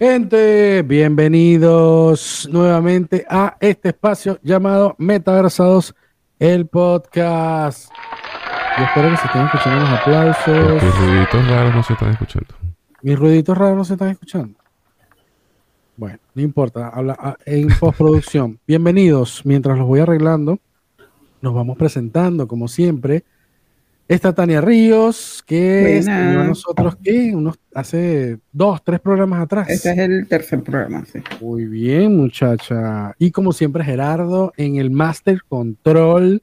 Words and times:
Gente, 0.00 0.80
bienvenidos 0.80 2.48
nuevamente 2.50 3.26
a 3.28 3.58
este 3.60 3.90
espacio 3.90 4.38
llamado 4.42 4.94
Metaversados, 4.96 5.94
el 6.38 6.66
podcast. 6.68 7.92
Yo 8.78 8.84
espero 8.84 9.10
que 9.10 9.16
se 9.18 9.26
estén 9.26 9.42
escuchando 9.42 9.80
los 9.80 10.00
aplausos. 10.00 10.82
Mis 10.82 10.96
ruiditos 10.96 11.48
raros 11.48 11.74
no 11.74 11.82
se 11.82 11.92
están 11.92 12.10
escuchando. 12.12 12.54
Mis 13.02 13.18
ruiditos 13.18 13.58
raros 13.58 13.76
no 13.76 13.84
se 13.84 13.92
están 13.92 14.08
escuchando. 14.08 14.58
Bueno, 15.98 16.18
no 16.34 16.40
importa. 16.40 16.88
Habla, 16.88 17.18
ah, 17.20 17.36
en 17.44 17.68
postproducción. 17.68 18.58
Bienvenidos. 18.66 19.42
Mientras 19.44 19.76
los 19.76 19.86
voy 19.86 20.00
arreglando, 20.00 20.60
nos 21.42 21.52
vamos 21.52 21.76
presentando, 21.76 22.48
como 22.48 22.68
siempre. 22.68 23.24
Está 24.10 24.34
Tania 24.34 24.60
Ríos, 24.60 25.42
que 25.46 25.98
es 25.98 26.06
nosotros 26.08 26.96
que 26.96 27.32
unos 27.32 27.60
hace 27.72 28.40
dos, 28.50 28.82
tres 28.82 28.98
programas 28.98 29.40
atrás. 29.40 29.70
Este 29.70 29.92
es 29.92 29.98
el 29.98 30.26
tercer 30.26 30.64
programa, 30.64 31.06
sí. 31.06 31.20
Muy 31.40 31.66
bien, 31.66 32.16
muchacha. 32.16 33.14
Y 33.20 33.30
como 33.30 33.52
siempre, 33.52 33.84
Gerardo 33.84 34.52
en 34.56 34.78
el 34.78 34.90
Master 34.90 35.42
Control 35.48 36.42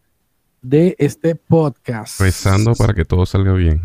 de 0.61 0.95
este 0.97 1.35
podcast. 1.35 2.21
Rezando 2.21 2.73
para 2.73 2.93
que 2.93 3.03
todo 3.03 3.25
salga 3.25 3.51
bien. 3.51 3.81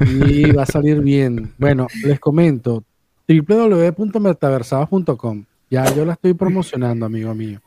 Y 0.00 0.50
va 0.52 0.62
a 0.62 0.66
salir 0.66 1.02
bien. 1.02 1.52
Bueno, 1.58 1.88
les 2.02 2.18
comento, 2.18 2.84
www.metaversados.com. 3.28 5.44
Ya 5.68 5.94
yo 5.94 6.06
la 6.06 6.14
estoy 6.14 6.32
promocionando, 6.32 7.04
amigo 7.04 7.34
mío. 7.34 7.60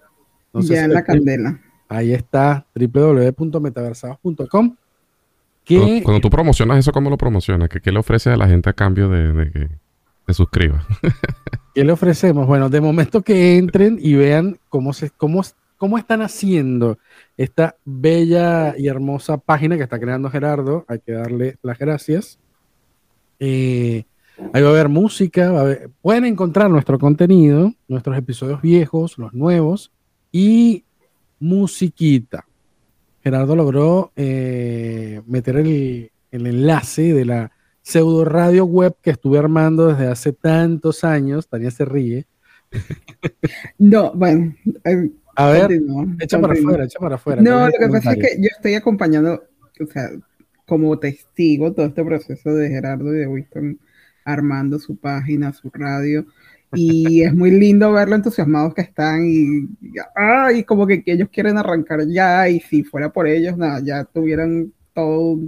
ya 0.52 0.85
en 0.85 0.94
la 0.94 1.03
candela. 1.03 1.59
Ahí 1.89 2.11
está, 2.11 2.66
www.metaversados.com 2.73 4.78
cuando, 5.66 6.19
tú 6.19 6.30
promocionas 6.30 6.80
eso, 6.80 6.92
¿cómo 6.92 7.09
lo 7.09 7.17
promocionas? 7.17 7.69
¿Qué, 7.69 7.92
le 7.92 8.00
ofreces 8.00 8.33
a 8.33 8.38
la 8.38 8.47
gente 8.47 8.69
a 8.69 8.73
cambio 8.73 9.09
de, 9.09 9.52
que 9.52 9.69
se 10.28 10.33
suscriba? 10.33 10.86
¿Qué 11.73 11.83
le 11.83 11.92
ofrecemos? 11.92 12.45
Bueno, 12.47 12.69
de 12.69 12.81
momento 12.81 13.22
que 13.22 13.58
entren 13.58 13.97
y 14.00 14.16
vean 14.16 14.59
cómo, 14.69 14.94
se, 14.94 15.09
cómo, 15.11 15.41
cómo 15.78 15.97
están 15.97 16.22
haciendo 16.22 16.97
esta 17.38 17.78
bella 17.86 18.75
y 18.78 18.88
hermosa 18.88 19.38
página 19.38 19.78
que 19.78 19.84
está 19.84 20.00
creando 20.00 20.30
Gerardo. 20.30 20.86
Hay 20.88 21.00
que 21.00 21.14
darle 21.14 21.58
las 21.61 21.80
gracias. 21.80 22.39
Eh, 23.39 24.03
ahí 24.53 24.61
va 24.61 24.69
a 24.69 24.72
haber 24.72 24.89
música, 24.89 25.52
pueden 26.02 26.25
encontrar 26.25 26.69
nuestro 26.69 27.00
contenido, 27.00 27.73
nuestros 27.88 28.17
episodios 28.17 28.61
viejos, 28.61 29.17
los 29.17 29.34
nuevos 29.34 29.91
y 30.31 30.84
musiquita. 31.39 32.45
Gerardo 33.23 33.55
logró 33.55 34.11
eh, 34.17 35.21
meter 35.25 35.55
el, 35.57 36.11
enlace 36.31 37.13
de 37.13 37.25
la 37.25 37.52
pseudo 37.81 38.25
radio 38.25 38.66
web 38.66 38.95
que 39.02 39.11
estuve 39.11 39.39
armando 39.39 39.88
desde 39.88 40.07
hace 40.07 40.33
tantos 40.33 41.03
años. 41.03 41.47
Tania 41.47 41.71
se 41.71 41.85
ríe. 41.85 42.25
No, 43.77 44.11
bueno. 44.13 44.55
Eh, 44.83 45.11
a 45.35 45.49
ver, 45.49 45.71
echa 46.19 46.39
para 46.39 46.53
afuera, 46.53 46.85
echa 46.85 46.99
para 46.99 47.16
afuera. 47.16 47.41
No, 47.41 47.66
lo 47.66 47.71
que 47.71 47.88
pasa 47.89 48.13
es 48.13 48.17
que 48.17 48.41
yo 48.41 48.49
estoy 48.55 48.75
acompañando, 48.75 49.44
o 49.79 49.85
sea, 49.85 50.09
como 50.66 50.97
testigo 50.99 51.73
todo 51.73 51.85
este 51.88 52.03
proceso 52.03 52.53
de 52.53 52.69
Gerardo 52.69 53.13
y 53.13 53.19
de 53.19 53.27
Winston 53.27 53.79
armando 54.25 54.79
su 54.79 54.97
página, 54.97 55.53
su 55.53 55.69
radio. 55.71 56.25
Y 56.75 57.21
es 57.21 57.33
muy 57.33 57.52
lindo 57.52 57.91
ver 57.91 58.09
lo 58.09 58.16
entusiasmados 58.16 58.73
que 58.73 58.81
están 58.81 59.25
y, 59.25 59.67
y 60.53 60.63
como 60.63 60.88
que, 60.88 61.03
ellos 61.06 61.29
quieren 61.31 61.57
arrancar 61.57 62.06
ya 62.07 62.50
y 62.50 62.59
si 62.59 62.84
fuera 62.84 63.09
por 63.09 63.28
ellos, 63.28 63.57
nada, 63.57 63.81
ya 63.84 64.03
tuvieran 64.03 64.72
todo 64.94 65.39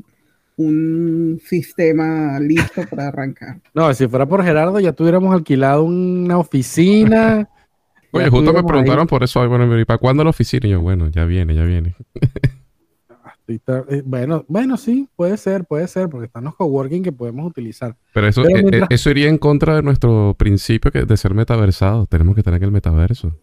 un 0.58 1.42
sistema 1.44 2.40
listo 2.40 2.84
para 2.90 3.08
arrancar. 3.10 3.60
No, 3.74 3.94
si 3.94 4.08
fuera 4.08 4.26
por 4.26 4.44
Gerardo 4.44 4.80
ya 4.80 4.94
tuviéramos 4.94 5.34
alquilado 5.34 5.84
una 5.84 6.38
oficina. 6.38 7.50
Oye, 8.12 8.30
justo 8.30 8.54
me 8.54 8.64
preguntaron 8.64 9.08
por 9.08 9.24
eso, 9.24 9.48
bueno, 9.50 9.78
¿y 9.78 9.84
para 9.84 9.98
cuándo 9.98 10.24
la 10.24 10.30
oficina? 10.30 10.68
Y 10.68 10.72
yo, 10.72 10.82
bueno, 10.82 11.10
ya 11.10 11.26
viene, 11.26 11.54
ya 11.54 11.64
viene. 11.64 11.96
Eh, 13.48 14.02
bueno, 14.06 14.44
bueno, 14.48 14.78
sí, 14.78 15.08
puede 15.16 15.38
ser, 15.38 15.66
puede 15.66 15.88
ser, 15.88 16.10
porque 16.10 16.26
están 16.26 16.46
los 16.46 16.56
coworking 16.56 17.04
que 17.04 17.12
podemos 17.12 17.48
utilizar. 17.48 17.96
Pero 18.14 18.28
eso, 18.28 18.44
eh, 18.48 18.66
eh, 18.72 18.82
eso 18.90 19.10
iría 19.12 19.30
en 19.30 19.38
contra 19.38 19.76
de 19.76 19.84
nuestro 19.84 20.36
principio 20.38 20.92
que 20.92 21.06
de 21.06 21.18
ser 21.18 21.34
metaversados. 21.34 22.10
Tenemos 22.10 22.36
que 22.36 22.44
tener 22.44 22.64
el 22.64 22.72
metaverso. 22.72 23.36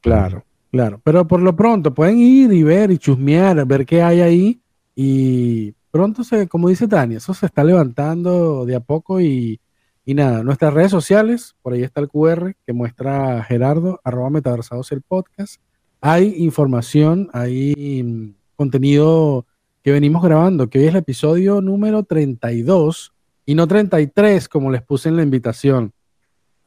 Claro, 0.00 0.44
claro. 0.70 1.00
Pero 1.02 1.26
por 1.26 1.40
lo 1.40 1.56
pronto 1.56 1.94
pueden 1.94 2.18
ir 2.18 2.52
y 2.52 2.62
ver 2.62 2.90
y 2.90 2.98
chusmear, 2.98 3.64
ver 3.66 3.86
qué 3.86 4.02
hay 4.02 4.20
ahí. 4.20 4.60
Y 4.94 5.72
pronto 5.90 6.22
se, 6.22 6.48
como 6.48 6.68
dice 6.68 6.86
Tania, 6.86 7.18
eso 7.18 7.32
se 7.32 7.46
está 7.46 7.64
levantando 7.64 8.66
de 8.66 8.76
a 8.76 8.80
poco 8.80 9.20
y, 9.20 9.60
y 10.04 10.14
nada, 10.14 10.42
nuestras 10.42 10.72
redes 10.72 10.90
sociales, 10.90 11.56
por 11.62 11.72
ahí 11.72 11.82
está 11.82 12.00
el 12.00 12.08
QR 12.08 12.54
que 12.66 12.72
muestra 12.72 13.42
Gerardo, 13.44 14.00
arroba 14.04 14.30
metaversados 14.30 14.92
el 14.92 15.00
podcast. 15.00 15.60
Hay 16.00 16.34
información, 16.36 17.30
hay 17.32 18.34
contenido 18.56 19.46
que 19.82 19.92
venimos 19.92 20.22
grabando, 20.22 20.68
que 20.68 20.80
hoy 20.80 20.86
es 20.86 20.90
el 20.90 20.96
episodio 20.96 21.60
número 21.60 22.02
32 22.02 23.12
y 23.44 23.54
no 23.54 23.68
33 23.68 24.48
como 24.48 24.72
les 24.72 24.82
puse 24.82 25.08
en 25.08 25.16
la 25.16 25.22
invitación. 25.22 25.92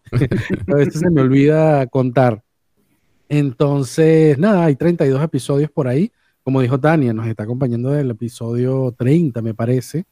a 0.68 0.76
veces 0.76 1.02
se 1.02 1.10
me 1.10 1.22
olvida 1.22 1.86
contar. 1.88 2.42
Entonces, 3.28 4.38
nada, 4.38 4.66
hay 4.66 4.76
32 4.76 5.22
episodios 5.22 5.70
por 5.70 5.88
ahí. 5.88 6.12
Como 6.44 6.62
dijo 6.62 6.80
Tania, 6.80 7.14
nos 7.14 7.28
está 7.28 7.44
acompañando 7.44 7.90
del 7.90 8.12
episodio 8.12 8.96
30, 8.98 9.42
me 9.42 9.54
parece. 9.54 10.06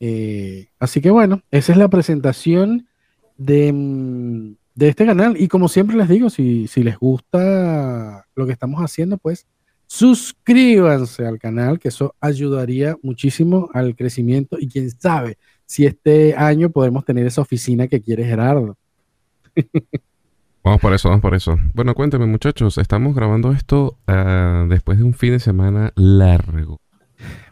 Eh, 0.00 0.68
así 0.78 1.00
que 1.00 1.10
bueno, 1.10 1.42
esa 1.50 1.72
es 1.72 1.78
la 1.78 1.88
presentación 1.88 2.88
de, 3.36 3.72
mm, 3.72 4.56
de, 4.74 4.88
este 4.88 5.06
canal. 5.06 5.36
Y 5.38 5.48
como 5.48 5.68
siempre 5.68 5.96
les 5.96 6.08
digo, 6.08 6.30
si, 6.30 6.66
si 6.66 6.82
les 6.82 6.98
gusta 6.98 8.26
lo 8.34 8.46
que 8.46 8.52
estamos 8.52 8.80
haciendo, 8.80 9.18
pues 9.18 9.46
suscríbanse 9.88 11.26
al 11.26 11.38
canal, 11.38 11.80
que 11.80 11.88
eso 11.88 12.14
ayudaría 12.20 12.96
muchísimo 13.02 13.70
al 13.72 13.96
crecimiento 13.96 14.58
y 14.60 14.68
quién 14.68 14.90
sabe 14.90 15.38
si 15.64 15.86
este 15.86 16.36
año 16.36 16.70
podemos 16.70 17.04
tener 17.04 17.26
esa 17.26 17.40
oficina 17.40 17.88
que 17.88 18.00
quiere 18.00 18.24
Gerardo. 18.24 18.76
Vamos 20.64 20.82
por 20.82 20.92
eso, 20.92 21.08
vamos 21.08 21.22
por 21.22 21.34
eso. 21.34 21.56
Bueno, 21.72 21.94
cuéntame 21.94 22.26
muchachos, 22.26 22.76
estamos 22.76 23.14
grabando 23.14 23.52
esto 23.52 23.96
ah, 24.06 24.66
después 24.68 24.98
de 24.98 25.04
un 25.04 25.14
fin 25.14 25.30
de 25.30 25.40
semana 25.40 25.94
largo. 25.96 26.78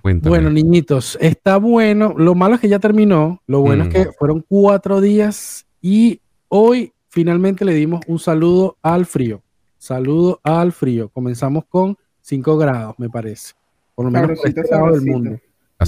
Cuéntame. 0.03 0.29
Bueno, 0.29 0.51
niñitos, 0.51 1.17
está 1.19 1.57
bueno. 1.57 2.15
Lo 2.19 2.35
malo 2.35 2.57
es 2.57 2.61
que 2.61 2.69
ya 2.69 2.79
terminó. 2.79 3.41
Lo 3.47 3.61
bueno 3.61 3.85
es 3.85 3.89
que 3.89 4.01
mm. 4.01 4.13
fueron 4.19 4.45
cuatro 4.47 5.01
días 5.01 5.67
y 5.81 6.21
hoy 6.49 6.93
finalmente 7.09 7.65
le 7.65 7.73
dimos 7.73 8.03
un 8.07 8.19
saludo 8.19 8.77
al 8.83 9.07
frío. 9.07 9.43
Saludo 9.79 10.41
al 10.43 10.73
frío. 10.73 11.09
Comenzamos 11.09 11.65
con 11.71 11.97
5 12.27 12.59
grados, 12.59 12.99
me 12.99 13.09
parece. 13.09 13.55
Por 13.95 14.07
lo 14.07 14.11
menos 14.11 14.37
por 14.41 14.49
este 14.49 14.63
lado 14.69 14.93
del 14.93 15.03
mundo. 15.03 15.39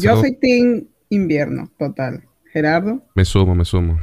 Yo 0.00 0.20
soy 0.20 0.36
team 0.36 0.84
invierno, 1.08 1.68
total. 1.76 2.22
Gerardo. 2.52 3.02
Me 3.16 3.24
sumo, 3.24 3.56
me 3.56 3.64
sumo. 3.64 3.98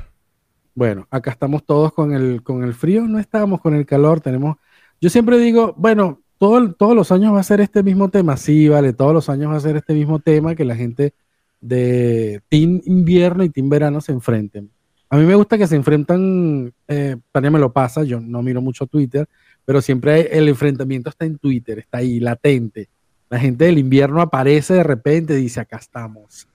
Bueno, 0.73 1.07
acá 1.09 1.31
estamos 1.31 1.65
todos 1.65 1.93
con 1.93 2.11
el, 2.13 2.43
con 2.43 2.63
el 2.63 2.73
frío, 2.73 3.03
no 3.07 3.19
estamos 3.19 3.61
con 3.61 3.73
el 3.73 3.85
calor, 3.85 4.19
tenemos... 4.19 4.57
Yo 4.99 5.09
siempre 5.09 5.37
digo, 5.37 5.73
bueno, 5.77 6.19
todo, 6.37 6.73
todos 6.73 6.93
los 6.93 7.09
años 7.13 7.33
va 7.33 7.39
a 7.39 7.43
ser 7.43 7.61
este 7.61 7.83
mismo 7.83 8.09
tema, 8.09 8.35
sí, 8.35 8.67
vale, 8.67 8.91
todos 8.91 9.13
los 9.13 9.29
años 9.29 9.51
va 9.51 9.55
a 9.55 9.61
ser 9.61 9.77
este 9.77 9.93
mismo 9.93 10.19
tema 10.19 10.55
que 10.55 10.65
la 10.65 10.75
gente 10.75 11.13
de 11.61 12.41
Team 12.49 12.81
Invierno 12.83 13.45
y 13.45 13.49
Team 13.49 13.69
Verano 13.69 14.01
se 14.01 14.11
enfrenten. 14.11 14.69
A 15.09 15.15
mí 15.15 15.23
me 15.23 15.35
gusta 15.35 15.57
que 15.57 15.67
se 15.67 15.77
enfrentan, 15.77 16.73
eh, 16.89 17.15
Tania 17.31 17.51
me 17.51 17.59
lo 17.59 17.71
pasa, 17.71 18.03
yo 18.03 18.19
no 18.19 18.41
miro 18.43 18.61
mucho 18.61 18.87
Twitter, 18.87 19.25
pero 19.65 19.81
siempre 19.81 20.37
el 20.37 20.47
enfrentamiento 20.47 21.09
está 21.09 21.25
en 21.25 21.37
Twitter, 21.37 21.79
está 21.79 21.97
ahí 21.97 22.19
latente. 22.19 22.89
La 23.29 23.39
gente 23.39 23.65
del 23.65 23.79
invierno 23.79 24.21
aparece 24.21 24.75
de 24.75 24.83
repente, 24.83 25.35
dice, 25.35 25.59
acá 25.59 25.77
estamos. 25.77 26.47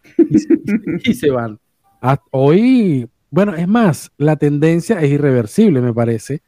Y, 1.04 1.14
se 1.14 1.30
van. 1.30 1.58
hoy, 2.30 3.08
bueno, 3.30 3.56
es 3.56 3.66
más, 3.66 4.12
la 4.16 4.36
tendencia 4.36 5.00
es 5.00 5.10
irreversible, 5.10 5.80
me 5.80 5.92
parece. 5.92 6.42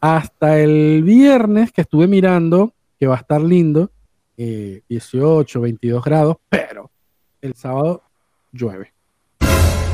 Hasta 0.00 0.60
el 0.60 1.02
viernes 1.02 1.72
que 1.72 1.80
estuve 1.80 2.06
mirando, 2.06 2.74
que 3.00 3.06
va 3.06 3.14
a 3.14 3.20
estar 3.20 3.40
lindo, 3.40 3.90
18, 4.36 5.58
eh, 5.58 5.62
22 5.62 6.04
grados, 6.04 6.36
pero 6.50 6.90
el 7.40 7.54
sábado 7.54 8.02
llueve. 8.52 8.92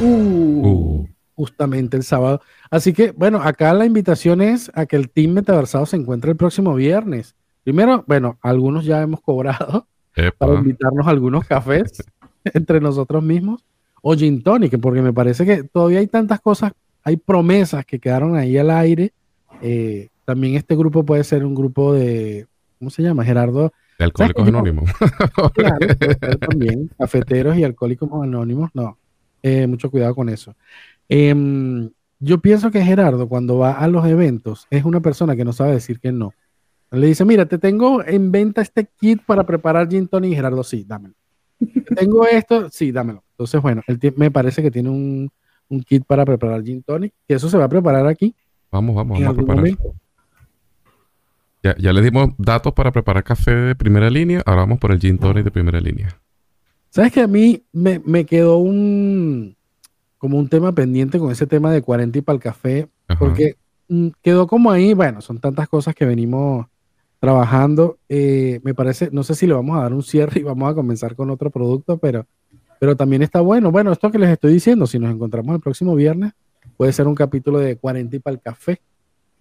Uh. 0.01 0.67
uh 0.67 1.20
justamente 1.41 1.97
el 1.97 2.03
sábado. 2.03 2.43
Así 2.71 2.93
que, 2.93 3.13
bueno, 3.13 3.41
acá 3.41 3.73
la 3.73 3.87
invitación 3.87 4.43
es 4.43 4.71
a 4.75 4.85
que 4.85 4.97
el 4.97 5.09
Team 5.09 5.33
Metaversado 5.33 5.87
se 5.87 5.97
encuentre 5.97 6.33
el 6.33 6.37
próximo 6.37 6.75
viernes. 6.75 7.35
Primero, 7.65 8.05
bueno, 8.07 8.39
algunos 8.43 8.85
ya 8.85 9.01
hemos 9.01 9.23
cobrado 9.23 9.87
para 10.39 10.55
invitarnos 10.57 11.07
a 11.07 11.11
algunos 11.11 11.47
cafés 11.47 12.05
entre 12.45 12.79
nosotros 12.79 13.23
mismos 13.23 13.65
o 14.03 14.15
gin 14.15 14.43
tonic, 14.43 14.79
porque 14.81 15.01
me 15.01 15.15
parece 15.15 15.47
que 15.47 15.63
todavía 15.63 16.01
hay 16.01 16.09
tantas 16.09 16.41
cosas, 16.41 16.73
hay 17.03 17.17
promesas 17.17 17.87
que 17.87 17.99
quedaron 17.99 18.37
ahí 18.37 18.59
al 18.59 18.71
aire. 18.71 19.13
Eh, 19.63 20.09
también 20.27 20.57
este 20.57 20.77
grupo 20.77 21.03
puede 21.03 21.25
ser 21.25 21.43
un 21.43 21.55
grupo 21.55 21.95
de, 21.95 22.47
¿cómo 22.79 22.91
se 22.91 23.03
llama? 23.03 23.25
Gerardo. 23.25 23.73
De 23.99 24.05
alcohólicos 24.05 24.47
anónimos. 24.47 24.91
Claro, 25.55 25.79
también, 26.51 26.91
cafeteros 26.99 27.57
y 27.57 27.65
alcohólicos 27.65 28.11
anónimos, 28.13 28.69
no. 28.75 28.99
Eh, 29.43 29.67
mucho 29.67 29.91
cuidado 29.91 30.15
con 30.15 30.29
eso. 30.29 30.55
Em, 31.11 31.91
yo 32.21 32.39
pienso 32.39 32.71
que 32.71 32.85
Gerardo, 32.85 33.29
cuando 33.29 33.59
va 33.59 33.73
a 33.73 33.89
los 33.89 34.07
eventos, 34.07 34.69
es 34.71 34.85
una 34.85 35.01
persona 35.01 35.35
que 35.35 35.45
no 35.45 35.53
sabe 35.53 35.73
decir 35.73 35.99
que 35.99 36.13
no. 36.13 36.33
Le 36.93 37.09
dice, 37.09 37.25
mira, 37.25 37.47
te 37.47 37.59
tengo 37.59 38.05
en 38.05 38.31
venta 38.31 38.63
este 38.63 38.89
kit 39.01 39.21
para 39.27 39.45
preparar 39.45 39.89
gin 39.89 40.07
tonic 40.07 40.33
y 40.33 40.37
Gerardo, 40.37 40.63
sí, 40.63 40.85
dámelo. 40.87 41.15
tengo 41.97 42.27
esto, 42.27 42.71
sí, 42.71 42.93
dámelo. 42.93 43.25
Entonces, 43.33 43.61
bueno, 43.61 43.83
él 43.89 43.99
me 44.17 44.31
parece 44.31 44.63
que 44.63 44.71
tiene 44.71 44.89
un, 44.89 45.31
kit 45.85 46.05
para 46.07 46.25
preparar 46.25 46.63
gin 46.63 46.83
tonic, 46.83 47.13
que 47.27 47.35
eso 47.35 47.51
se 47.51 47.59
va 47.59 47.65
a 47.65 47.69
preparar 47.69 48.07
aquí. 48.07 48.35
Vamos, 48.71 48.95
vamos, 48.95 49.19
vamos 49.19 49.35
a 49.35 49.37
preparar. 49.37 49.65
Ya, 51.63 51.77
ya 51.77 51.93
le 51.93 52.03
dimos 52.03 52.31
datos 52.39 52.73
para 52.73 52.93
preparar 52.93 53.25
café 53.25 53.53
de 53.53 53.75
primera 53.75 54.09
línea, 54.11 54.43
ahora 54.47 54.61
vamos 54.61 54.79
por 54.79 54.93
el 54.93 55.01
gin 55.01 55.19
tonic 55.19 55.43
de 55.43 55.51
primera 55.51 55.81
línea. 55.81 56.09
¿Sabes 56.89 57.13
que 57.13 57.21
a 57.21 57.27
mí 57.27 57.65
me, 57.73 58.01
me 58.05 58.25
quedó 58.25 58.59
un 58.59 59.57
como 60.21 60.39
un 60.39 60.49
tema 60.49 60.73
pendiente 60.73 61.19
con 61.19 61.33
ese 61.33 61.47
tema 61.47 61.73
de 61.73 61.81
40 61.81 62.19
y 62.19 62.21
para 62.21 62.35
el 62.35 62.43
café? 62.43 62.89
Porque 63.19 63.57
mm, 63.89 64.09
quedó 64.23 64.47
como 64.47 64.71
ahí, 64.71 64.93
bueno, 64.93 65.23
son 65.23 65.41
tantas 65.41 65.67
cosas 65.67 65.95
que 65.95 66.05
venimos 66.05 66.67
trabajando. 67.19 67.99
Eh, 68.07 68.61
me 68.63 68.75
parece, 68.75 69.09
no 69.13 69.25
sé 69.25 69.35
si 69.35 69.47
le 69.47 69.55
vamos 69.55 69.79
a 69.79 69.81
dar 69.81 69.95
un 69.95 70.03
cierre 70.03 70.41
y 70.41 70.43
vamos 70.43 70.71
a 70.71 70.75
comenzar 70.75 71.17
con 71.17 71.31
otro 71.31 71.51
producto, 71.51 71.97
pero, 71.97 72.27
pero 72.79 72.97
también 72.97 73.23
está 73.23 73.41
bueno. 73.41 73.73
Bueno, 73.73 73.93
esto 73.93 74.11
que 74.11 74.19
les 74.19 74.29
estoy 74.29 74.53
diciendo, 74.53 74.87
si 74.87 74.99
nos 74.99 75.11
encontramos 75.11 75.55
el 75.55 75.61
próximo 75.63 75.95
viernes, 75.95 76.35
puede 76.77 76.93
ser 76.93 77.09
un 77.09 77.15
capítulo 77.15 77.59
de 77.59 77.77
40 77.77 78.17
y 78.17 78.19
para 78.19 78.35
el 78.35 78.43
café. 78.43 78.83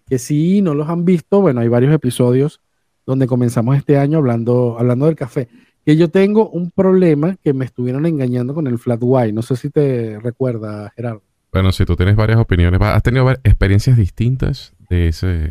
Que 0.08 0.18
si 0.18 0.62
no 0.62 0.72
los 0.72 0.88
han 0.88 1.04
visto, 1.04 1.42
bueno, 1.42 1.60
hay 1.60 1.68
varios 1.68 1.92
episodios 1.92 2.62
donde 3.04 3.26
comenzamos 3.26 3.76
este 3.76 3.98
año 3.98 4.16
hablando, 4.16 4.76
hablando 4.78 5.04
del 5.04 5.14
café. 5.14 5.48
Que 5.84 5.96
yo 5.96 6.08
tengo 6.10 6.50
un 6.50 6.70
problema 6.70 7.36
que 7.42 7.52
me 7.52 7.64
estuvieron 7.64 8.06
engañando 8.06 8.54
con 8.54 8.66
el 8.66 8.78
flat 8.78 9.00
white. 9.02 9.32
No 9.32 9.42
sé 9.42 9.56
si 9.56 9.70
te 9.70 10.18
recuerda, 10.20 10.92
Gerardo. 10.94 11.22
Bueno, 11.52 11.72
si 11.72 11.84
tú 11.84 11.96
tienes 11.96 12.16
varias 12.16 12.38
opiniones, 12.38 12.80
has 12.80 13.02
tenido 13.02 13.28
experiencias 13.30 13.96
distintas 13.96 14.72
de 14.88 15.08
ese 15.08 15.50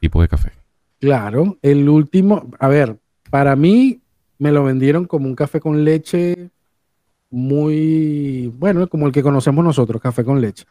tipo 0.00 0.20
de 0.20 0.28
café. 0.28 0.52
Claro, 0.98 1.56
el 1.62 1.88
último, 1.88 2.50
a 2.58 2.68
ver, 2.68 2.98
para 3.30 3.56
mí 3.56 4.00
me 4.38 4.52
lo 4.52 4.64
vendieron 4.64 5.06
como 5.06 5.26
un 5.26 5.34
café 5.34 5.60
con 5.60 5.82
leche 5.84 6.50
muy, 7.30 8.52
bueno, 8.58 8.86
como 8.88 9.06
el 9.06 9.12
que 9.12 9.22
conocemos 9.22 9.64
nosotros, 9.64 10.02
café 10.02 10.24
con 10.24 10.40
leche. 10.40 10.64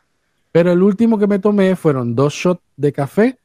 Pero 0.51 0.71
el 0.71 0.83
último 0.83 1.17
que 1.17 1.27
me 1.27 1.39
tomé 1.39 1.75
fueron 1.75 2.15
dos 2.15 2.33
shots 2.33 2.61
de 2.75 2.91
café, 2.91 3.37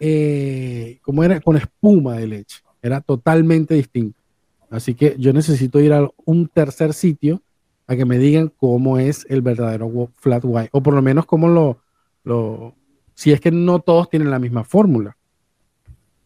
eh, 0.00 0.98
como 1.02 1.24
era 1.24 1.40
con 1.40 1.56
espuma 1.56 2.16
de 2.16 2.26
leche. 2.26 2.60
Era 2.82 3.00
totalmente 3.00 3.74
distinto. 3.74 4.20
Así 4.70 4.94
que 4.94 5.16
yo 5.18 5.32
necesito 5.32 5.80
ir 5.80 5.92
a 5.92 6.08
un 6.24 6.48
tercer 6.48 6.92
sitio 6.92 7.42
a 7.86 7.96
que 7.96 8.04
me 8.04 8.18
digan 8.18 8.52
cómo 8.56 8.98
es 8.98 9.26
el 9.30 9.42
verdadero 9.42 10.10
flat 10.16 10.44
white, 10.44 10.68
o 10.72 10.82
por 10.82 10.94
lo 10.94 11.02
menos 11.02 11.24
cómo 11.24 11.48
lo, 11.48 11.78
lo 12.22 12.74
si 13.14 13.32
es 13.32 13.40
que 13.40 13.50
no 13.50 13.80
todos 13.80 14.10
tienen 14.10 14.30
la 14.30 14.38
misma 14.38 14.62
fórmula. 14.62 15.16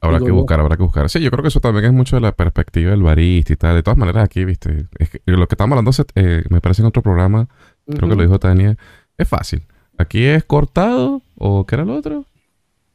Habrá 0.00 0.19
que 0.19 0.33
buscar, 0.33 0.59
habrá 0.59 0.77
que 0.77 0.83
buscar. 0.83 1.09
Sí, 1.09 1.21
yo 1.21 1.31
creo 1.31 1.43
que 1.43 1.49
eso 1.49 1.61
también 1.61 1.85
es 1.85 1.93
mucho 1.93 2.17
de 2.17 2.23
la 2.23 2.33
perspectiva 2.33 2.91
del 2.91 3.05
barista 3.05 3.53
y 3.53 3.56
tal. 3.56 3.77
De 3.77 3.85
todas 3.85 3.97
maneras, 3.97 4.25
aquí, 4.25 4.44
viste, 4.44 4.89
es 4.99 5.11
que 5.11 5.21
lo 5.27 5.47
que 5.47 5.55
estamos 5.55 5.79
hablando, 5.79 5.93
eh, 6.17 6.43
me 6.50 6.61
parece 6.61 6.83
en 6.83 6.89
otro 6.89 7.03
programa, 7.03 7.49
creo 7.87 8.09
que 8.09 8.17
lo 8.17 8.23
dijo 8.23 8.41
Tania, 8.41 8.77
es 9.17 9.29
fácil. 9.29 9.62
Aquí 9.97 10.25
es 10.25 10.43
cortado, 10.43 11.23
o 11.37 11.65
¿qué 11.67 11.77
era 11.77 11.85
lo 11.85 11.94
otro? 11.94 12.27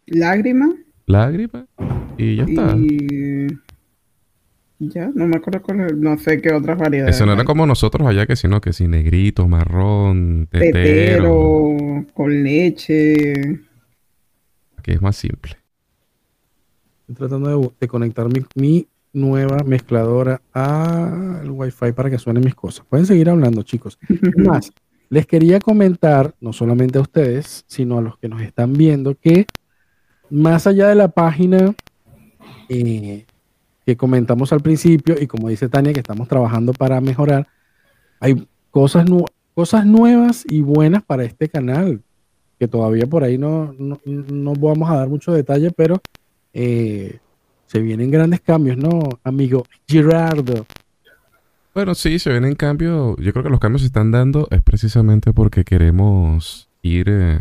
Lágrima. 0.05 0.75
Lágrima, 1.05 1.65
y 2.17 2.35
ya 2.35 2.44
está. 2.44 2.75
Y... 2.75 3.47
Ya, 4.79 5.09
no 5.13 5.27
me 5.27 5.38
acuerdo 5.38 5.62
cuál, 5.63 6.00
no 6.00 6.18
sé 6.19 6.39
qué 6.39 6.53
otras 6.53 6.77
variedades. 6.77 7.15
Eso 7.15 7.25
no 7.25 7.33
era 7.33 7.44
como 7.44 7.65
nosotros 7.65 8.07
allá, 8.07 8.27
que 8.27 8.35
sino 8.35 8.62
que 8.62 8.74
si 8.74 8.88
negrito, 8.88 9.47
marrón, 9.47 10.47
tetero. 10.51 10.74
tetero 10.74 12.06
con 12.13 12.44
leche. 12.44 13.33
Aquí 14.77 14.91
es 14.91 15.01
más 15.01 15.15
simple. 15.15 15.53
Estoy 17.01 17.15
tratando 17.15 17.74
de, 17.79 17.88
conectar 17.88 18.27
mi, 18.56 18.88
nueva 19.13 19.63
mezcladora 19.65 20.41
al 20.53 21.50
Wi-Fi 21.50 21.94
para 21.94 22.09
que 22.09 22.19
suenen 22.19 22.44
mis 22.44 22.53
cosas. 22.53 22.85
Pueden 22.88 23.06
seguir 23.06 23.30
hablando, 23.30 23.63
chicos. 23.63 23.97
Más, 24.38 24.71
les 25.09 25.25
quería 25.25 25.59
comentar, 25.59 26.35
no 26.39 26.53
solamente 26.53 27.00
a 27.00 27.01
ustedes, 27.01 27.63
sino 27.68 27.97
a 27.97 28.01
los 28.01 28.18
que 28.19 28.27
nos 28.27 28.41
están 28.41 28.73
viendo, 28.73 29.15
que 29.15 29.47
más 30.30 30.68
allá 30.68 30.89
de 30.89 30.95
la 30.95 31.07
página 31.07 31.73
eh, 32.69 33.25
que 33.87 33.95
comentamos 33.95 34.51
al 34.51 34.59
principio, 34.59 35.15
y 35.17 35.27
como 35.27 35.47
dice 35.47 35.69
Tania, 35.69 35.93
que 35.93 36.01
estamos 36.01 36.27
trabajando 36.27 36.73
para 36.73 36.99
mejorar, 36.99 37.47
hay 38.19 38.45
cosas, 38.69 39.05
cosas 39.53 39.85
nuevas 39.85 40.43
y 40.45 40.59
buenas 40.59 41.03
para 41.03 41.23
este 41.23 41.47
canal, 41.47 42.01
que 42.59 42.67
todavía 42.67 43.07
por 43.07 43.23
ahí 43.23 43.37
no, 43.37 43.73
no, 43.79 43.97
no 44.03 44.53
vamos 44.55 44.89
a 44.89 44.97
dar 44.97 45.07
mucho 45.07 45.31
detalle, 45.31 45.71
pero 45.71 46.01
eh, 46.53 47.19
se 47.65 47.79
vienen 47.79 48.11
grandes 48.11 48.41
cambios, 48.41 48.75
¿no, 48.75 49.07
amigo 49.23 49.63
Gerardo? 49.87 50.65
Bueno, 51.73 51.95
sí, 51.95 52.19
se 52.19 52.29
vienen 52.31 52.55
cambios. 52.55 53.15
Yo 53.21 53.31
creo 53.31 53.43
que 53.43 53.49
los 53.49 53.61
cambios 53.61 53.83
se 53.83 53.87
están 53.87 54.11
dando 54.11 54.49
es 54.51 54.61
precisamente 54.63 55.31
porque 55.31 55.63
queremos 55.63 56.67
ir 56.81 57.07
eh, 57.07 57.39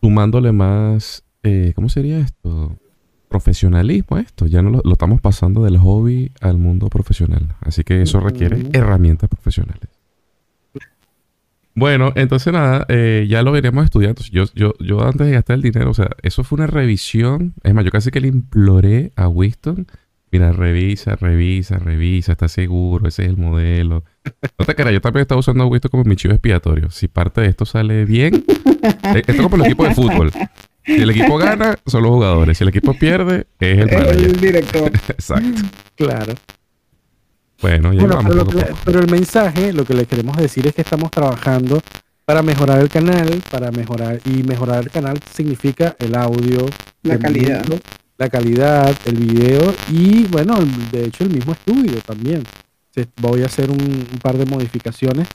sumándole 0.00 0.52
más, 0.52 1.22
eh, 1.42 1.72
¿cómo 1.74 1.90
sería 1.90 2.18
esto? 2.18 2.78
Profesionalismo 3.28 4.18
esto. 4.18 4.46
Ya 4.46 4.62
no 4.62 4.70
lo, 4.70 4.92
estamos 4.92 5.20
pasando 5.20 5.62
del 5.64 5.78
hobby 5.78 6.32
al 6.40 6.58
mundo 6.58 6.88
profesional. 6.88 7.54
Así 7.60 7.84
que 7.84 8.02
eso 8.02 8.20
requiere 8.20 8.66
herramientas 8.72 9.28
profesionales. 9.28 9.88
Bueno, 11.78 12.12
entonces 12.16 12.52
nada, 12.52 12.84
eh, 12.88 13.26
ya 13.28 13.42
lo 13.42 13.52
veremos 13.52 13.84
estudiando. 13.84 14.20
Yo, 14.32 14.46
yo, 14.54 14.74
yo 14.80 15.06
antes 15.06 15.28
de 15.28 15.32
gastar 15.32 15.54
el 15.54 15.62
dinero, 15.62 15.90
o 15.90 15.94
sea, 15.94 16.10
eso 16.22 16.42
fue 16.42 16.56
una 16.56 16.66
revisión. 16.66 17.54
Es 17.62 17.72
más, 17.72 17.84
yo 17.84 17.92
casi 17.92 18.10
que 18.10 18.20
le 18.20 18.26
imploré 18.26 19.12
a 19.14 19.28
Winston. 19.28 19.86
Mira, 20.32 20.52
revisa, 20.52 21.14
revisa, 21.14 21.78
revisa, 21.78 22.32
está 22.32 22.48
seguro, 22.48 23.08
ese 23.08 23.22
es 23.22 23.28
el 23.28 23.36
modelo. 23.36 24.04
No 24.58 24.66
te 24.66 24.74
creas, 24.74 24.92
yo 24.92 25.00
también 25.00 25.22
estaba 25.22 25.38
usando 25.38 25.62
a 25.62 25.66
Winston 25.66 25.90
como 25.90 26.04
mi 26.04 26.16
chivo 26.16 26.34
expiatorio. 26.34 26.90
Si 26.90 27.06
parte 27.06 27.42
de 27.42 27.46
esto 27.46 27.64
sale 27.64 28.04
bien, 28.04 28.44
esto 29.14 29.32
es 29.32 29.40
como 29.40 29.56
el 29.56 29.66
equipo 29.66 29.84
de 29.84 29.94
fútbol. 29.94 30.32
Si 30.96 31.02
el 31.02 31.10
equipo 31.10 31.36
gana, 31.36 31.78
son 31.86 32.02
los 32.02 32.12
jugadores. 32.12 32.56
Si 32.56 32.64
el 32.64 32.68
equipo 32.68 32.94
pierde, 32.94 33.46
es 33.60 33.78
el. 33.78 33.88
El 34.24 34.40
director. 34.40 34.90
Exacto. 35.08 35.62
Claro. 35.94 36.32
Bueno, 37.60 37.90
pero, 38.84 39.00
el 39.00 39.10
mensaje, 39.10 39.72
lo 39.72 39.84
que 39.84 39.92
le 39.92 40.06
queremos 40.06 40.36
decir 40.36 40.66
es 40.68 40.74
que 40.74 40.82
estamos 40.82 41.10
trabajando 41.10 41.80
para 42.24 42.40
mejorar 42.40 42.78
el 42.78 42.88
canal, 42.88 43.42
para 43.50 43.72
mejorar, 43.72 44.20
y 44.24 44.44
mejorar 44.44 44.84
el 44.84 44.90
canal 44.90 45.18
significa 45.34 45.96
el 45.98 46.14
audio, 46.14 46.66
la 47.02 47.18
calidad. 47.18 47.64
la 48.16 48.28
calidad, 48.28 48.96
el 49.06 49.16
video 49.16 49.74
y 49.90 50.24
bueno, 50.26 50.56
de 50.92 51.06
hecho 51.06 51.24
el 51.24 51.30
mismo 51.30 51.52
estudio 51.52 52.00
también. 52.02 52.44
Voy 53.20 53.42
a 53.42 53.46
hacer 53.46 53.70
un, 53.70 54.06
par 54.22 54.36
de 54.36 54.44
modificaciones 54.46 55.28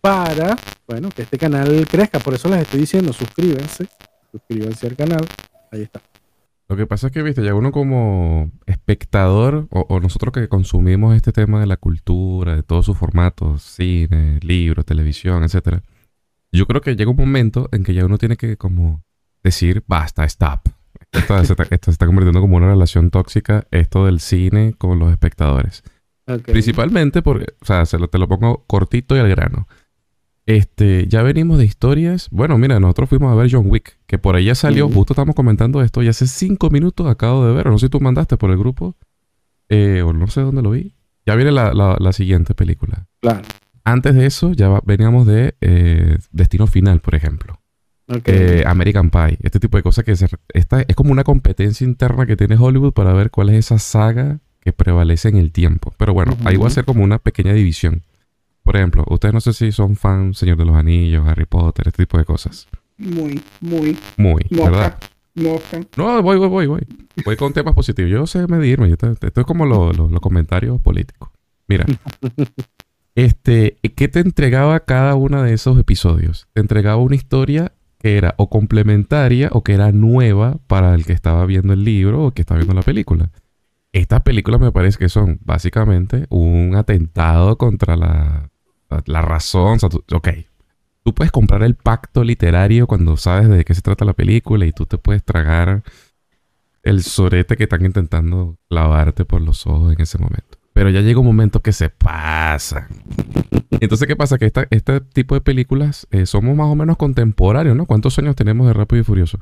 para, 0.00 0.56
bueno, 0.86 1.10
que 1.10 1.22
este 1.22 1.38
canal 1.38 1.86
crezca. 1.88 2.18
Por 2.18 2.34
eso 2.34 2.48
les 2.48 2.62
estoy 2.62 2.80
diciendo, 2.80 3.12
suscríbanse, 3.12 3.86
suscríbanse 4.30 4.86
al 4.86 4.96
canal. 4.96 5.26
Ahí 5.72 5.82
está. 5.82 6.00
Lo 6.68 6.76
que 6.76 6.86
pasa 6.86 7.06
es 7.06 7.12
que, 7.14 7.22
viste, 7.22 7.42
ya 7.42 7.54
uno 7.54 7.72
como 7.72 8.50
espectador, 8.66 9.68
o, 9.70 10.00
nosotros 10.00 10.32
que 10.34 10.48
consumimos 10.48 11.16
este 11.16 11.32
tema 11.32 11.60
de 11.60 11.66
la 11.66 11.78
cultura, 11.78 12.56
de 12.56 12.62
todos 12.62 12.84
sus 12.84 12.96
formatos, 12.96 13.62
cine, 13.62 14.38
libros, 14.42 14.84
televisión, 14.84 15.44
etcétera, 15.44 15.82
yo 16.52 16.66
creo 16.66 16.82
que 16.82 16.94
llega 16.94 17.10
un 17.10 17.16
momento 17.16 17.70
en 17.72 17.84
que 17.84 17.94
ya 17.94 18.04
uno 18.04 18.18
tiene 18.18 18.36
que 18.36 18.58
como 18.58 19.02
decir, 19.42 19.82
basta, 19.86 20.24
stop. 20.24 20.68
Esto, 21.10 21.42
se, 21.42 21.54
está, 21.54 22.04
convirtiendo 22.04 22.42
como 22.42 22.58
una 22.58 22.68
relación 22.68 23.10
tóxica, 23.10 23.66
esto 23.70 24.04
del 24.04 24.20
cine 24.20 24.74
con 24.76 24.98
los 24.98 25.10
espectadores. 25.10 25.82
Principalmente 26.44 27.22
porque, 27.22 27.46
o 27.62 27.64
sea, 27.64 27.86
se 27.86 27.98
lo, 27.98 28.08
te 28.08 28.18
lo 28.18 28.28
pongo 28.28 28.64
cortito 28.66 29.16
y 29.16 29.20
al 29.20 29.28
grano. 29.30 29.66
Este, 30.48 31.06
ya 31.08 31.22
venimos 31.22 31.58
de 31.58 31.66
historias. 31.66 32.28
Bueno, 32.30 32.56
mira, 32.56 32.80
nosotros 32.80 33.10
fuimos 33.10 33.30
a 33.30 33.34
ver 33.34 33.50
John 33.52 33.66
Wick, 33.66 33.98
que 34.06 34.16
por 34.16 34.34
ahí 34.34 34.46
ya 34.46 34.54
salió, 34.54 34.88
justo 34.88 35.12
estamos 35.12 35.34
comentando 35.34 35.82
esto, 35.82 36.02
y 36.02 36.08
hace 36.08 36.26
cinco 36.26 36.70
minutos 36.70 37.06
acabo 37.06 37.46
de 37.46 37.52
ver, 37.52 37.66
no 37.66 37.76
sé 37.76 37.84
si 37.84 37.90
tú 37.90 38.00
mandaste 38.00 38.38
por 38.38 38.50
el 38.50 38.56
grupo, 38.56 38.96
eh, 39.68 40.00
o 40.00 40.14
no 40.14 40.26
sé 40.28 40.40
dónde 40.40 40.62
lo 40.62 40.70
vi. 40.70 40.94
Ya 41.26 41.34
viene 41.34 41.52
la, 41.52 42.12
siguiente 42.12 42.54
película. 42.54 43.06
Claro. 43.20 43.42
Antes 43.84 44.14
de 44.14 44.24
eso, 44.24 44.54
ya 44.54 44.80
veníamos 44.86 45.26
de 45.26 45.54
eh, 45.60 46.16
Destino 46.32 46.66
Final, 46.66 47.00
por 47.00 47.14
ejemplo. 47.14 47.60
Eh, 48.24 48.64
American 48.66 49.10
Pie, 49.10 49.36
este 49.42 49.60
tipo 49.60 49.76
de 49.76 49.82
cosas 49.82 50.06
que 50.06 50.16
se, 50.16 50.28
esta, 50.54 50.80
es 50.80 50.96
como 50.96 51.12
una 51.12 51.24
competencia 51.24 51.86
interna 51.86 52.24
que 52.24 52.38
tiene 52.38 52.56
Hollywood 52.56 52.94
para 52.94 53.12
ver 53.12 53.30
cuál 53.30 53.50
es 53.50 53.66
esa 53.66 53.78
saga 53.78 54.40
que 54.62 54.72
prevalece 54.72 55.28
en 55.28 55.36
el 55.36 55.52
tiempo. 55.52 55.92
Pero 55.98 56.14
bueno, 56.14 56.38
ahí 56.46 56.56
va 56.56 56.68
a 56.68 56.70
ser 56.70 56.86
como 56.86 57.04
una 57.04 57.18
pequeña 57.18 57.52
división. 57.52 58.02
Por 58.68 58.76
ejemplo, 58.76 59.02
ustedes 59.08 59.32
no 59.32 59.40
sé 59.40 59.54
si 59.54 59.72
son 59.72 59.96
fan 59.96 60.34
Señor 60.34 60.58
de 60.58 60.66
los 60.66 60.76
Anillos, 60.76 61.26
Harry 61.26 61.46
Potter, 61.46 61.88
este 61.88 62.02
tipo 62.04 62.18
de 62.18 62.26
cosas. 62.26 62.68
Muy, 62.98 63.40
muy. 63.62 63.96
Muy, 64.18 64.44
¿verdad? 64.50 64.98
No, 65.34 66.22
voy, 66.22 66.36
voy, 66.36 66.48
voy, 66.48 66.66
voy. 66.66 66.86
Voy 67.24 67.36
con 67.36 67.54
temas 67.54 67.72
positivos. 67.72 68.10
Yo 68.10 68.26
sé 68.26 68.46
medirme. 68.46 68.90
Esto, 68.90 69.10
es 69.22 69.46
como 69.46 69.64
los 69.64 70.20
comentarios 70.20 70.82
políticos. 70.82 71.30
Mira. 71.66 71.86
este, 73.14 73.78
¿qué 73.96 74.06
te 74.08 74.20
entregaba 74.20 74.80
cada 74.80 75.14
uno 75.14 75.42
de 75.42 75.54
esos 75.54 75.78
episodios? 75.78 76.46
Te 76.52 76.60
entregaba 76.60 77.00
una 77.00 77.16
historia 77.16 77.72
que 77.98 78.18
era 78.18 78.34
o 78.36 78.50
complementaria 78.50 79.48
o 79.50 79.64
que 79.64 79.72
era 79.72 79.92
nueva 79.92 80.58
para 80.66 80.94
el 80.94 81.06
que 81.06 81.14
estaba 81.14 81.46
viendo 81.46 81.72
el 81.72 81.84
libro 81.84 82.22
o 82.22 82.32
que 82.32 82.42
estaba 82.42 82.58
viendo 82.58 82.74
la 82.74 82.82
película. 82.82 83.30
Estas 83.92 84.20
películas 84.20 84.60
me 84.60 84.72
parece 84.72 84.98
que 84.98 85.08
son 85.08 85.38
básicamente 85.42 86.26
un 86.28 86.76
atentado 86.76 87.56
contra 87.56 87.96
la, 87.96 88.50
la, 89.06 89.22
razón. 89.22 89.76
O 89.76 89.78
sea, 89.78 89.88
ok, 90.12 90.28
tú 91.04 91.14
puedes 91.14 91.32
comprar 91.32 91.62
el 91.62 91.74
pacto 91.74 92.24
literario 92.24 92.86
cuando 92.86 93.16
sabes 93.16 93.48
de 93.48 93.64
qué 93.64 93.74
se 93.74 93.82
trata 93.82 94.04
la 94.04 94.14
película 94.14 94.66
y 94.66 94.72
tú 94.72 94.86
te 94.86 94.98
puedes 94.98 95.24
tragar 95.24 95.82
el 96.82 97.02
sorete 97.02 97.56
que 97.56 97.64
están 97.64 97.84
intentando 97.84 98.56
clavarte 98.68 99.24
por 99.24 99.42
los 99.42 99.66
ojos 99.66 99.92
en 99.92 100.00
ese 100.00 100.18
momento. 100.18 100.58
Pero 100.72 100.90
ya 100.90 101.00
llega 101.00 101.20
un 101.20 101.26
momento 101.26 101.60
que 101.60 101.72
se 101.72 101.90
pasa. 101.90 102.88
Entonces, 103.80 104.06
¿qué 104.06 104.16
pasa? 104.16 104.38
Que 104.38 104.52
este 104.70 105.00
tipo 105.00 105.34
de 105.34 105.40
películas 105.40 106.06
eh, 106.10 106.24
somos 106.24 106.56
más 106.56 106.68
o 106.68 106.74
menos 106.74 106.96
contemporáneos, 106.96 107.76
¿no? 107.76 107.86
¿Cuántos 107.86 108.18
años 108.18 108.36
tenemos 108.36 108.66
de 108.66 108.72
Rápido 108.72 109.00
y 109.00 109.04
Furioso? 109.04 109.40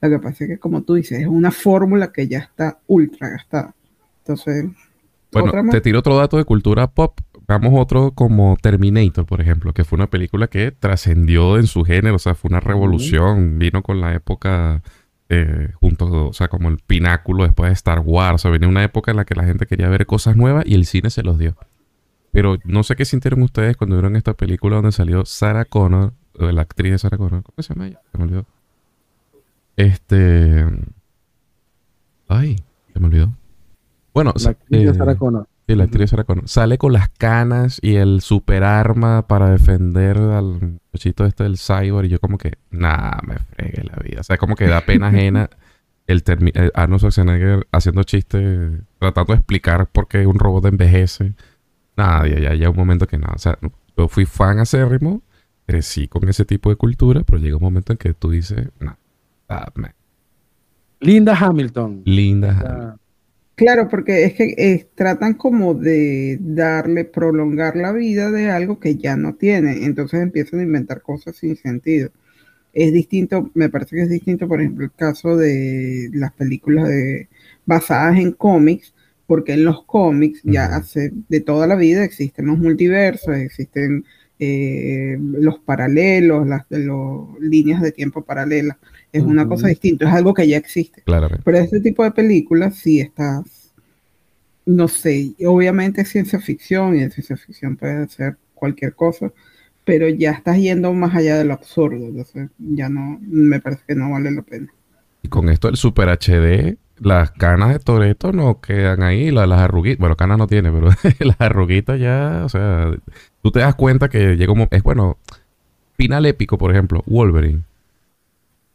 Lo 0.00 0.10
que 0.10 0.18
pasa 0.18 0.44
es 0.44 0.50
que, 0.50 0.58
como 0.58 0.82
tú 0.82 0.94
dices, 0.94 1.20
es 1.20 1.26
una 1.26 1.50
fórmula 1.50 2.12
que 2.12 2.28
ya 2.28 2.38
está 2.40 2.78
ultra 2.86 3.30
gastada. 3.30 3.74
Entonces, 4.18 4.66
bueno, 5.32 5.70
te 5.70 5.80
tiro 5.80 5.98
otro 5.98 6.16
dato 6.16 6.36
de 6.36 6.44
cultura 6.44 6.86
pop. 6.86 7.18
Veamos 7.46 7.72
otro 7.76 8.12
como 8.12 8.56
Terminator, 8.60 9.26
por 9.26 9.40
ejemplo, 9.40 9.74
que 9.74 9.84
fue 9.84 9.96
una 9.96 10.08
película 10.08 10.46
que 10.46 10.70
trascendió 10.70 11.58
en 11.58 11.66
su 11.66 11.84
género, 11.84 12.16
o 12.16 12.18
sea, 12.18 12.34
fue 12.34 12.48
una 12.48 12.60
revolución, 12.60 13.58
vino 13.58 13.82
con 13.82 14.00
la 14.00 14.14
época 14.14 14.82
eh, 15.28 15.72
junto, 15.80 16.28
o 16.28 16.32
sea, 16.32 16.48
como 16.48 16.68
el 16.68 16.78
pináculo 16.78 17.44
después 17.44 17.68
de 17.68 17.74
Star 17.74 18.00
Wars. 18.00 18.36
O 18.36 18.38
sea, 18.38 18.50
venía 18.50 18.68
una 18.68 18.84
época 18.84 19.10
en 19.10 19.18
la 19.18 19.24
que 19.24 19.34
la 19.34 19.44
gente 19.44 19.66
quería 19.66 19.88
ver 19.88 20.06
cosas 20.06 20.36
nuevas 20.36 20.64
y 20.66 20.74
el 20.74 20.86
cine 20.86 21.10
se 21.10 21.22
los 21.22 21.38
dio. 21.38 21.56
Pero 22.30 22.56
no 22.64 22.82
sé 22.82 22.96
qué 22.96 23.04
sintieron 23.04 23.42
ustedes 23.42 23.76
cuando 23.76 23.96
vieron 23.96 24.16
esta 24.16 24.34
película 24.34 24.76
donde 24.76 24.92
salió 24.92 25.24
Sarah 25.24 25.64
Connor, 25.64 26.12
la 26.34 26.62
actriz 26.62 26.92
de 26.92 26.98
Sarah 26.98 27.16
Connor. 27.16 27.42
¿Cómo 27.42 27.62
se 27.62 27.74
llama 27.74 27.88
ella? 27.88 28.00
Se 28.10 28.18
me 28.18 28.24
olvidó. 28.24 28.46
Este. 29.76 30.64
Ay, 32.28 32.56
se 32.92 33.00
me 33.00 33.06
olvidó. 33.06 33.32
Bueno, 34.12 34.32
la 34.36 34.50
actriz 34.50 34.86
de 34.86 34.94
Sarah 34.94 35.12
eh, 35.12 35.16
Connor. 35.16 35.46
Sí, 35.66 35.74
la 35.74 35.84
actriz 35.84 36.10
Sarah 36.10 36.24
Connor. 36.24 36.48
Sale 36.48 36.76
con 36.76 36.92
las 36.92 37.08
canas 37.08 37.78
y 37.82 37.94
el 37.94 38.20
super 38.20 38.64
arma 38.64 39.26
para 39.26 39.50
defender 39.50 40.18
al 40.18 40.78
muchachito 40.92 41.24
este 41.24 41.44
del 41.44 41.56
cyborg. 41.56 42.06
Y 42.06 42.08
yo, 42.10 42.20
como 42.20 42.36
que, 42.36 42.58
nah, 42.70 43.18
me 43.26 43.38
fregué 43.38 43.82
la 43.84 43.96
vida. 43.96 44.20
O 44.20 44.24
sea, 44.24 44.36
como 44.36 44.56
que 44.56 44.66
da 44.66 44.82
pena 44.82 45.08
ajena 45.08 45.48
el 46.06 46.22
eh, 46.26 46.70
Arnold 46.74 47.00
Schwarzenegger 47.00 47.66
haciendo 47.72 48.02
chistes, 48.02 48.82
tratando 48.98 49.32
de 49.32 49.38
explicar 49.38 49.86
por 49.86 50.06
qué 50.08 50.26
un 50.26 50.38
robot 50.38 50.66
envejece. 50.66 51.34
Nada, 51.96 52.26
ya, 52.28 52.54
ya, 52.54 52.70
un 52.70 52.76
momento 52.76 53.06
que 53.06 53.18
no. 53.18 53.28
O 53.34 53.38
sea, 53.38 53.58
yo 53.96 54.08
fui 54.08 54.26
fan 54.26 54.58
acérrimo, 54.58 55.22
crecí 55.66 56.08
con 56.08 56.28
ese 56.28 56.44
tipo 56.44 56.68
de 56.70 56.76
cultura, 56.76 57.22
pero 57.24 57.38
llega 57.38 57.56
un 57.56 57.62
momento 57.62 57.92
en 57.92 57.98
que 57.98 58.12
tú 58.12 58.30
dices, 58.30 58.68
no, 58.80 58.96
Linda 61.00 61.36
Hamilton. 61.36 62.02
Linda 62.04 62.50
Hamilton. 62.50 63.00
Claro, 63.56 63.88
porque 63.88 64.24
es 64.24 64.34
que 64.34 64.54
eh, 64.58 64.88
tratan 64.96 65.34
como 65.34 65.74
de 65.74 66.38
darle, 66.40 67.04
prolongar 67.04 67.76
la 67.76 67.92
vida 67.92 68.32
de 68.32 68.50
algo 68.50 68.80
que 68.80 68.96
ya 68.96 69.16
no 69.16 69.34
tiene. 69.36 69.84
Entonces 69.84 70.20
empiezan 70.22 70.58
a 70.60 70.62
inventar 70.64 71.02
cosas 71.02 71.36
sin 71.36 71.54
sentido. 71.56 72.10
Es 72.72 72.92
distinto, 72.92 73.50
me 73.54 73.68
parece 73.70 73.96
que 73.96 74.02
es 74.02 74.10
distinto, 74.10 74.48
por 74.48 74.60
ejemplo, 74.60 74.84
el 74.84 74.92
caso 74.92 75.36
de 75.36 76.10
las 76.14 76.32
películas 76.34 76.88
de, 76.88 77.28
basadas 77.66 78.18
en 78.18 78.32
cómics, 78.32 78.94
porque 79.26 79.54
en 79.54 79.64
los 79.64 79.84
cómics 79.84 80.40
ya 80.44 80.66
hace 80.76 81.12
de 81.28 81.40
toda 81.40 81.66
la 81.68 81.76
vida 81.76 82.04
existen 82.04 82.46
los 82.46 82.58
multiversos, 82.58 83.36
existen 83.36 84.04
eh, 84.40 85.16
los 85.20 85.58
paralelos, 85.60 86.46
las 86.48 86.68
de 86.68 86.88
líneas 87.40 87.82
de 87.82 87.92
tiempo 87.92 88.24
paralelas. 88.24 88.76
Es 89.14 89.22
una 89.22 89.46
cosa 89.46 89.68
distinta, 89.68 90.08
es 90.08 90.12
algo 90.12 90.34
que 90.34 90.48
ya 90.48 90.56
existe. 90.56 91.04
Pero 91.04 91.58
este 91.58 91.78
tipo 91.78 92.02
de 92.02 92.10
películas 92.10 92.74
sí 92.74 93.00
estás, 93.00 93.72
no 94.66 94.88
sé, 94.88 95.34
obviamente 95.46 96.00
es 96.00 96.08
ciencia 96.08 96.40
ficción 96.40 96.96
y 96.96 97.02
en 97.02 97.12
ciencia 97.12 97.36
ficción 97.36 97.76
puede 97.76 98.08
ser 98.08 98.36
cualquier 98.54 98.94
cosa, 98.94 99.30
pero 99.84 100.08
ya 100.08 100.32
estás 100.32 100.56
yendo 100.56 100.92
más 100.92 101.14
allá 101.14 101.38
de 101.38 101.44
lo 101.44 101.54
absurdo, 101.54 102.06
entonces 102.06 102.50
ya 102.58 102.88
no, 102.88 103.18
me 103.20 103.60
parece 103.60 103.82
que 103.86 103.94
no 103.94 104.10
vale 104.10 104.32
la 104.32 104.42
pena. 104.42 104.74
Y 105.22 105.28
con 105.28 105.48
esto 105.48 105.68
el 105.68 105.76
Super 105.76 106.08
HD, 106.08 106.76
las 106.98 107.30
canas 107.30 107.72
de 107.72 107.78
Toreto 107.78 108.32
no 108.32 108.60
quedan 108.60 109.04
ahí, 109.04 109.30
las, 109.30 109.48
arruguitas, 109.48 110.00
bueno, 110.00 110.16
canas 110.16 110.38
no 110.38 110.48
tiene, 110.48 110.72
pero 110.72 110.88
las 111.20 111.40
arruguitas 111.40 112.00
ya, 112.00 112.42
o 112.44 112.48
sea, 112.48 112.90
tú 113.42 113.52
te 113.52 113.60
das 113.60 113.76
cuenta 113.76 114.08
que 114.08 114.36
llega 114.36 114.52
un 114.52 114.66
es 114.72 114.82
bueno, 114.82 115.18
final 115.96 116.26
épico, 116.26 116.58
por 116.58 116.72
ejemplo, 116.72 117.04
Wolverine. 117.06 117.62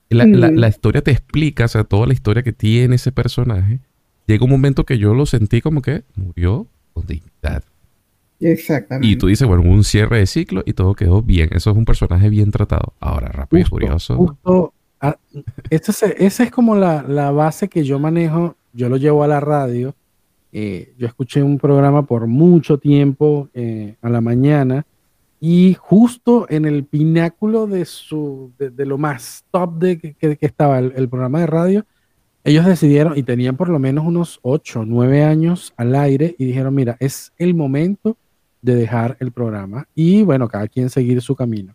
La, 0.10 0.26
la, 0.26 0.68
historia 0.68 1.02
te 1.02 1.12
explica, 1.12 1.66
o 1.66 1.68
sea, 1.68 1.84
toda 1.84 2.08
la 2.08 2.14
historia 2.14 2.42
que 2.42 2.52
tiene 2.52 2.96
ese 2.96 3.12
personaje. 3.12 3.80
Llega 4.26 4.44
un 4.44 4.50
momento 4.50 4.84
que 4.84 4.98
yo 4.98 5.14
lo 5.14 5.26
sentí 5.26 5.62
como 5.62 5.82
que 5.82 6.04
murió 6.16 6.68
con 6.94 7.06
dignidad. 7.06 7.64
Exactamente. 8.40 9.08
Y 9.08 9.18
tú 9.18 9.28
dices, 9.28 9.48
bueno, 9.48 9.64
un 9.64 9.84
cierre 9.84 10.20
de 10.20 10.26
ciclo 10.26 10.64
y 10.66 10.74
todo 10.74 10.96
quedó 10.96 11.22
bien. 11.22 11.50
Eso 11.52 11.70
es 11.72 11.78
un 11.78 11.86
personaje 11.86 12.30
bien 12.30 12.50
tratado. 12.50 12.94
Ahora, 13.00 13.28
rápido 13.28 13.62
y 13.62 13.66
furioso. 13.66 14.16
Justo 14.16 14.74
Ah, 15.02 15.18
esa 15.70 16.08
es, 16.08 16.52
como 16.52 16.76
la, 16.76 17.32
base 17.32 17.70
que 17.70 17.84
yo 17.84 18.00
manejo, 18.00 18.56
yo 18.74 18.90
lo 18.90 18.98
llevo 18.98 19.24
a 19.24 19.28
la 19.28 19.40
radio. 19.40 19.96
Eh, 20.52 20.94
yo 20.98 21.08
escuché 21.08 21.42
un 21.42 21.58
programa 21.58 22.06
por 22.06 22.28
mucho 22.28 22.80
tiempo 22.80 23.50
eh, 23.54 23.96
a 24.02 24.10
la 24.10 24.20
mañana 24.20 24.86
y 25.40 25.76
justo 25.80 26.46
en 26.50 26.66
el 26.66 26.84
pináculo 26.84 27.66
de, 27.66 27.86
su, 27.86 28.52
de, 28.58 28.86
lo 28.86 28.98
más 28.98 29.46
top 29.52 29.80
de 29.80 30.00
que, 30.00 30.38
estaba 30.42 30.80
el, 30.80 31.10
programa 31.10 31.40
de 31.40 31.48
radio, 31.48 31.86
ellos 32.44 32.66
decidieron 32.66 33.18
y 33.18 33.24
tenían 33.24 33.56
por 33.56 33.70
lo 33.70 33.80
menos 33.80 34.06
unos 34.06 34.40
8, 34.42 34.84
9 34.86 35.24
años 35.24 35.74
al 35.78 35.96
aire 35.96 36.36
y 36.38 36.46
dijeron, 36.46 36.76
mira, 36.76 36.98
es 37.00 37.32
el 37.38 37.54
momento 37.54 38.18
de 38.62 38.76
dejar 38.76 39.16
el 39.20 39.32
programa 39.32 39.88
y 39.96 40.24
bueno, 40.24 40.48
cada 40.48 40.68
quien 40.68 40.90
seguir 40.90 41.22
su 41.22 41.36
camino. 41.36 41.74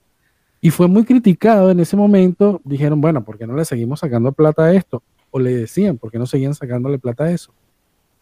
Y 0.60 0.70
fue 0.70 0.88
muy 0.88 1.04
criticado 1.04 1.70
en 1.70 1.78
ese 1.80 1.94
momento. 1.94 2.62
Dijeron, 2.64 2.98
bueno, 2.98 3.22
¿por 3.22 3.36
qué 3.36 3.46
no 3.46 3.54
le 3.54 3.66
seguimos 3.66 4.00
sacando 4.00 4.32
plata 4.32 4.64
a 4.64 4.72
esto? 4.72 5.02
O 5.30 5.38
le 5.38 5.54
decían, 5.54 5.98
¿por 5.98 6.10
qué 6.10 6.18
no 6.18 6.24
seguían 6.24 6.54
sacándole 6.54 6.98
plata 6.98 7.24
a 7.24 7.30
eso? 7.30 7.52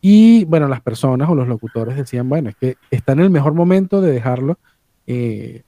Y 0.01 0.45
bueno, 0.47 0.67
las 0.67 0.81
personas 0.81 1.31
o 1.31 1.37
los 1.37 1.47
locutores 1.47 1.97
decían, 1.97 2.29
bueno, 2.29 2.49
es 2.49 2.57
que 2.57 2.77
está 2.91 3.13
en 3.13 3.21
el 3.21 3.31
mejor 3.31 3.55
momento 3.55 4.01
de 4.01 4.11
dejarlo. 4.11 4.59
Eh, 5.07 5.63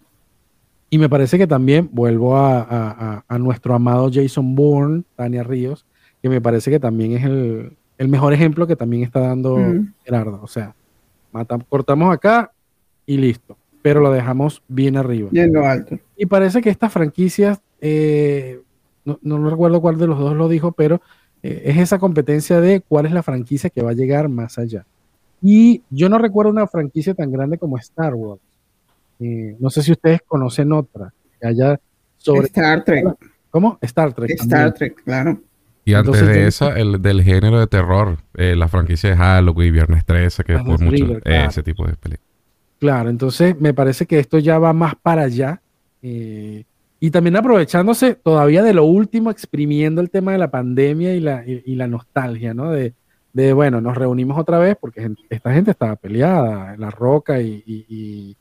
y 0.90 0.98
me 0.98 1.08
parece 1.08 1.38
que 1.38 1.46
también 1.46 1.88
vuelvo 1.92 2.36
a, 2.36 3.24
nuestro 3.38 3.74
amado 3.74 4.10
Jason 4.12 4.54
Bourne, 4.54 5.02
Tania 5.16 5.42
Ríos, 5.42 5.86
que 6.22 6.28
me 6.28 6.40
parece 6.40 6.70
que 6.70 6.78
también 6.78 7.12
es 7.12 7.24
el, 7.24 8.08
mejor 8.08 8.32
ejemplo 8.32 8.66
que 8.66 8.76
también 8.76 9.02
está 9.02 9.20
dando 9.20 9.58
Gerardo. 10.04 10.40
O 10.42 10.46
sea, 10.46 10.74
cortamos 11.68 12.14
acá 12.14 12.52
y 13.06 13.16
listo 13.16 13.56
pero 13.84 14.00
lo 14.00 14.10
dejamos 14.10 14.62
bien 14.66 14.96
arriba. 14.96 15.28
Bien 15.30 15.52
lo 15.52 15.66
alto. 15.66 15.98
Y 16.16 16.24
parece 16.24 16.62
que 16.62 16.70
estas 16.70 16.90
franquicias, 16.90 17.60
eh, 17.82 18.62
no, 19.04 19.18
no, 19.20 19.50
recuerdo 19.50 19.82
cuál 19.82 19.98
de 19.98 20.06
los 20.06 20.18
dos 20.18 20.34
lo 20.34 20.48
dijo, 20.48 20.72
pero 20.72 21.02
eh, 21.42 21.64
es 21.66 21.76
esa 21.76 21.98
competencia 21.98 22.62
de 22.62 22.80
cuál 22.80 23.04
es 23.04 23.12
la 23.12 23.22
franquicia 23.22 23.68
que 23.68 23.82
va 23.82 23.90
a 23.90 23.94
llegar 23.94 24.30
más 24.30 24.56
allá. 24.56 24.86
Y 25.42 25.82
yo 25.90 26.08
no 26.08 26.16
recuerdo 26.16 26.50
una 26.50 26.66
franquicia 26.66 27.12
tan 27.12 27.30
grande 27.30 27.58
como 27.58 27.76
Star 27.76 28.14
Wars. 28.14 28.40
Eh, 29.24 29.56
no 29.58 29.70
sé 29.70 29.82
si 29.82 29.92
ustedes 29.92 30.20
conocen 30.26 30.72
otra 30.72 31.12
que 31.40 31.46
haya 31.46 31.80
sobre 32.18 32.46
Star 32.46 32.84
Trek. 32.84 33.06
¿Cómo? 33.50 33.78
Star 33.80 34.12
Trek. 34.12 34.30
Star 34.30 34.74
Trek, 34.74 35.02
claro. 35.04 35.40
Y 35.84 35.94
antes 35.94 36.26
de 36.26 36.46
esa, 36.46 36.78
el 36.78 37.00
del 37.02 37.22
género 37.22 37.60
de 37.60 37.66
terror, 37.66 38.18
la 38.32 38.68
franquicia 38.68 39.10
de 39.10 39.16
Halloween, 39.16 39.72
Viernes 39.72 40.04
13, 40.06 40.42
que 40.42 40.54
es 40.54 40.62
por 40.62 40.80
mucho, 40.80 41.18
ese 41.24 41.62
tipo 41.62 41.86
de 41.86 41.94
películas. 41.94 42.34
Claro, 42.84 43.08
entonces 43.08 43.58
me 43.58 43.72
parece 43.72 44.04
que 44.04 44.18
esto 44.18 44.38
ya 44.38 44.58
va 44.58 44.74
más 44.74 44.94
para 44.94 45.22
allá. 45.22 45.62
Eh, 46.02 46.64
y 47.00 47.10
también 47.10 47.36
aprovechándose 47.36 48.14
todavía 48.14 48.62
de 48.62 48.74
lo 48.74 48.84
último, 48.84 49.30
exprimiendo 49.30 50.02
el 50.02 50.10
tema 50.10 50.32
de 50.32 50.38
la 50.38 50.50
pandemia 50.50 51.14
y 51.14 51.20
la, 51.20 51.44
y, 51.46 51.74
la 51.76 51.86
nostalgia, 51.86 52.52
¿no? 52.52 52.70
De, 52.70 52.92
de, 53.32 53.54
bueno, 53.54 53.80
nos 53.80 53.96
reunimos 53.96 54.38
otra 54.38 54.58
vez 54.58 54.76
porque 54.78 55.10
esta 55.30 55.54
gente 55.54 55.70
estaba 55.70 55.96
peleada, 55.96 56.76
La 56.76 56.90
Roca 56.90 57.40
y, 57.40 57.62
y, 57.66 58.36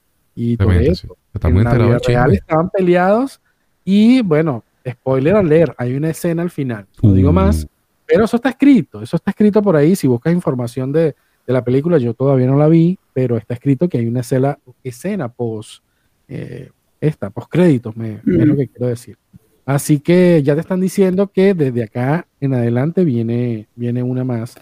todo 0.58 0.72
eso. 0.72 1.18
en 1.42 1.63
la 1.63 1.74
vida 1.74 2.00
real 2.06 2.34
estaban 2.34 2.70
peleados 2.70 3.42
y, 3.86 4.22
bueno, 4.22 4.63
spoiler 4.88 5.36
al 5.36 5.48
leer, 5.48 5.74
hay 5.78 5.96
una 5.96 6.10
escena 6.10 6.42
al 6.42 6.50
final, 6.50 6.88
no 7.02 7.13
digo 7.13 7.32
más, 7.32 7.63
uh. 7.63 7.68
pero 8.06 8.25
eso 8.25 8.38
está 8.38 8.50
escrito, 8.50 9.02
eso 9.02 9.16
está 9.16 9.32
escrito 9.32 9.62
por 9.62 9.75
ahí, 9.75 9.96
si 9.96 10.08
buscas 10.08 10.34
información 10.34 10.92
de, 10.92 11.16
de 11.46 11.54
la 11.54 11.63
película, 11.63 11.98
yo 11.98 12.13
todavía 12.13 12.48
no 12.48 12.58
la 12.58 12.68
vi, 12.68 12.98
pero 13.13 13.38
está 13.38 13.54
escrito 13.54 13.90
que 13.90 13.98
hay 13.98 14.08
una 14.08 14.22
escena, 14.22 14.58
escena 14.84 15.30
post, 15.30 15.84
eh, 16.28 16.72
esta, 17.00 17.30
post 17.30 17.50
créditos, 17.50 17.96
me, 17.96 18.16
es 18.16 18.22
lo 18.25 18.56
que 18.56 18.68
quiero 18.68 18.88
decir. 18.88 19.18
Así 19.66 20.00
que 20.00 20.42
ya 20.44 20.56
te 20.56 20.62
están 20.62 20.82
diciendo 20.82 21.32
que 21.32 21.54
desde 21.54 21.84
acá 21.84 22.28
en 22.42 22.54
adelante 22.54 23.04
viene, 23.06 23.68
viene 23.75 24.04
una 24.04 24.24
más. 24.24 24.56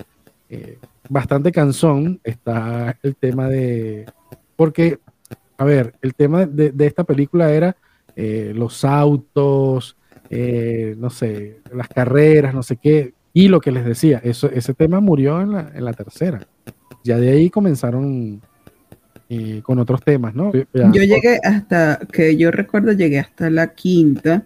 Eh, 0.50 0.78
bastante 1.10 1.52
cansón 1.52 2.20
está 2.24 2.98
el 3.02 3.16
tema 3.16 3.48
de, 3.48 4.06
porque, 4.56 5.00
a 5.62 5.64
ver, 5.64 5.94
el 6.02 6.16
tema 6.16 6.48
de, 6.48 6.74
esta 6.88 7.04
película 7.04 7.52
era 7.52 7.78
eh, 8.16 8.52
los 8.56 8.84
autos, 8.84 9.96
eh, 10.32 10.96
no 10.98 11.12
sé, 11.12 11.60
las 11.72 11.88
carreras, 11.88 12.56
no 12.56 12.64
sé 12.64 12.78
qué. 12.78 13.14
Y 13.32 13.48
lo 13.48 13.60
que 13.60 13.72
les 13.72 13.86
decía, 13.86 14.20
eso, 14.24 14.50
ese 14.50 14.74
tema 14.74 15.02
murió 15.02 15.40
en 15.40 15.52
la, 15.52 15.72
en 15.76 15.86
la 15.86 15.94
tercera. 15.94 16.48
Ya 17.04 17.20
de 17.20 17.30
ahí 17.30 17.52
comenzaron 17.52 18.42
eh, 19.30 19.62
con 19.62 19.78
otros 19.78 20.02
temas, 20.04 20.34
¿no? 20.34 20.52
yo 20.52 21.04
llegué 21.04 21.40
hasta, 21.44 22.00
que 22.12 22.36
yo 22.38 22.50
recuerdo, 22.50 22.94
llegué 22.94 23.20
hasta 23.20 23.52
la 23.52 23.76
quinta, 23.76 24.44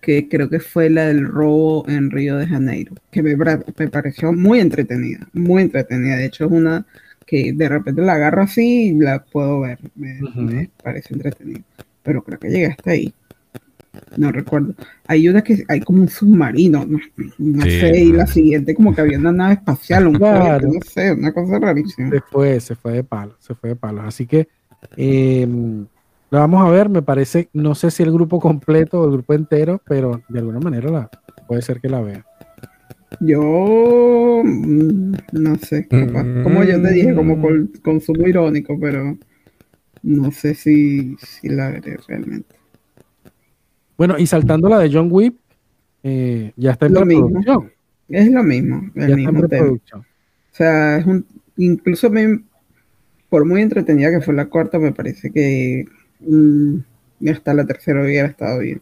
que 0.00 0.26
creo 0.26 0.48
que 0.48 0.60
fue 0.60 0.88
la 0.88 1.04
del 1.08 1.26
robo 1.26 1.86
en 1.86 2.10
Río 2.10 2.38
de 2.38 2.46
Janeiro, 2.46 2.94
que 3.10 3.22
me, 3.22 3.36
me 3.36 3.88
pareció 3.88 4.32
muy 4.32 4.60
entretenida, 4.60 5.28
muy 5.34 5.64
entretenida. 5.64 6.16
De 6.16 6.24
hecho, 6.24 6.46
es 6.46 6.50
una 6.50 6.86
que 7.26 7.52
de 7.52 7.68
repente 7.68 8.02
la 8.02 8.14
agarro 8.14 8.42
así 8.42 8.88
y 8.88 8.94
la 8.94 9.24
puedo 9.24 9.60
ver. 9.60 9.78
Me, 9.94 10.20
me 10.36 10.70
parece 10.82 11.14
entretenida. 11.14 11.62
Pero 12.02 12.22
creo 12.22 12.38
que 12.38 12.48
llegué 12.48 12.66
hasta 12.66 12.92
ahí 12.92 13.12
no 14.16 14.32
recuerdo. 14.32 14.74
Hay 15.06 15.28
una 15.28 15.42
que 15.42 15.64
hay 15.68 15.80
como 15.80 16.02
un 16.02 16.08
submarino, 16.08 16.84
no, 16.86 17.62
sé, 17.64 17.98
y 17.98 18.12
la 18.12 18.26
siguiente 18.26 18.74
como 18.74 18.94
que 18.94 19.00
había 19.00 19.18
una 19.18 19.32
nave 19.32 19.54
espacial, 19.54 20.06
un 20.06 20.14
claro. 20.18 20.68
no 20.68 20.80
sé, 20.86 21.12
una 21.12 21.32
cosa 21.32 21.58
rarísima. 21.58 22.10
Después 22.10 22.64
se 22.64 22.74
fue 22.74 22.92
de 22.92 23.04
palo, 23.04 23.36
se 23.38 23.54
fue 23.54 23.70
de 23.70 23.76
palo. 23.76 24.02
Así 24.02 24.26
que 24.26 24.48
eh, 24.96 25.46
la 26.30 26.40
vamos 26.40 26.66
a 26.66 26.70
ver, 26.70 26.88
me 26.88 27.02
parece, 27.02 27.48
no 27.52 27.74
sé 27.74 27.90
si 27.90 28.02
el 28.02 28.12
grupo 28.12 28.40
completo 28.40 29.00
o 29.00 29.04
el 29.06 29.12
grupo 29.12 29.34
entero, 29.34 29.80
pero 29.86 30.22
de 30.28 30.38
alguna 30.38 30.60
manera 30.60 30.90
la, 30.90 31.10
puede 31.46 31.62
ser 31.62 31.80
que 31.80 31.88
la 31.88 32.00
vea. 32.00 32.25
Yo 33.20 34.42
mm, 34.44 35.12
no 35.32 35.56
sé, 35.58 35.88
como 35.88 36.64
yo 36.64 36.80
te 36.82 36.92
dije, 36.92 37.14
como 37.14 37.40
con 37.40 37.72
consumo 37.82 38.26
irónico, 38.26 38.78
pero 38.80 39.16
no 40.02 40.30
sé 40.30 40.54
si, 40.54 41.16
si 41.16 41.48
la 41.48 41.70
veré 41.70 41.98
realmente. 42.06 42.54
Bueno, 43.96 44.18
y 44.18 44.26
saltando 44.26 44.68
la 44.68 44.78
de 44.78 44.90
John 44.92 45.08
Wick, 45.10 45.34
eh, 46.02 46.52
ya 46.56 46.72
está 46.72 46.86
en 46.86 46.94
lo 46.94 47.00
preproducción. 47.02 47.72
Es 48.08 48.30
lo 48.30 48.42
mismo, 48.44 48.90
el 48.94 49.16
mismo 49.16 49.40
O 49.40 49.78
sea, 50.52 50.98
es 50.98 51.06
un, 51.06 51.26
incluso 51.56 52.10
por 53.28 53.44
muy 53.44 53.62
entretenida 53.62 54.10
que 54.10 54.20
fue 54.20 54.34
la 54.34 54.46
cuarta, 54.46 54.78
me 54.78 54.92
parece 54.92 55.32
que 55.32 55.86
mm, 56.20 56.76
hasta 57.30 57.54
la 57.54 57.66
tercera 57.66 58.02
hubiera 58.02 58.28
estado 58.28 58.60
bien. 58.60 58.80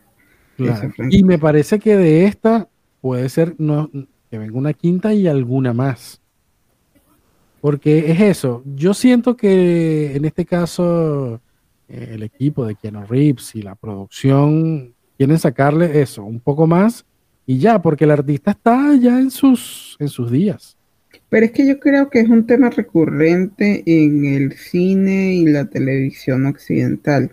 Y 1.11 1.25
me 1.25 1.39
parece 1.39 1.79
que 1.79 1.97
de 1.97 2.27
esta 2.27 2.69
puede 3.01 3.29
ser 3.29 3.55
no, 3.59 3.91
que 4.35 4.39
venga 4.39 4.59
una 4.59 4.73
quinta 4.73 5.15
y 5.15 5.29
alguna 5.29 5.73
más. 5.73 6.21
Porque 7.61 8.11
es 8.11 8.21
eso, 8.21 8.65
yo 8.75 8.93
siento 8.93 9.37
que 9.37 10.17
en 10.17 10.25
este 10.25 10.45
caso 10.45 11.41
eh, 11.89 12.09
el 12.15 12.25
equipo 12.25 12.67
de 12.67 12.75
Keanu 12.75 13.07
Reeves 13.07 13.55
y 13.55 13.63
la 13.63 13.77
producción 13.77 14.93
quieren 15.17 15.39
sacarle 15.39 16.01
eso, 16.01 16.25
un 16.25 16.41
poco 16.41 16.67
más 16.67 17.07
y 17.47 17.59
ya, 17.59 17.81
porque 17.81 18.03
el 18.03 18.11
artista 18.11 18.51
está 18.51 18.97
ya 18.97 19.21
en 19.21 19.31
sus, 19.31 19.97
en 20.01 20.09
sus 20.09 20.33
días. 20.33 20.77
Pero 21.29 21.47
es 21.47 21.53
que 21.53 21.65
yo 21.69 21.79
creo 21.79 22.11
que 22.11 22.19
es 22.19 22.29
un 22.29 22.45
tema 22.45 22.71
recurrente 22.71 23.85
en 23.87 24.25
el 24.25 24.55
cine 24.55 25.37
y 25.37 25.47
la 25.47 25.67
televisión 25.67 26.47
occidental, 26.47 27.31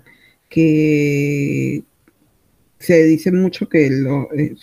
que 0.50 1.81
se 2.77 3.03
dice 3.05 3.31
mucho 3.31 3.67
que, 3.67 3.89
lo, 3.89 4.31
eh, 4.34 4.53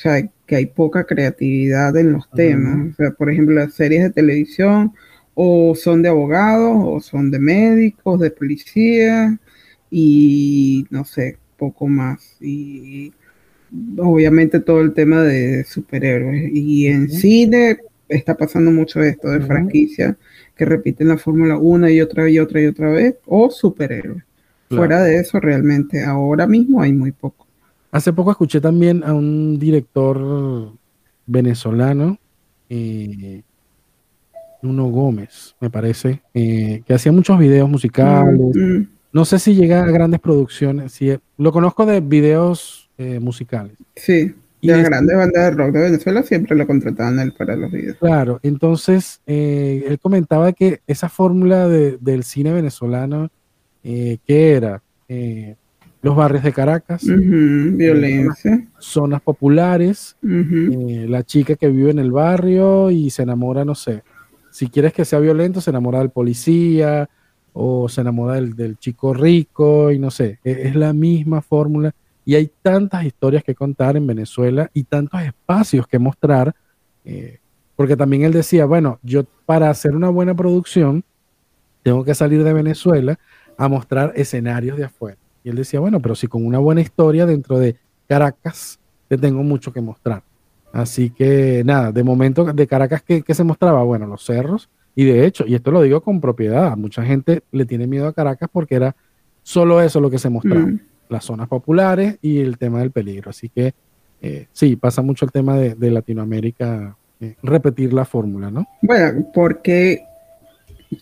que 0.49 0.57
hay 0.57 0.67
poca 0.67 1.05
creatividad 1.05 1.95
en 1.99 2.13
los 2.13 2.29
temas. 2.31 2.93
O 2.93 2.95
sea, 2.97 3.11
por 3.11 3.31
ejemplo, 3.31 3.55
las 3.55 3.75
series 3.75 4.03
de 4.03 4.11
televisión 4.11 4.95
o 5.35 5.75
son 5.77 6.01
de 6.03 6.09
abogados 6.09 6.75
o 6.75 7.01
son 7.01 7.31
de 7.31 7.39
médicos, 7.39 8.19
de 8.19 8.31
policía 8.31 9.39
y 9.91 10.87
no 10.91 11.05
sé, 11.05 11.37
poco 11.59 11.87
más. 11.87 12.39
Y 12.41 13.13
obviamente 13.99 14.61
todo 14.61 14.81
el 14.81 14.95
tema 14.95 15.23
de 15.23 15.65
superhéroes. 15.65 16.51
Y 16.53 16.87
en 16.87 17.11
cine 17.11 17.79
está 18.09 18.35
pasando 18.35 18.71
mucho 18.71 19.03
esto 19.03 19.29
de 19.29 19.41
franquicia 19.41 20.17
que 20.57 20.65
repiten 20.65 21.09
la 21.09 21.19
fórmula 21.19 21.59
una 21.59 21.91
y 21.91 22.01
otra 22.01 22.29
y 22.31 22.39
otra 22.39 22.63
y 22.63 22.67
otra 22.67 22.91
vez, 22.91 23.17
o 23.27 23.51
superhéroes. 23.51 24.25
Fuera 24.71 25.03
de 25.03 25.17
eso, 25.17 25.41
realmente 25.41 26.03
ahora 26.03 26.47
mismo 26.47 26.81
hay 26.81 26.95
muy 26.95 27.13
poco. 27.13 27.48
Hace 27.91 28.13
poco 28.13 28.31
escuché 28.31 28.61
también 28.61 29.03
a 29.05 29.15
un 29.15 29.59
director 29.59 30.73
venezolano, 31.27 32.19
eh, 32.69 33.43
Uno 34.63 34.87
Gómez, 34.87 35.57
me 35.61 35.71
parece, 35.71 36.23
eh, 36.35 36.83
que 36.87 36.95
hacía 36.95 37.13
muchos 37.13 37.39
videos 37.39 37.69
musicales. 37.69 38.41
Mm, 38.55 38.61
mm. 38.61 38.89
No 39.13 39.25
sé 39.25 39.39
si 39.39 39.55
llega 39.55 39.83
a 39.83 39.91
grandes 39.91 40.21
producciones. 40.21 40.93
Si, 40.93 41.17
lo 41.39 41.53
conozco 41.53 41.87
de 41.87 42.01
videos 42.01 42.91
eh, 42.99 43.21
musicales. 43.21 43.77
Sí, 43.97 44.35
y 44.61 44.69
las 44.69 44.85
grandes 44.85 45.17
bandas 45.17 45.45
de 45.45 45.51
rock 45.53 45.73
de 45.73 45.81
Venezuela 45.81 46.23
siempre 46.23 46.57
lo 46.57 46.67
contrataban 46.67 47.19
él 47.21 47.33
para 47.33 47.55
los 47.57 47.71
videos. 47.71 47.97
Claro, 47.99 48.41
entonces 48.43 49.21
eh, 49.27 49.85
él 49.87 49.99
comentaba 50.01 50.53
que 50.53 50.81
esa 50.87 51.09
fórmula 51.09 51.69
del 51.69 52.25
cine 52.25 52.53
venezolano, 52.53 53.31
eh, 53.85 54.19
que 54.27 54.53
era 54.53 54.83
los 56.01 56.15
barrios 56.15 56.45
de 56.45 56.53
Caracas, 56.53 57.05
violencia, 57.05 58.67
zonas 58.79 59.21
populares, 59.21 60.17
la 60.23 61.23
chica 61.25 61.57
que 61.57 61.69
vive 61.69 61.91
en 61.91 61.99
el 61.99 62.13
barrio 62.13 62.91
y 62.91 63.11
se 63.11 63.23
enamora, 63.23 63.65
no 63.65 63.75
sé, 63.75 64.03
si 64.51 64.69
quieres 64.69 64.93
que 64.93 65.05
sea 65.05 65.19
violento, 65.19 65.61
se 65.61 65.71
enamora 65.71 65.99
del 65.99 66.11
policía, 66.11 67.09
o 67.61 67.89
se 67.89 68.03
enamora 68.03 68.35
del, 68.41 68.79
chico 68.79 69.13
rico 69.13 69.91
y 69.91 69.99
no 69.99 70.13
sé, 70.13 70.39
e, 70.45 70.69
es, 70.69 70.77
la 70.77 70.93
misma 70.93 71.43
fórmula. 71.43 71.93
Y 72.25 72.37
hay 72.37 72.51
tantas 72.63 73.05
historias 73.05 73.43
que 73.43 73.55
contar 73.55 73.97
en 73.97 74.07
Venezuela 74.07 74.71
y 74.75 74.85
tantos 74.85 75.21
espacios 75.23 75.87
que 75.89 75.99
mostrar, 75.99 76.55
eh, 77.05 77.39
porque 77.75 77.97
también 77.97 78.23
él 78.23 78.33
decía, 78.33 78.65
bueno, 78.65 79.01
yo 79.03 79.25
para 79.45 79.71
hacer 79.71 79.97
una 79.97 80.09
buena 80.09 80.35
producción 80.35 81.03
tengo 81.83 82.05
que 82.05 82.15
salir 82.15 82.45
de 82.45 82.53
Venezuela 82.53 83.19
a 83.57 83.69
mostrar 83.69 84.13
escenarios 84.15 84.77
de 84.77 84.85
afuera. 84.85 85.19
Y 85.49 85.51
él 85.51 85.57
decía, 85.57 85.81
bueno, 85.81 85.99
pero 86.01 86.15
si 86.15 86.27
con 86.27 86.45
una 86.45 86.59
buena 86.59 86.83
historia 86.83 87.25
dentro 87.25 87.59
de 87.59 87.75
Caracas, 88.07 88.79
te 89.09 89.17
tengo 89.17 89.43
mucho 89.43 89.73
que 89.73 89.81
mostrar. 89.81 90.23
Así 90.75 91.09
que 91.09 91.63
nada, 91.65 91.91
de 91.91 92.05
momento 92.05 92.45
de 92.45 92.67
Caracas, 92.67 93.03
¿qué, 93.03 93.23
qué 93.23 93.33
se 93.33 93.45
mostraba? 93.45 93.83
Bueno, 93.83 94.07
los 94.07 94.23
cerros, 94.23 94.69
y 94.95 95.07
de 95.07 95.25
hecho, 95.25 95.47
y 95.47 95.55
esto 95.55 95.71
lo 95.71 95.81
digo 95.81 96.03
con 96.03 96.21
propiedad, 96.21 96.77
mucha 96.77 97.03
gente 97.03 97.45
le 97.51 97.65
tiene 97.65 97.87
miedo 97.87 98.09
a 98.09 98.13
Caracas 98.13 98.51
porque 98.53 98.75
era 98.75 98.95
solo 99.43 99.81
eso 99.81 100.03
lo 100.03 100.11
que 100.11 100.19
se 100.19 100.29
mostraba, 100.29 100.67
mm. 100.67 100.81
las 101.09 101.25
zonas 101.25 101.49
populares 101.49 102.19
y 102.21 102.41
el 102.41 102.59
tema 102.59 102.81
del 102.81 102.91
peligro. 102.91 103.31
Así 103.31 103.49
que 103.49 103.73
eh, 104.21 104.49
sí, 104.53 104.77
pasa 104.77 105.01
mucho 105.01 105.25
el 105.25 105.33
tema 105.33 105.57
de, 105.57 105.91
Latinoamérica, 105.91 106.95
eh, 107.21 107.37
repetir 107.43 107.95
la 107.95 108.05
fórmula, 108.05 108.51
¿no? 108.51 108.67
Bueno, 108.83 109.27
porque 109.33 110.03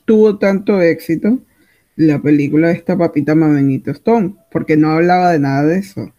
tuvo 0.05 0.39
tanto 0.39 0.81
éxito 0.81 1.37
la 1.97 2.21
película 2.21 2.69
de 2.69 2.75
esta 2.75 2.97
papita 2.97 3.35
Mamenito 3.35 3.91
Stone, 3.91 4.37
porque 4.51 4.77
no 4.77 4.93
hablaba 4.93 5.33
de 5.33 5.39
nada 5.39 5.65
de 5.65 5.79
eso. 5.79 6.13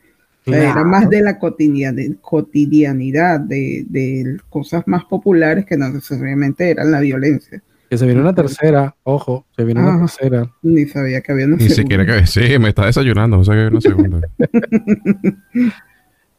Era 0.46 0.84
más 0.84 1.10
de 1.10 1.22
la 1.22 1.40
cotidianidad, 1.40 3.40
de, 3.40 3.86
de, 3.90 4.38
cosas 4.50 4.84
más 4.88 5.04
populares 5.06 5.66
que 5.66 5.76
no 5.76 5.90
necesariamente 5.90 6.70
eran 6.70 6.92
la 6.92 7.02
violencia. 7.02 7.62
Que 7.90 7.98
se 7.98 8.06
viene 8.06 8.22
una 8.22 8.36
tercera, 8.36 8.96
ojo, 9.04 9.46
se 9.56 9.64
viene 9.64 9.82
una 9.82 10.00
tercera. 10.00 10.52
Ni 10.62 10.86
sabía 10.86 11.22
que 11.22 11.32
había 11.32 11.46
una 11.46 11.56
Ni 11.58 11.70
siquiera 11.70 12.06
que, 12.06 12.28
sí, 12.28 12.60
me 12.60 12.70
está 12.70 12.86
desayunando, 12.86 13.40
o 13.40 13.44
sea 13.44 13.56
que 13.56 13.62
había 13.62 13.72
una 13.72 13.82
segunda. 13.82 14.22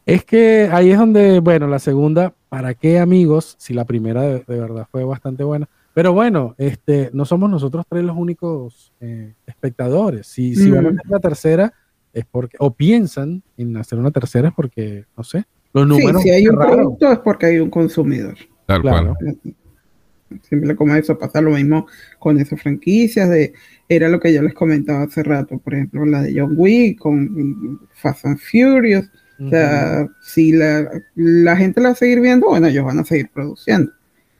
es 0.05 0.23
que 0.25 0.69
ahí 0.71 0.91
es 0.91 0.97
donde, 0.97 1.39
bueno, 1.39 1.67
la 1.67 1.79
segunda, 1.79 2.33
¿para 2.49 2.73
qué 2.73 2.99
amigos? 2.99 3.55
Si 3.59 3.73
la 3.73 3.85
primera 3.85 4.21
de, 4.21 4.43
verdad 4.47 4.87
fue 4.91 5.03
bastante 5.03 5.43
buena. 5.43 5.67
Pero 5.99 6.13
bueno, 6.13 6.55
este, 6.57 7.09
no 7.11 7.25
somos 7.25 7.49
nosotros 7.49 7.85
tres 7.89 8.05
los 8.05 8.15
únicos 8.15 8.93
eh, 9.01 9.33
espectadores. 9.45 10.27
Si, 10.27 10.55
si 10.55 10.71
van 10.71 10.85
a 10.85 10.89
hacer 10.91 11.11
la 11.11 11.19
tercera, 11.19 11.73
es 12.13 12.23
porque, 12.23 12.55
o 12.57 12.73
piensan 12.73 13.43
en 13.57 13.75
hacer 13.75 13.99
una 13.99 14.09
tercera 14.09 14.47
es 14.47 14.53
porque, 14.53 15.03
no 15.17 15.25
sé, 15.25 15.43
los 15.73 15.85
números. 15.85 16.23
si 16.23 16.29
hay 16.29 16.47
un 16.47 16.55
producto 16.55 17.11
es 17.11 17.19
porque 17.19 17.47
hay 17.47 17.59
un 17.59 17.69
consumidor. 17.69 18.35
Tal 18.65 18.81
claro. 18.81 19.13
Simple 20.43 20.73
como 20.77 20.95
eso, 20.95 21.19
pasa 21.19 21.41
lo 21.41 21.51
mismo 21.51 21.85
con 22.17 22.39
esas 22.39 22.61
franquicias 22.61 23.29
de, 23.29 23.51
era 23.89 24.07
lo 24.07 24.21
que 24.21 24.33
yo 24.33 24.41
les 24.41 24.53
comentaba 24.53 25.03
hace 25.03 25.21
rato, 25.21 25.57
por 25.57 25.73
ejemplo, 25.73 26.05
la 26.05 26.21
de 26.21 26.33
John 26.33 26.53
Wick 26.55 26.97
con 26.99 27.89
Fast 27.91 28.25
and 28.25 28.39
Furious. 28.39 29.11
O 29.37 29.49
sea, 29.49 30.07
si 30.21 30.53
la, 30.53 30.89
la, 31.15 31.57
gente 31.57 31.81
la 31.81 31.89
va 31.89 31.93
a 31.93 31.97
seguir 31.97 32.21
viendo, 32.21 32.47
bueno, 32.47 32.67
ellos 32.67 32.85
van 32.85 32.99
a 32.99 33.03
seguir 33.03 33.29
produciendo. 33.33 33.91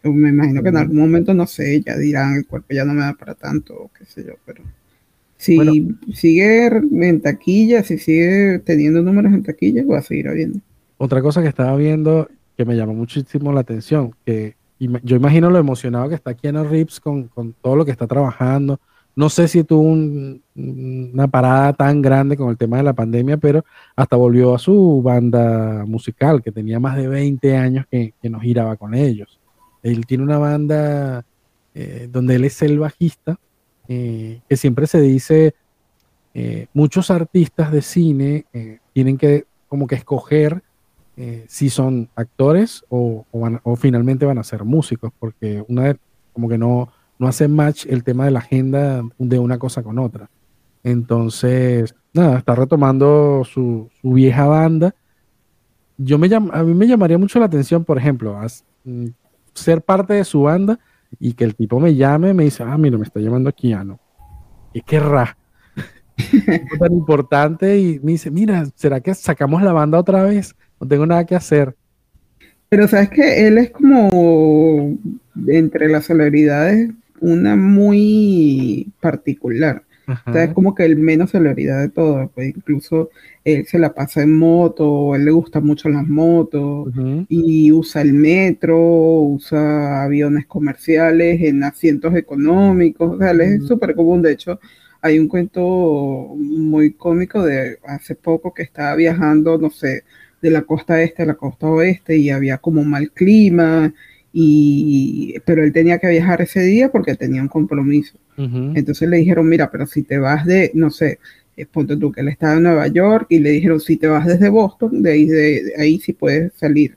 Me 0.03 0.29
imagino 0.29 0.63
que 0.63 0.69
en 0.69 0.77
algún 0.77 0.97
momento, 0.97 1.33
no 1.33 1.45
sé, 1.45 1.81
ya 1.81 1.97
dirán, 1.97 2.35
el 2.35 2.47
cuerpo 2.47 2.73
ya 2.73 2.85
no 2.85 2.93
me 2.93 3.01
da 3.01 3.13
para 3.13 3.35
tanto, 3.35 3.73
o 3.73 3.91
qué 3.97 4.05
sé 4.05 4.23
yo, 4.25 4.33
pero 4.45 4.63
si 5.38 5.95
sigue 6.13 6.67
en 6.67 7.21
taquilla, 7.21 7.83
si 7.83 7.97
sigue 7.97 8.59
teniendo 8.59 9.01
números 9.01 9.33
en 9.33 9.43
taquilla, 9.43 9.83
va 9.85 9.99
a 9.99 10.01
seguir 10.01 10.27
habiendo. 10.27 10.59
Otra 10.97 11.21
cosa 11.21 11.41
que 11.41 11.47
estaba 11.47 11.75
viendo 11.77 12.29
que 12.57 12.65
me 12.65 12.75
llamó 12.75 12.93
muchísimo 12.93 13.53
la 13.53 13.62
atención, 13.62 14.13
que 14.25 14.55
yo 14.79 15.15
imagino 15.15 15.49
lo 15.49 15.59
emocionado 15.59 16.09
que 16.09 16.15
está 16.15 16.33
Keanu 16.33 16.65
Reeves 16.65 16.99
con, 16.99 17.27
con 17.29 17.53
todo 17.53 17.75
lo 17.75 17.85
que 17.85 17.91
está 17.91 18.07
trabajando, 18.07 18.79
no 19.15 19.29
sé 19.29 19.47
si 19.47 19.63
tuvo 19.63 19.81
una 19.81 21.27
parada 21.27 21.73
tan 21.73 22.01
grande 22.01 22.38
con 22.38 22.49
el 22.49 22.57
tema 22.57 22.77
de 22.77 22.83
la 22.83 22.93
pandemia, 22.93 23.38
pero 23.38 23.65
hasta 23.95 24.15
volvió 24.15 24.55
a 24.55 24.59
su 24.59 25.01
banda 25.01 25.83
musical, 25.85 26.41
que 26.41 26.51
tenía 26.51 26.79
más 26.79 26.95
de 26.95 27.07
20 27.07 27.57
años 27.57 27.85
que, 27.89 28.13
que 28.21 28.29
no 28.29 28.39
giraba 28.39 28.77
con 28.77 28.93
ellos. 28.93 29.38
Él 29.84 30.06
tiene 30.06 30.24
una 30.24 30.38
banda 30.38 31.26
eh, 31.74 32.10
donde 32.12 32.36
él 32.36 32.46
es 32.46 32.62
el 32.62 32.80
bajista, 32.80 33.39
eh, 33.88 34.42
que 34.50 34.58
siempre 34.58 34.88
se 34.88 35.00
dice, 35.02 35.56
eh, 36.34 36.68
muchos 36.74 37.12
artistas 37.12 37.72
de 37.72 37.82
cine 37.82 38.46
tienen 38.94 39.18
que 39.18 39.46
como 39.68 39.88
que 39.88 39.96
escoger 39.96 40.63
si 41.48 41.70
son 41.70 42.08
actores 42.15 42.86
o, 42.88 43.26
finalmente 43.76 44.26
van 44.26 44.38
a 44.38 44.44
ser 44.44 44.63
músicos, 44.63 45.12
porque 45.20 45.65
una 45.68 45.84
vez 45.84 45.98
como 46.32 46.48
que 46.48 46.58
no, 46.58 46.89
no 47.18 47.28
hace 47.28 47.50
match 47.50 47.86
el 47.89 48.06
tema 48.06 48.24
de 48.24 48.32
la 48.32 48.39
agenda 48.39 49.04
de 49.18 49.38
una 49.38 49.60
cosa 49.60 49.84
con 49.84 50.00
otra. 50.00 50.30
Entonces, 50.84 51.94
nada, 52.13 52.39
está 52.39 52.56
retomando 52.56 53.44
su, 53.44 53.89
vieja 54.02 54.46
banda. 54.48 54.96
Yo 55.98 56.18
me 56.18 56.34
a 56.34 56.63
mí 56.63 56.74
me 56.74 56.88
llamaría 56.88 57.18
mucho 57.18 57.39
la 57.39 57.46
atención, 57.46 57.84
por 57.84 57.98
ejemplo, 57.98 58.39
mm, 58.86 59.08
ser 59.60 59.82
parte 59.82 60.13
de 60.13 60.24
su 60.24 60.43
banda 60.43 60.80
y 61.19 61.34
que 61.34 61.43
el 61.43 61.56
tipo 61.56 61.80
me 61.80 61.95
llame, 61.95 62.34
me 62.34 62.43
dice, 62.45 62.63
ah, 62.63 62.78
mira, 62.78 62.98
me 62.98 63.04
está 63.04 63.19
llamando 63.19 63.52
Keanu. 63.52 63.98
¿Qué 64.74 64.82
querrá? 64.82 65.38
tan 66.80 66.93
importante 66.93 67.80
y 67.80 68.00
me 68.00 68.13
dice, 68.13 68.30
mira, 68.30 68.65
¿será 68.76 69.00
que 69.00 69.13
sacamos 69.13 69.62
la 69.62 69.74
banda 69.74 69.98
otra 69.98 70.24
vez? 70.24 70.56
No 70.80 70.88
tengo 70.88 71.06
nada 71.06 71.26
que 71.26 71.36
hacer. 71.36 71.76
Pero 72.69 72.88
sabes 72.88 73.10
que 73.10 73.48
él 73.48 73.58
es 73.58 73.72
como 73.72 74.98
entre 75.48 75.89
las 75.89 76.06
celebridades 76.06 76.91
una 77.19 77.56
muy 77.56 78.91
particular. 79.02 79.84
Es 80.34 80.54
como 80.54 80.76
que 80.76 80.86
el 80.86 80.98
menos 80.98 81.32
celebridad 81.32 81.82
de 81.82 81.89
todo. 81.89 82.30
Pues 82.34 82.56
incluso 82.56 83.10
él 83.43 83.65
se 83.67 83.80
la 83.80 83.93
pasa 83.93 84.22
en 84.22 84.36
moto, 84.36 85.15
él 85.15 85.26
le 85.26 85.32
gustan 85.32 85.65
mucho 85.65 85.89
las 85.89 86.08
motos 86.08 86.93
y 87.28 87.72
usa 87.72 88.02
el 88.02 88.13
metro, 88.13 88.78
usa 88.78 90.04
aviones 90.04 90.45
comerciales 90.45 91.41
en 91.41 91.63
asientos 91.63 92.15
económicos. 92.15 93.15
O 93.15 93.17
sea, 93.17 93.32
él 93.32 93.41
es 93.41 93.67
súper 93.67 93.95
común. 93.95 94.22
De 94.22 94.34
hecho, 94.34 94.60
hay 95.02 95.19
un 95.19 95.28
cuento 95.28 96.36
muy 96.38 96.93
cómico 96.93 97.43
de 97.43 97.78
hace 97.86 98.15
poco 98.15 98.54
que 98.54 98.63
estaba 98.63 98.95
viajando, 98.95 99.58
no 99.58 99.69
sé, 99.69 100.04
de 100.41 100.52
la 100.52 100.63
costa 100.63 101.02
este 101.02 101.24
a 101.24 101.26
la 101.26 101.36
costa 101.36 101.67
oeste 101.67 102.17
y 102.17 102.30
había 102.30 102.58
como 102.58 102.84
mal 102.84 103.12
clima 103.12 103.93
y, 104.32 105.36
pero 105.45 105.63
él 105.63 105.74
tenía 105.74 106.00
que 106.00 106.08
viajar 106.08 106.41
ese 106.41 106.62
día 106.62 106.91
porque 106.91 107.15
tenía 107.15 107.41
un 107.41 107.48
compromiso. 107.48 108.17
Entonces 108.39 109.10
le 109.10 109.17
dijeron, 109.17 109.49
mira, 109.49 109.69
pero 109.69 109.86
si 109.86 110.04
te 110.04 110.17
vas 110.17 110.45
de, 110.45 110.71
no 110.73 110.89
sé, 110.89 111.19
eh, 111.58 111.65
ponte 111.65 111.97
tú 111.97 112.12
que 112.12 112.21
él 112.21 112.30
estaba 112.30 112.54
en 112.54 112.63
Nueva 112.63 112.88
York 112.88 113.28
y 113.30 113.39
le 113.39 113.52
dijeron, 113.52 113.82
si 113.82 113.97
te 113.97 114.08
vas 114.08 114.25
desde 114.25 114.47
Boston, 114.47 115.04
de 115.04 115.12
ahí, 115.12 115.25
de, 115.25 115.73
ahí 115.78 115.99
sí 115.99 116.13
puedes 116.13 116.54
salir. 116.54 116.95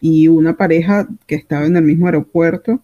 Y 0.00 0.26
una 0.26 0.56
pareja 0.56 1.08
que 1.26 1.36
estaba 1.36 1.66
en 1.66 1.76
el 1.76 1.84
mismo 1.84 2.06
aeropuerto, 2.06 2.82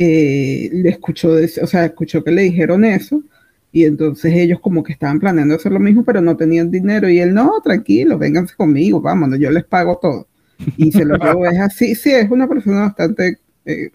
eh, 0.00 0.68
le 0.72 0.88
escuchó, 0.88 1.34
o 1.62 1.66
sea, 1.66 1.84
escuchó 1.84 2.24
que 2.24 2.32
le 2.32 2.42
dijeron 2.42 2.84
eso. 2.84 3.22
Y 3.70 3.84
entonces 3.84 4.32
ellos 4.34 4.58
como 4.60 4.82
que 4.82 4.92
estaban 4.92 5.20
planeando 5.20 5.54
hacer 5.54 5.70
lo 5.70 5.78
mismo, 5.78 6.04
pero 6.04 6.20
no 6.20 6.36
tenían 6.36 6.70
dinero. 6.70 7.08
Y 7.08 7.20
él, 7.20 7.34
no, 7.34 7.60
tranquilo, 7.62 8.18
vénganse 8.18 8.56
conmigo, 8.56 9.00
vámonos, 9.00 9.38
yo 9.38 9.50
les 9.50 9.64
pago 9.64 9.98
todo 10.02 10.26
y 10.76 10.90
se 10.92 11.04
lo 11.04 11.16
llevó. 11.16 11.46
Es 11.46 11.58
así, 11.58 11.94
sí, 11.94 12.10
es 12.10 12.30
una 12.30 12.48
persona 12.48 12.80
bastante 12.80 13.38
eh, 13.64 13.90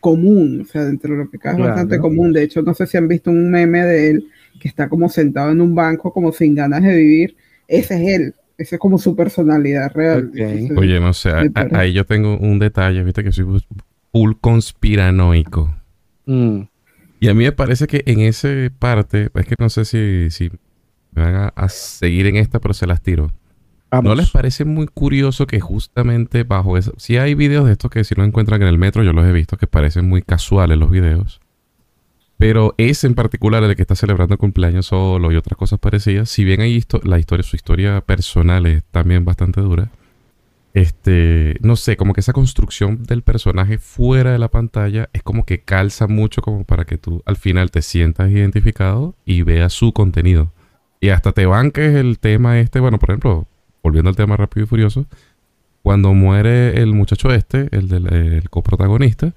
común, 0.00 0.62
o 0.62 0.64
sea, 0.64 0.84
dentro 0.84 1.12
de 1.12 1.24
lo 1.24 1.30
que 1.30 1.38
cae 1.38 1.52
es 1.52 1.60
bastante 1.60 1.98
común. 1.98 2.32
De 2.32 2.42
hecho, 2.42 2.62
no 2.62 2.74
sé 2.74 2.86
si 2.86 2.96
han 2.96 3.08
visto 3.08 3.30
un 3.30 3.50
meme 3.50 3.84
de 3.84 4.10
él 4.10 4.28
que 4.60 4.68
está 4.68 4.88
como 4.88 5.08
sentado 5.08 5.50
en 5.50 5.60
un 5.60 5.74
banco, 5.74 6.12
como 6.12 6.32
sin 6.32 6.54
ganas 6.54 6.82
de 6.82 6.94
vivir. 6.94 7.36
Ese 7.68 7.94
es 7.94 8.20
él. 8.20 8.34
Esa 8.58 8.76
es 8.76 8.80
como 8.80 8.98
su 8.98 9.16
personalidad 9.16 9.92
real. 9.94 10.30
Oye, 10.76 11.00
no 11.00 11.12
sé, 11.12 11.30
ahí 11.72 11.92
yo 11.92 12.04
tengo 12.04 12.36
un 12.36 12.58
detalle, 12.58 13.02
viste 13.02 13.24
que 13.24 13.32
soy 13.32 13.62
full 14.12 14.32
conspiranoico. 14.40 15.74
Mm. 16.26 16.62
Y 17.20 17.28
a 17.28 17.34
mí 17.34 17.44
me 17.44 17.52
parece 17.52 17.86
que 17.86 18.02
en 18.06 18.20
esa 18.20 18.48
parte, 18.78 19.30
es 19.34 19.46
que 19.46 19.54
no 19.58 19.68
sé 19.68 19.84
si, 19.84 20.30
si 20.30 20.50
me 21.12 21.22
van 21.22 21.52
a 21.54 21.68
seguir 21.68 22.26
en 22.26 22.36
esta, 22.36 22.60
pero 22.60 22.74
se 22.74 22.86
las 22.86 23.02
tiro. 23.02 23.32
¿No 24.02 24.14
les 24.14 24.30
parece 24.30 24.64
muy 24.64 24.86
curioso 24.86 25.46
que 25.46 25.60
justamente 25.60 26.44
bajo 26.44 26.76
eso... 26.76 26.92
Si 26.96 27.16
hay 27.16 27.34
videos 27.34 27.66
de 27.66 27.72
estos 27.72 27.90
que 27.90 28.04
si 28.04 28.14
lo 28.14 28.24
encuentran 28.24 28.62
en 28.62 28.68
el 28.68 28.78
metro, 28.78 29.02
yo 29.02 29.12
los 29.12 29.26
he 29.26 29.32
visto 29.32 29.56
que 29.56 29.66
parecen 29.66 30.08
muy 30.08 30.22
casuales 30.22 30.78
los 30.78 30.90
videos. 30.90 31.40
Pero 32.38 32.74
ese 32.78 33.06
en 33.06 33.14
particular, 33.14 33.62
el 33.62 33.76
que 33.76 33.82
está 33.82 33.94
celebrando 33.94 34.34
el 34.34 34.38
cumpleaños 34.38 34.86
solo 34.86 35.30
y 35.30 35.36
otras 35.36 35.58
cosas 35.58 35.78
parecidas, 35.78 36.30
si 36.30 36.44
bien 36.44 36.60
hay 36.60 36.82
la 37.02 37.18
historia, 37.18 37.42
su 37.42 37.56
historia 37.56 38.00
personal 38.00 38.64
es 38.64 38.82
también 38.90 39.24
bastante 39.24 39.60
dura, 39.60 39.90
este, 40.72 41.56
no 41.60 41.76
sé, 41.76 41.96
como 41.96 42.14
que 42.14 42.20
esa 42.20 42.32
construcción 42.32 43.02
del 43.02 43.22
personaje 43.22 43.78
fuera 43.78 44.32
de 44.32 44.38
la 44.38 44.48
pantalla 44.48 45.10
es 45.12 45.22
como 45.22 45.44
que 45.44 45.60
calza 45.60 46.06
mucho 46.06 46.42
como 46.42 46.64
para 46.64 46.84
que 46.84 46.96
tú 46.96 47.22
al 47.26 47.36
final 47.36 47.70
te 47.70 47.82
sientas 47.82 48.30
identificado 48.30 49.14
y 49.24 49.42
veas 49.42 49.72
su 49.72 49.92
contenido. 49.92 50.52
Y 51.00 51.08
hasta 51.10 51.32
te 51.32 51.46
banques 51.46 51.94
el 51.94 52.18
tema 52.18 52.60
este, 52.60 52.80
bueno, 52.80 52.98
por 52.98 53.10
ejemplo, 53.10 53.48
volviendo 53.82 54.10
al 54.10 54.16
tema 54.16 54.36
rápido 54.36 54.64
y 54.64 54.66
furioso, 54.66 55.06
cuando 55.82 56.12
muere 56.14 56.80
el 56.80 56.92
muchacho 56.92 57.32
este, 57.32 57.68
el 57.72 57.88
del 57.88 58.48
coprotagonista, 58.50 59.32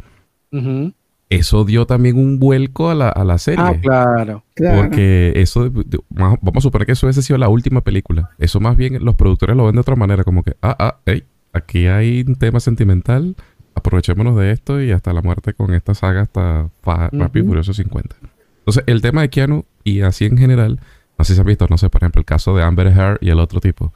eso 1.29 1.65
dio 1.65 1.86
también 1.86 2.17
un 2.17 2.39
vuelco 2.39 2.89
a 2.89 2.95
la, 2.95 3.10
a 3.10 3.23
la 3.23 3.38
serie. 3.38 3.63
Ah, 3.63 3.73
claro. 3.82 4.43
Porque 4.56 5.34
eso, 5.36 5.71
vamos 6.10 6.58
a 6.58 6.62
suponer 6.62 6.86
que 6.86 6.91
eso 6.91 7.08
hubiese 7.08 7.21
sido 7.21 7.38
la 7.38 7.49
última 7.49 7.82
película. 7.82 8.32
Eso 8.38 8.60
más 8.60 8.77
bien 8.77 9.03
los 9.03 9.15
productores 9.15 9.56
lo 9.56 9.65
ven 9.65 9.75
de 9.75 9.82
otra 9.82 9.95
manera, 9.95 10.23
como 10.23 10.43
que, 10.43 10.56
ah, 10.62 10.75
ah, 10.77 10.97
hey, 11.06 11.23
aquí 11.53 11.88
hay 11.88 12.23
un 12.27 12.36
tema 12.36 12.60
sentimental, 12.60 13.36
aprovechémonos 13.73 14.38
de 14.38 14.51
esto 14.51 14.82
y 14.82 14.91
hasta 14.91 15.13
la 15.13 15.21
muerte 15.21 15.53
con 15.53 15.73
esta 15.73 15.93
saga 15.93 16.21
hasta 16.21 16.69
Rápido 16.84 17.45
y 17.45 17.47
Furioso 17.47 17.73
50. 17.73 18.15
Entonces, 18.60 18.84
el 18.88 19.01
tema 19.01 19.21
de 19.21 19.29
Keanu 19.29 19.65
y 19.84 20.01
así 20.01 20.25
en 20.25 20.38
general, 20.38 20.79
no 21.17 21.25
sé 21.25 21.34
si 21.34 21.36
se 21.36 21.41
han 21.41 21.47
visto, 21.47 21.67
no 21.69 21.77
sé, 21.77 21.89
por 21.89 22.01
ejemplo, 22.01 22.19
el 22.19 22.25
caso 22.25 22.56
de 22.56 22.63
Amber 22.63 22.88
Heard 22.88 23.17
y 23.21 23.29
el 23.29 23.39
otro 23.39 23.60
tipo. 23.60 23.93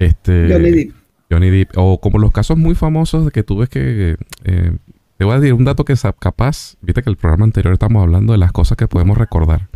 Este, 0.00 0.48
Johnny 0.50 0.70
Depp. 0.70 0.94
Johnny 1.30 1.50
Depp. 1.50 1.70
O 1.76 2.00
como 2.00 2.18
los 2.18 2.32
casos 2.32 2.58
muy 2.58 2.74
famosos 2.74 3.26
de 3.26 3.30
que 3.30 3.44
tú 3.44 3.58
ves 3.58 3.68
que... 3.68 4.16
Eh, 4.44 4.76
te 5.16 5.24
voy 5.26 5.34
a 5.34 5.38
decir 5.38 5.52
un 5.52 5.64
dato 5.64 5.84
que 5.84 5.92
es 5.92 6.02
capaz... 6.18 6.76
Viste 6.80 7.02
que 7.02 7.10
el 7.10 7.16
programa 7.16 7.44
anterior 7.44 7.72
estamos 7.74 8.02
hablando 8.02 8.32
de 8.32 8.38
las 8.38 8.50
cosas 8.50 8.76
que 8.76 8.88
podemos 8.88 9.16
recordar. 9.16 9.68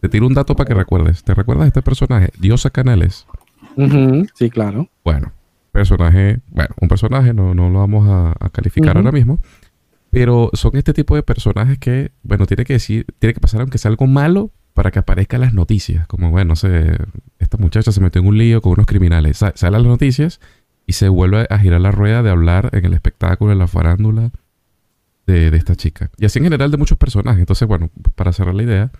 Te 0.00 0.08
tiro 0.08 0.26
un 0.26 0.34
dato 0.34 0.54
para 0.54 0.68
que 0.68 0.74
recuerdes. 0.74 1.24
¿Te 1.24 1.34
recuerdas 1.34 1.66
este 1.66 1.82
personaje? 1.82 2.30
Diosa 2.38 2.70
Canales. 2.70 3.26
Sí, 4.34 4.50
claro. 4.50 4.88
Bueno, 5.02 5.32
personaje... 5.72 6.40
Bueno, 6.50 6.74
un 6.80 6.88
personaje, 6.88 7.32
no, 7.32 7.54
no 7.54 7.70
lo 7.70 7.78
vamos 7.78 8.06
a, 8.08 8.50
calificar 8.50 8.96
ahora 8.96 9.12
mismo. 9.12 9.40
Pero 10.10 10.50
son 10.52 10.76
este 10.76 10.92
tipo 10.92 11.16
de 11.16 11.22
personajes 11.22 11.78
que, 11.78 12.10
bueno, 12.22 12.44
tiene 12.44 12.64
que 12.64 12.74
decir, 12.74 13.06
tiene 13.18 13.32
que 13.32 13.40
pasar 13.40 13.62
aunque 13.62 13.78
sea 13.78 13.90
algo 13.90 14.06
malo 14.06 14.50
para 14.80 14.92
que 14.92 14.98
aparezcan 14.98 15.42
las 15.42 15.52
noticias. 15.52 16.06
Como, 16.06 16.30
bueno, 16.30 16.56
sé, 16.56 16.96
esta 17.38 17.58
muchacha 17.58 17.92
se 17.92 18.00
metió 18.00 18.22
en 18.22 18.28
un 18.28 18.38
lío 18.38 18.62
con 18.62 18.72
unos 18.72 18.86
criminales. 18.86 19.36
salen 19.36 19.82
las 19.82 19.82
noticias 19.82 20.40
y 20.86 20.94
se 20.94 21.10
vuelve 21.10 21.46
a 21.50 21.58
girar 21.58 21.82
la 21.82 21.90
rueda 21.90 22.22
de 22.22 22.30
hablar 22.30 22.70
en 22.72 22.86
el 22.86 22.94
espectáculo, 22.94 23.52
en 23.52 23.58
la 23.58 23.66
farándula 23.66 24.30
de, 25.26 25.48
esta 25.48 25.76
chica. 25.76 26.10
Y 26.16 26.24
así 26.24 26.38
en 26.38 26.44
general 26.44 26.70
de 26.70 26.78
muchos 26.78 26.96
personajes. 26.96 27.40
Entonces, 27.40 27.68
bueno, 27.68 27.90
para 28.14 28.32
cerrar 28.32 28.54
la 28.54 28.62
idea, 28.62 28.90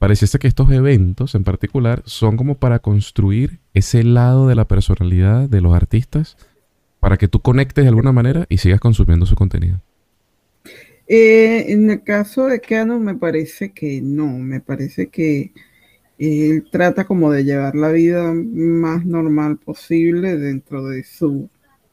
pareciese 0.00 0.40
que 0.40 0.48
estos 0.48 0.68
eventos 0.72 1.36
en 1.36 1.44
particular 1.44 2.02
son 2.06 2.36
como 2.36 2.56
para 2.56 2.80
construir 2.80 3.60
ese 3.72 4.02
lado 4.02 4.48
de 4.48 4.56
la 4.56 4.64
personalidad 4.64 5.48
de 5.48 5.60
los 5.60 5.76
artistas 5.76 6.38
para 6.98 7.18
que 7.18 7.28
tú 7.28 7.38
conectes 7.38 7.84
de 7.84 7.88
alguna 7.88 8.10
manera 8.10 8.46
y 8.48 8.56
sigas 8.56 8.80
consumiendo 8.80 9.26
su 9.26 9.36
contenido. 9.36 9.80
Eh, 11.12 11.72
en 11.72 11.90
el 11.90 12.04
caso 12.04 12.46
de 12.46 12.60
Keanu 12.60 13.00
me 13.00 13.16
parece 13.16 13.72
que 13.72 14.00
no, 14.00 14.38
me 14.38 14.60
parece 14.60 15.08
que 15.08 15.52
él 16.18 16.68
trata 16.70 17.04
como 17.04 17.32
de 17.32 17.42
llevar 17.42 17.74
la 17.74 17.90
vida 17.90 18.32
más 18.32 19.04
normal 19.04 19.58
posible 19.58 20.36
dentro 20.36 20.86
de 20.86 21.02
su 21.02 21.50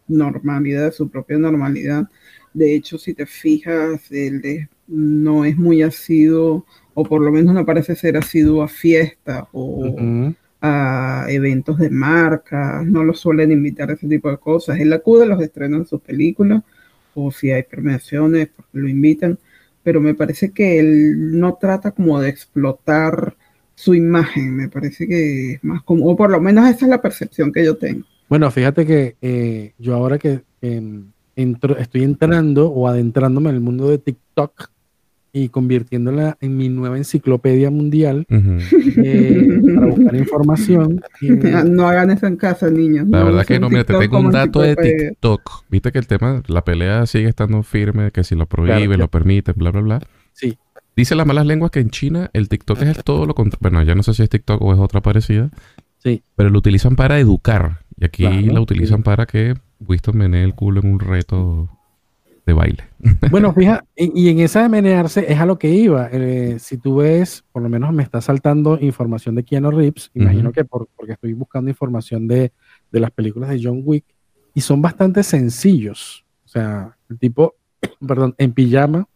normalidad, 0.07 0.85
de 0.85 0.91
su 0.91 1.09
propia 1.09 1.39
normalidad. 1.39 2.07
De 2.53 2.75
hecho, 2.75 2.99
si 2.99 3.15
te 3.15 3.25
fijas, 3.25 4.11
él 4.11 4.69
no 4.87 5.45
es 5.45 5.57
muy 5.57 5.81
asiduo, 5.81 6.67
o 6.93 7.03
por 7.03 7.21
lo 7.23 7.31
menos 7.31 7.55
no 7.55 7.65
parece 7.65 7.95
ser 7.95 8.17
asiduo 8.17 8.61
a 8.61 8.67
fiestas 8.67 9.45
o 9.51 9.95
a 10.61 11.25
eventos 11.29 11.79
de 11.79 11.89
marca, 11.89 12.83
no 12.85 13.03
lo 13.03 13.15
suelen 13.15 13.51
invitar 13.51 13.89
a 13.89 13.93
ese 13.93 14.07
tipo 14.07 14.29
de 14.29 14.37
cosas. 14.37 14.79
Él 14.79 14.93
acude 14.93 15.23
a 15.23 15.27
los 15.27 15.41
estrenos 15.41 15.79
de 15.79 15.85
sus 15.87 16.01
películas 16.01 16.61
o 17.19 17.31
si 17.31 17.51
hay 17.51 17.63
premiaciones, 17.63 18.49
porque 18.55 18.77
lo 18.77 18.87
invitan, 18.87 19.39
pero 19.81 19.99
me 19.99 20.13
parece 20.13 20.51
que 20.51 20.79
él 20.79 21.39
no 21.39 21.55
trata 21.55 21.91
como 21.91 22.19
de 22.21 22.29
explotar 22.29 23.35
su 23.73 23.95
imagen, 23.95 24.55
me 24.55 24.69
parece 24.69 25.07
que 25.07 25.53
es 25.53 25.63
más 25.63 25.81
como, 25.83 26.05
o 26.05 26.15
por 26.15 26.29
lo 26.29 26.39
menos 26.39 26.69
esa 26.69 26.85
es 26.85 26.89
la 26.89 27.01
percepción 27.01 27.51
que 27.51 27.65
yo 27.65 27.75
tengo. 27.77 28.05
Bueno, 28.29 28.51
fíjate 28.51 28.85
que 28.85 29.15
eh, 29.21 29.73
yo 29.79 29.95
ahora 29.95 30.17
que 30.19 30.41
estoy 30.61 32.03
entrando 32.03 32.69
o 32.69 32.87
adentrándome 32.87 33.49
en 33.49 33.55
el 33.55 33.61
mundo 33.61 33.89
de 33.89 33.97
TikTok, 33.97 34.69
y 35.43 35.49
convirtiéndola 35.49 36.37
en 36.41 36.57
mi 36.57 36.69
nueva 36.69 36.97
enciclopedia 36.97 37.69
mundial 37.71 38.25
eh, 38.29 39.59
para 39.75 39.87
buscar 39.87 40.15
información. 40.15 41.01
Eh, 41.21 41.63
No 41.67 41.87
hagan 41.87 42.11
eso 42.11 42.27
en 42.27 42.35
casa, 42.37 42.69
niños. 42.69 43.07
La 43.09 43.19
No 43.19 43.25
verdad 43.25 43.45
que 43.45 43.59
no, 43.59 43.69
mira, 43.69 43.83
te 43.83 43.93
tengo 43.97 44.19
un 44.19 44.31
dato 44.31 44.61
de. 44.61 44.75
TikTok. 44.75 45.63
Viste 45.69 45.91
que 45.91 45.99
el 45.99 46.07
tema, 46.07 46.41
la 46.47 46.63
pelea 46.63 47.05
sigue 47.05 47.27
estando 47.29 47.61
firme, 47.63 48.11
que 48.11 48.23
si 48.23 48.35
lo 48.35 48.45
prohíbe, 48.45 48.85
Claro, 48.85 48.97
lo 48.97 49.07
permite, 49.09 49.53
bla, 49.53 49.71
bla, 49.71 49.81
bla. 49.81 49.99
sí, 50.33 50.57
Dice 50.95 51.13
las 51.15 51.27
malas 51.27 51.45
lenguas 51.45 51.69
que 51.71 51.79
en 51.79 51.91
China 51.91 52.29
el 52.33 52.49
TikTok 52.49 52.81
es 52.81 53.03
todo 53.03 53.25
lo 53.27 53.35
contrario. 53.35 53.59
Bueno, 53.61 53.83
ya 53.83 53.93
no 53.93 54.01
sé 54.03 54.13
si 54.15 54.23
es 54.23 54.29
TikTok 54.29 54.59
o 54.61 54.73
es 54.73 54.79
otra 54.79 55.01
parecida, 55.01 55.51
sí. 55.99 56.23
pero 56.35 56.49
lo 56.49 56.57
utilizan 56.57 56.95
para 56.95 57.19
educar. 57.19 57.81
Y 57.99 58.05
aquí 58.05 58.23
Claro, 58.23 58.53
la 58.53 58.61
utilizan 58.61 58.97
sí. 58.99 59.03
para 59.03 59.25
que 59.27 59.53
Winston 59.79 60.17
menee 60.17 60.43
el 60.43 60.55
culo 60.55 60.81
en 60.81 60.91
un 60.91 60.99
reto 60.99 61.69
de 62.47 62.53
baile. 62.53 62.83
Bueno, 63.29 63.53
fíjate, 63.53 63.85
y, 63.95 64.23
y 64.25 64.29
en 64.29 64.39
esa 64.39 64.63
de 64.63 64.69
menearse 64.69 65.31
es 65.31 65.39
a 65.39 65.45
lo 65.45 65.59
que 65.59 65.69
iba. 65.69 66.09
Eh, 66.11 66.57
si 66.59 66.77
tú 66.77 66.97
ves, 66.97 67.43
por 67.51 67.61
lo 67.61 67.69
menos 67.69 67.93
me 67.93 68.01
está 68.03 68.21
saltando 68.21 68.77
información 68.81 69.35
de 69.35 69.43
Keanu 69.43 69.69
Reeves, 69.69 70.09
imagino 70.15 70.51
que 70.51 70.65
por- 70.65 70.87
porque 70.95 71.13
estoy 71.13 71.33
buscando 71.33 71.69
información 71.69 72.27
de, 72.27 72.51
de 72.91 72.99
las 72.99 73.11
películas 73.11 73.49
de 73.49 73.61
John 73.63 73.81
Wick, 73.83 74.05
y 74.53 74.61
son 74.61 74.81
bastante 74.81 75.21
sencillos. 75.23 76.25
O 76.45 76.47
sea, 76.47 76.97
el 77.09 77.19
tipo, 77.19 77.55
perdón, 78.07 78.33
en 78.37 78.53
pijama, 78.53 79.07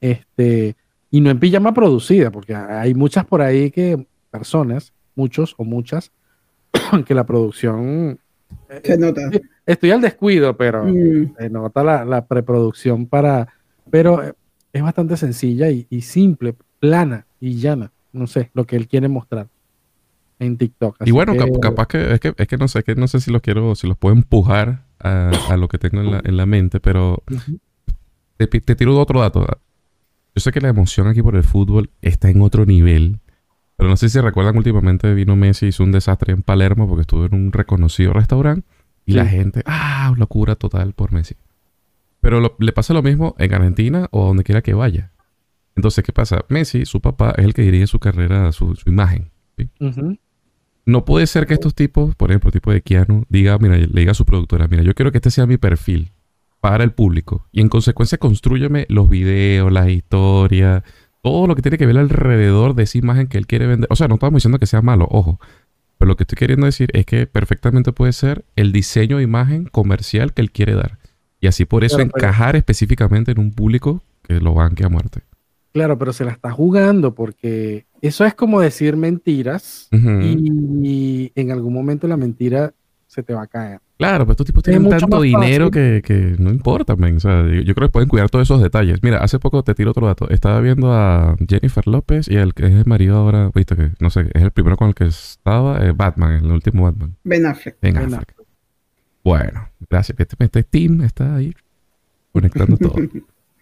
este, 0.00 0.76
y 1.10 1.20
no 1.20 1.30
en 1.30 1.38
pijama 1.40 1.74
producida, 1.74 2.30
porque 2.30 2.54
hay 2.54 2.94
muchas 2.94 3.24
por 3.26 3.42
ahí 3.42 3.70
que, 3.70 4.06
personas, 4.30 4.92
muchos 5.14 5.54
o 5.58 5.64
muchas, 5.64 6.12
que 7.06 7.14
la 7.14 7.24
producción, 7.26 8.18
Se 8.82 8.98
nota. 8.98 9.30
estoy 9.64 9.90
al 9.92 10.00
descuido, 10.00 10.56
pero 10.56 10.84
Mm. 10.84 11.34
se 11.38 11.50
nota 11.50 11.82
la, 11.84 12.04
la 12.04 12.26
preproducción 12.26 13.06
para, 13.06 13.48
pero 13.90 14.22
eh, 14.22 14.32
es 14.72 14.82
bastante 14.82 15.16
sencilla 15.16 15.70
y, 15.70 15.86
y 15.90 16.00
simple, 16.02 16.54
plana 16.80 17.26
y 17.40 17.54
llana, 17.56 17.92
no 18.12 18.26
sé, 18.26 18.50
lo 18.54 18.64
que 18.66 18.76
él 18.76 18.88
quiere 18.88 19.08
mostrar 19.08 19.48
en 20.38 20.56
TikTok. 20.58 20.96
Y 21.06 21.12
bueno, 21.12 21.32
que- 21.32 21.38
cap- 21.38 21.60
capaz 21.60 21.86
que 21.86 22.14
es, 22.14 22.20
que 22.20 22.34
es 22.36 22.46
que 22.48 22.56
no 22.58 22.68
sé, 22.68 22.82
que 22.82 22.94
no 22.94 23.08
sé 23.08 23.20
si 23.20 23.30
lo 23.30 23.40
quiero, 23.40 23.74
si 23.74 23.86
los 23.86 23.96
puedo 23.96 24.14
empujar 24.14 24.84
a, 25.00 25.30
a 25.48 25.56
lo 25.56 25.68
que 25.68 25.78
tengo 25.78 26.00
en 26.02 26.10
la, 26.10 26.20
en 26.24 26.36
la 26.36 26.44
mente, 26.46 26.80
pero 26.80 27.22
te 28.36 28.74
tiro 28.74 28.98
otro 28.98 29.20
dato. 29.20 29.46
Yo 30.34 30.40
sé 30.40 30.52
que 30.52 30.60
la 30.60 30.68
emoción 30.68 31.06
aquí 31.08 31.22
por 31.22 31.36
el 31.36 31.44
fútbol 31.44 31.90
está 32.02 32.28
en 32.28 32.42
otro 32.42 32.66
nivel, 32.66 33.20
pero 33.76 33.88
no 33.90 33.96
sé 33.96 34.08
si 34.08 34.20
recuerdan 34.20 34.56
últimamente 34.56 35.12
vino 35.14 35.36
Messi, 35.36 35.66
hizo 35.66 35.84
un 35.84 35.92
desastre 35.92 36.32
en 36.32 36.42
Palermo 36.42 36.88
porque 36.88 37.02
estuvo 37.02 37.24
en 37.26 37.34
un 37.34 37.52
reconocido 37.52 38.12
restaurante 38.12 38.66
y 39.04 39.12
Sí. 39.12 39.16
la 39.18 39.26
gente, 39.26 39.62
ah, 39.66 40.12
locura 40.16 40.54
total 40.56 40.92
por 40.94 41.12
Messi. 41.12 41.34
Pero 42.20 42.40
lo- 42.40 42.56
le 42.58 42.72
pasa 42.72 42.92
lo 42.94 43.02
mismo 43.02 43.34
en 43.38 43.54
Argentina 43.54 44.08
o 44.10 44.26
donde 44.26 44.42
quiera 44.44 44.62
que 44.62 44.74
vaya. 44.74 45.12
Entonces, 45.76 46.02
¿qué 46.04 46.12
pasa? 46.12 46.44
Messi, 46.48 46.86
su 46.86 47.00
papá, 47.00 47.34
es 47.36 47.44
el 47.44 47.52
que 47.54 47.62
dirige 47.62 47.86
su 47.86 47.98
carrera, 48.00 48.50
su, 48.52 48.74
su 48.76 48.88
imagen. 48.88 49.30
No 50.84 51.04
puede 51.04 51.26
ser 51.26 51.46
que 51.46 51.54
estos 51.54 51.74
tipos, 51.74 52.14
por 52.14 52.30
ejemplo, 52.30 52.48
el 52.48 52.52
tipo 52.52 52.70
de 52.72 52.80
Keanu, 52.80 53.24
diga, 53.28 53.58
mira, 53.58 53.76
le 53.76 53.86
diga 53.88 54.12
a 54.12 54.14
su 54.14 54.24
productora, 54.24 54.68
mira, 54.68 54.82
yo 54.82 54.94
quiero 54.94 55.10
que 55.10 55.18
este 55.18 55.30
sea 55.30 55.46
mi 55.46 55.56
perfil 55.58 56.12
para 56.60 56.84
el 56.84 56.92
público. 56.92 57.46
Y 57.52 57.60
en 57.60 57.68
consecuencia, 57.68 58.18
construyeme 58.18 58.86
los 58.88 59.08
videos, 59.08 59.70
las 59.72 59.88
historias, 59.88 60.82
todo 61.26 61.48
lo 61.48 61.56
que 61.56 61.62
tiene 61.62 61.76
que 61.76 61.86
ver 61.86 61.98
alrededor 61.98 62.76
de 62.76 62.84
esa 62.84 62.98
imagen 62.98 63.26
que 63.26 63.36
él 63.36 63.48
quiere 63.48 63.66
vender. 63.66 63.88
O 63.90 63.96
sea, 63.96 64.06
no 64.06 64.14
estamos 64.14 64.34
diciendo 64.34 64.60
que 64.60 64.66
sea 64.66 64.80
malo, 64.80 65.08
ojo. 65.10 65.40
Pero 65.98 66.06
lo 66.06 66.14
que 66.16 66.22
estoy 66.22 66.36
queriendo 66.36 66.66
decir 66.66 66.88
es 66.92 67.04
que 67.04 67.26
perfectamente 67.26 67.90
puede 67.90 68.12
ser 68.12 68.44
el 68.54 68.70
diseño 68.70 69.16
de 69.16 69.24
imagen 69.24 69.64
comercial 69.64 70.32
que 70.32 70.42
él 70.42 70.52
quiere 70.52 70.74
dar. 70.74 70.98
Y 71.40 71.48
así 71.48 71.64
por 71.64 71.82
eso 71.82 71.96
Claro, 71.96 72.12
pero- 72.14 72.26
encajar 72.28 72.54
específicamente 72.54 73.32
en 73.32 73.40
un 73.40 73.50
público 73.50 74.02
que 74.22 74.38
lo 74.38 74.54
banque 74.54 74.84
a 74.84 74.88
muerte. 74.88 75.22
Claro, 75.72 75.98
pero 75.98 76.12
se 76.12 76.24
la 76.24 76.30
está 76.30 76.52
jugando 76.52 77.12
porque 77.12 77.86
eso 78.02 78.24
es 78.24 78.32
como 78.34 78.60
decir 78.60 78.96
mentiras 78.96 79.88
Ujú. 79.92 80.20
y 80.20 81.32
en 81.34 81.50
algún 81.50 81.72
momento 81.74 82.06
la 82.06 82.16
mentira 82.16 82.72
se 83.08 83.24
te 83.24 83.34
va 83.34 83.42
a 83.42 83.46
caer. 83.48 83.80
Claro, 83.98 84.24
pero 84.24 84.32
estos 84.32 84.46
tipos 84.46 84.62
tienen 84.62 84.88
tanto 84.90 85.22
dinero 85.22 85.70
que, 85.70 86.02
que 86.04 86.36
no 86.38 86.50
importa, 86.50 86.96
men. 86.96 87.16
O 87.16 87.20
sea, 87.20 87.46
yo, 87.46 87.62
yo 87.62 87.74
creo 87.74 87.88
que 87.88 87.92
pueden 87.92 88.08
cuidar 88.08 88.28
todos 88.28 88.46
esos 88.46 88.60
detalles. 88.60 89.02
Mira, 89.02 89.18
hace 89.18 89.38
poco 89.38 89.62
te 89.62 89.74
tiro 89.74 89.92
otro 89.92 90.06
dato. 90.06 90.28
Estaba 90.28 90.60
viendo 90.60 90.92
a 90.92 91.34
Jennifer 91.48 91.86
López 91.86 92.28
y 92.28 92.36
el 92.36 92.52
que 92.52 92.66
es 92.66 92.72
el 92.72 92.84
marido 92.84 93.16
ahora, 93.16 93.50
viste 93.54 93.74
que, 93.74 93.92
no 93.98 94.10
sé, 94.10 94.28
es 94.34 94.42
el 94.42 94.50
primero 94.50 94.76
con 94.76 94.88
el 94.88 94.94
que 94.94 95.06
estaba, 95.06 95.82
eh, 95.84 95.92
Batman, 95.92 96.44
el 96.44 96.50
último 96.50 96.84
Batman. 96.84 97.16
Ben 97.24 97.46
Affleck. 97.46 97.78
Ben 97.80 97.94
Ben 97.94 98.14
Affleck. 98.14 98.34
Bueno, 99.24 99.68
gracias. 99.88 100.20
Este, 100.20 100.36
este 100.44 100.62
team 100.62 101.00
está 101.00 101.34
ahí 101.36 101.54
conectando 102.32 102.76
todo. 102.76 102.94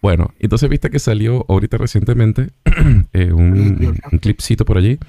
Bueno, 0.01 0.35
entonces 0.37 0.69
viste 0.69 0.91
que 0.91 0.99
salió 0.99 1.45
ahorita 1.49 1.77
recientemente 1.77 2.49
eh, 3.13 3.33
un, 3.33 3.97
un 4.11 4.19
clipcito 4.19 4.63
por 4.63 4.77
allí. 4.77 4.99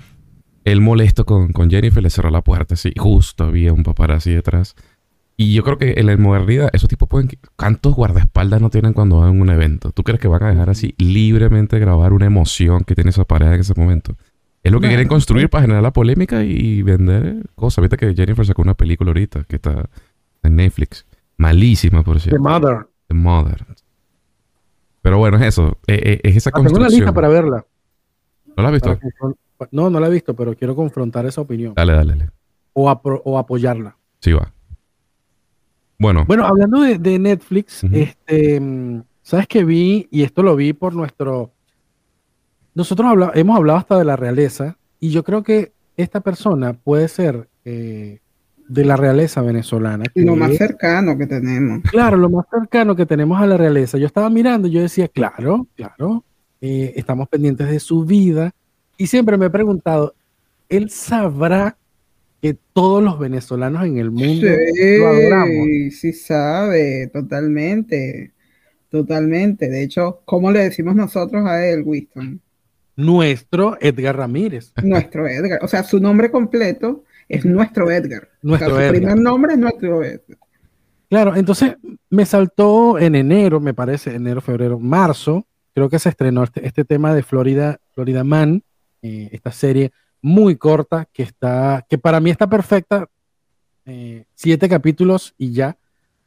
Él 0.65 0.81
molesto 0.81 1.27
con, 1.27 1.53
con 1.53 1.69
Jennifer 1.69 2.03
le 2.03 2.09
cerró 2.09 2.31
la 2.31 2.41
puerta 2.41 2.75
así. 2.75 2.95
Justo 2.97 3.45
había 3.45 3.75
un 3.75 3.83
paparazzi 3.83 4.33
detrás. 4.33 4.75
Y 5.39 5.53
yo 5.53 5.63
creo 5.65 5.77
que 5.77 5.95
en 5.99 6.07
la 6.07 6.17
modernidad, 6.17 6.71
esos 6.73 6.89
tipos 6.89 7.09
pueden... 7.09 7.29
¿Cuántos 7.57 7.95
guardaespaldas 7.95 8.61
no 8.63 8.71
tienen 8.71 8.95
cuando 8.95 9.19
van 9.19 9.29
a 9.29 9.31
un 9.33 9.51
evento? 9.51 9.93
¿Tú 9.93 10.03
crees 10.03 10.19
que 10.19 10.29
van 10.29 10.43
a 10.43 10.49
dejar 10.51 10.71
así 10.71 10.95
libremente 10.99 11.79
grabar 11.79 12.15
una 12.15 12.25
emoción 12.27 12.85
que 12.85 12.95
tiene 12.95 13.11
esa 13.11 13.25
pareja 13.25 13.55
en 13.55 13.61
ese 13.61 13.75
momento? 13.77 14.17
Es 14.63 14.73
lo 14.73 14.81
que 14.81 14.87
No, 14.87 14.91
quieren 14.91 15.09
construir 15.09 15.51
para 15.51 15.63
generar 15.63 15.83
la 15.83 15.93
polémica 15.93 16.43
y 16.43 16.81
vender 16.83 17.43
cosas. 17.55 17.83
Viste 17.83 17.99
que 17.99 18.15
Jennifer 18.15 18.47
sacó 18.47 18.63
una 18.63 18.75
película 18.75 19.11
ahorita 19.11 19.45
que 19.45 19.57
está 19.57 19.89
en 20.43 20.57
Netflix. 20.57 21.05
Malísima, 21.37 22.03
por 22.03 22.17
The 22.17 22.23
cierto. 22.23 22.43
Mother. 22.43 22.87
The 23.09 23.15
Mother. 23.15 23.67
Pero 25.03 25.19
bueno, 25.19 25.37
es 25.37 25.43
eso. 25.45 25.77
eh, 25.87 26.01
eh, 26.03 26.21
Es, 26.25 26.37
esa 26.37 26.51
Ah, 26.51 26.53
tengo 26.55 26.63
una 26.63 26.71
construcción. 26.71 27.01
lista 27.01 27.13
para 27.15 27.29
verla. 27.29 27.65
¿No 28.57 28.63
la 28.63 28.69
has 28.71 28.73
visto? 28.73 28.99
No, 29.71 29.91
no 29.91 30.01
la 30.01 30.07
he 30.07 30.11
visto, 30.11 30.35
pero 30.35 30.55
quiero 30.57 30.75
confrontar 30.75 31.27
esa 31.27 31.41
opinión 31.43 31.75
Dale, 31.75 31.93
dale, 31.93 32.13
dale. 32.17 32.31
o 32.73 33.39
apoyarla. 33.39 33.97
Sí 34.21 34.33
va. 34.33 34.51
Bueno, 35.99 36.25
Bueno, 36.27 36.45
hablando 36.45 36.81
de, 36.83 36.99
de 36.99 37.19
Netflix, 37.19 37.83
este, 37.85 39.03
sabes 39.23 39.47
que 39.47 39.65
vi, 39.65 40.07
y 40.11 40.23
esto 40.23 40.43
lo 40.43 40.55
vi 40.57 40.73
por 40.73 40.95
nuestro. 40.95 41.51
Nosotros 42.75 43.31
hemos 43.35 43.57
hablado 43.57 43.79
hasta 43.79 43.99
de 43.99 44.05
la 44.05 44.17
realeza, 44.17 44.77
y 45.01 45.11
yo 45.11 45.25
creo 45.25 45.43
que 45.43 45.73
esta 45.97 46.21
persona 46.21 46.75
puede 46.75 47.09
ser 47.09 47.49
eh, 47.65 48.19
de 48.69 48.85
la 48.85 48.97
realeza 48.97 49.41
venezolana. 49.41 50.05
que 50.13 50.21
Lo 50.23 50.37
más 50.37 50.51
es- 50.51 50.59
cercano 50.59 51.17
que 51.17 51.27
tenemos. 51.27 51.81
Claro, 51.91 52.17
lo 52.19 52.29
más 52.29 52.45
cercano 52.51 52.95
que 52.95 53.07
tenemos 53.07 53.41
a 53.41 53.47
la 53.47 53.57
realeza. 53.57 53.97
Yo 53.97 54.07
estaba 54.07 54.29
mirando 54.29 54.69
y 54.69 54.73
yo 54.73 54.83
decía, 54.83 55.09
claro, 55.09 55.67
claro, 55.77 56.25
eh, 56.61 56.93
estamos 56.97 57.29
pendientes 57.29 57.69
de 57.71 57.81
su 57.81 58.05
vida. 58.05 58.53
Y 58.99 59.07
siempre 59.07 59.39
me 59.39 59.47
he 59.47 59.51
preguntado, 59.51 60.15
¿él 60.69 60.91
sabrá 60.91 61.77
que 62.41 62.57
todos 62.73 63.03
los 63.03 63.19
venezolanos 63.19 63.85
en 63.85 63.99
el 63.99 64.11
mundo 64.11 64.47
lo 64.47 65.07
adoramos? 65.09 65.67
Sí, 65.67 65.91
sí 65.91 66.13
sabe, 66.13 67.09
totalmente. 67.13 68.33
Totalmente. 68.91 69.69
De 69.69 69.83
hecho, 69.83 70.23
¿cómo 70.25 70.51
le 70.51 70.61
decimos 70.61 70.95
nosotros 70.95 71.45
a 71.47 71.67
él, 71.67 71.83
Winston? 71.85 72.41
Nuestro 72.97 73.77
Edgar 73.81 74.17
Ramírez. 74.17 74.73
Nuestro 74.83 75.27
Edgar. 75.27 75.59
O 75.63 75.69
sea, 75.69 75.83
su 75.83 76.01
nombre 76.01 76.31
completo 76.31 77.05
es 77.29 77.45
nuestro 77.45 77.91
Edgar. 77.91 78.29
Nuestro 78.43 78.75
o 78.75 78.79
sea, 78.79 78.79
su 78.79 78.83
Edgar. 78.83 78.95
primer 78.95 79.19
nombre 79.19 79.53
es 79.55 79.59
nuestro 79.59 80.03
Edgar. 80.05 80.39
Claro, 81.09 81.37
entonces 81.37 81.77
me 82.11 82.27
saltó 82.27 82.99
en 82.99 83.15
enero, 83.15 83.61
me 83.61 83.75
parece, 83.75 84.15
enero, 84.15 84.41
febrero, 84.41 84.79
marzo, 84.79 85.47
creo 85.75 85.89
que 85.89 85.99
se 85.99 86.09
estrenó 86.09 86.43
este, 86.43 86.67
este 86.67 86.85
tema 86.85 87.15
de 87.15 87.23
Florida, 87.23 87.79
Florida 87.93 88.25
Man, 88.25 88.65
eh, 89.03 89.29
esta 89.31 89.53
serie 89.53 89.93
muy 90.27 90.57
corta 90.57 91.07
que 91.13 91.23
está, 91.23 91.87
que 91.89 91.99
para 91.99 92.19
mí 92.19 92.31
está 92.31 92.49
perfecta, 92.49 93.07
eh, 93.85 94.25
siete 94.35 94.69
capítulos 94.69 95.33
y 95.39 95.53
ya 95.53 95.79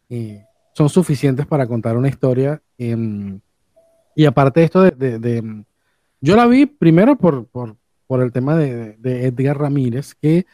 eh, 0.09 0.45
son 0.73 0.87
suficientes 0.87 1.45
para 1.45 1.67
contar 1.67 1.97
una 1.97 2.07
historia. 2.07 2.61
em, 2.77 3.41
y 4.15 4.25
aparte 4.25 4.63
esto 4.63 4.81
de, 4.83 4.91
de- 4.91 5.19
de- 5.19 5.65
yo 6.21 6.35
la 6.37 6.47
vi 6.47 6.65
primero 6.65 7.17
por, 7.17 7.45
por, 7.47 7.75
por 8.07 8.21
el 8.21 8.31
tema 8.31 8.55
de, 8.55 8.97
Edgar 9.03 9.57
Ramírez, 9.59 10.15
que 10.15 10.45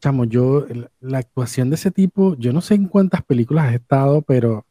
Chamo, 0.00 0.24
yo, 0.24 0.66
la 1.00 1.18
actuación 1.18 1.70
de 1.70 1.76
ese 1.76 1.92
tipo, 1.92 2.34
yo 2.36 2.52
no 2.52 2.60
sé 2.60 2.74
en 2.74 2.88
cuántas 2.88 3.22
películas 3.22 3.66
ha 3.66 3.74
estado, 3.74 4.20
pero 4.22 4.66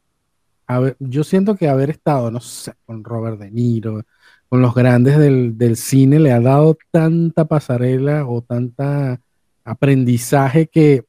yo 1.00 1.24
siento 1.24 1.56
que 1.56 1.70
haber 1.70 1.90
estado, 1.90 2.30
no 2.32 2.42
sé, 2.42 2.74
con 2.86 3.02
Robert 3.06 3.40
De 3.40 3.50
Niro, 3.50 4.04
con 4.52 4.62
los 4.62 4.76
grandes 4.76 5.18
del, 5.18 5.58
del 5.58 5.78
cine, 5.78 6.20
le 6.20 6.34
ha 6.34 6.42
dado 6.42 6.78
tanta 6.92 7.46
pasarela 7.46 8.28
o 8.28 8.42
tanta 8.42 9.22
aprendizaje 9.64 10.68
que 10.68 11.06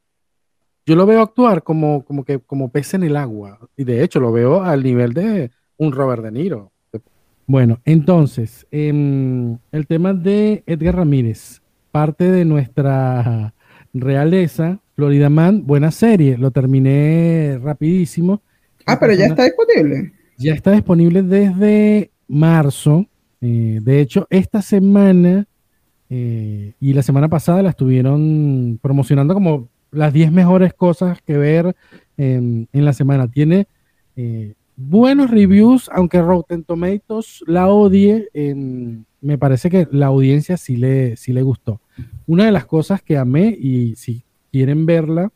yo 0.86 0.94
lo 0.94 1.06
veo 1.06 1.20
actuar 1.20 1.64
como, 1.64 2.04
como 2.04 2.24
que 2.24 2.38
como 2.38 2.70
pez 2.70 2.94
en 2.94 3.02
el 3.02 3.16
agua. 3.16 3.58
Y 3.76 3.82
de 3.82 4.04
hecho, 4.04 4.20
lo 4.20 4.30
veo 4.30 4.62
al 4.62 4.84
nivel 4.84 5.12
de 5.12 5.50
un 5.76 5.90
Robert 5.90 6.22
De 6.22 6.30
Niro. 6.30 6.70
Bueno, 7.44 7.80
entonces, 7.84 8.64
em, 8.70 9.58
el 9.72 9.88
tema 9.88 10.14
de 10.14 10.62
Edgar 10.64 10.94
Ramírez, 10.94 11.62
parte 11.90 12.30
de 12.30 12.44
nuestra 12.44 13.54
realeza, 13.92 14.78
Florida 14.94 15.30
Man, 15.30 15.66
buena 15.66 15.90
serie, 15.90 16.38
lo 16.38 16.52
terminé 16.52 17.58
rapidísimo. 17.60 18.40
Ah, 18.86 19.00
pero 19.00 19.14
ya 19.14 19.26
está 19.26 19.42
disponible. 19.42 20.12
Ya 20.38 20.54
está 20.54 20.70
disponible 20.70 21.24
desde 21.24 22.12
marzo 22.28 23.08
Eh, 23.42 23.80
de 23.82 24.00
hecho, 24.00 24.28
esta 24.30 24.62
semana 24.62 25.46
eh, 26.08 26.74
y 26.80 26.92
la 26.92 27.02
semana 27.02 27.28
pasada 27.28 27.62
la 27.62 27.70
estuvieron 27.70 28.78
promocionando 28.80 29.34
como 29.34 29.68
las 29.90 30.12
10 30.12 30.30
mejores 30.30 30.72
cosas 30.72 31.20
que 31.22 31.36
ver 31.36 31.74
en, 32.16 32.68
la 32.72 32.92
semana. 32.92 33.28
Tiene 33.28 33.66
eh, 34.14 34.54
buenos 34.76 35.30
reviews, 35.30 35.90
aunque 35.92 36.22
Rotten 36.22 36.62
Tomatoes 36.62 37.42
la 37.46 37.68
odie, 37.68 38.28
me 39.20 39.38
parece 39.38 39.70
que 39.70 39.88
la 39.90 40.06
audiencia 40.06 40.56
sí 40.56 40.76
le, 40.76 41.16
sí 41.16 41.32
le 41.32 41.42
gustó. 41.42 41.80
Una 42.26 42.46
de 42.46 42.52
las 42.52 42.64
cosas 42.64 43.02
que 43.02 43.18
amé, 43.18 43.56
y 43.60 43.96
si 43.96 44.22
quieren 44.52 44.86
verla, 44.86 45.32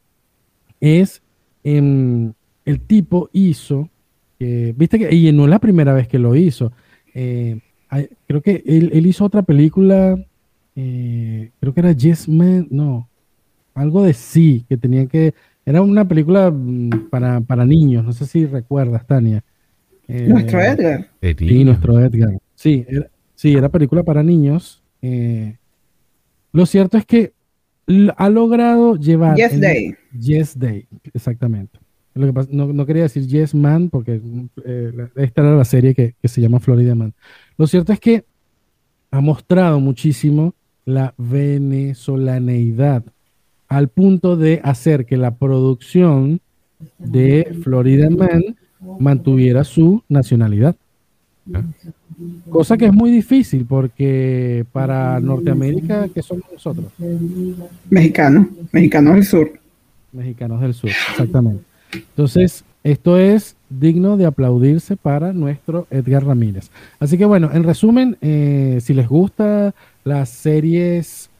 es 0.80 1.22
em, 1.64 2.32
el 2.64 2.80
tipo 2.80 3.30
hizo, 3.32 3.90
viste 4.38 4.98
que, 4.98 5.14
y 5.14 5.32
no 5.32 5.44
es 5.44 5.50
la 5.50 5.58
primera 5.58 5.92
vez 5.92 6.06
que 6.06 6.18
lo 6.20 6.36
hizo, 6.36 6.72
creo 8.26 8.42
que 8.42 8.62
él, 8.66 9.06
hizo 9.06 9.24
otra 9.24 9.42
película, 9.42 10.18
eh, 10.74 11.50
creo 11.60 11.74
que 11.74 11.80
era 11.80 11.92
Yes 11.92 12.28
Man, 12.28 12.66
no, 12.70 13.08
algo 13.74 14.02
de 14.02 14.14
sí, 14.14 14.64
que 14.68 14.76
tenía 14.76 15.06
que, 15.06 15.34
era 15.64 15.82
una 15.82 16.06
película 16.06 16.50
mm, 16.50 17.08
para, 17.10 17.40
para 17.40 17.64
niños, 17.64 18.04
no 18.04 18.12
sé 18.12 18.26
si 18.26 18.46
recuerdas, 18.46 19.06
Tania. 19.06 19.42
Eh, 20.08 20.26
nuestro 20.28 20.62
Edgar. 20.62 21.08
Sí, 21.38 21.64
nuestro 21.64 21.98
Edgar. 21.98 22.38
Sí, 22.54 22.84
era, 22.88 23.10
sí, 23.34 23.54
era 23.54 23.68
película 23.68 24.02
para 24.02 24.22
niños. 24.22 24.82
Eh, 25.02 25.56
lo 26.52 26.64
cierto 26.64 26.96
es 26.96 27.04
que 27.04 27.32
ha 28.16 28.28
logrado 28.28 28.96
llevar... 28.96 29.36
Yes 29.36 29.60
Day. 29.60 29.94
Yes 30.18 30.58
Day, 30.58 30.86
exactamente. 31.12 31.78
Lo 32.14 32.32
que 32.32 32.46
no, 32.50 32.86
quería 32.86 33.02
decir 33.02 33.26
Yes 33.26 33.54
Man 33.54 33.90
porque 33.90 34.22
eh, 34.64 35.08
esta 35.16 35.42
era 35.42 35.54
la 35.54 35.66
serie 35.66 35.94
que, 35.94 36.14
que 36.20 36.28
se 36.28 36.40
llama 36.40 36.60
Florida 36.60 36.94
Man. 36.94 37.12
Lo 37.58 37.66
cierto 37.66 37.92
es 37.92 38.00
que 38.00 38.24
ha 39.10 39.20
mostrado 39.20 39.80
muchísimo 39.80 40.54
la 40.84 41.14
venezolaneidad 41.16 43.04
al 43.68 43.88
punto 43.88 44.36
de 44.36 44.60
hacer 44.62 45.06
que 45.06 45.16
la 45.16 45.34
producción 45.34 46.40
de 46.98 47.56
Florida 47.62 48.08
Man 48.10 48.56
mantuviera 49.00 49.64
su 49.64 50.02
nacionalidad. 50.08 50.76
Cosa 52.48 52.76
que 52.76 52.86
es 52.86 52.92
muy 52.92 53.10
difícil 53.10 53.66
porque 53.66 54.64
para 54.72 55.20
Norteamérica, 55.20 56.08
¿qué 56.08 56.22
somos 56.22 56.44
nosotros? 56.52 56.92
Mexicanos, 57.90 58.46
mexicanos 58.72 59.14
del 59.14 59.24
sur. 59.24 59.52
Mexicanos 60.12 60.60
del 60.60 60.74
sur, 60.74 60.90
exactamente. 60.90 61.62
Entonces, 61.92 62.64
esto 62.90 63.18
es 63.18 63.56
digno 63.68 64.16
de 64.16 64.26
aplaudirse 64.26 64.96
para 64.96 65.32
nuestro 65.32 65.86
Edgar 65.90 66.24
Ramírez. 66.24 66.70
Así 67.00 67.18
que 67.18 67.24
bueno, 67.24 67.50
en 67.52 67.64
resumen, 67.64 68.16
eh, 68.20 68.78
si 68.80 68.94
les 68.94 69.08
gusta 69.08 69.74
las 70.04 70.28
series 70.28 71.30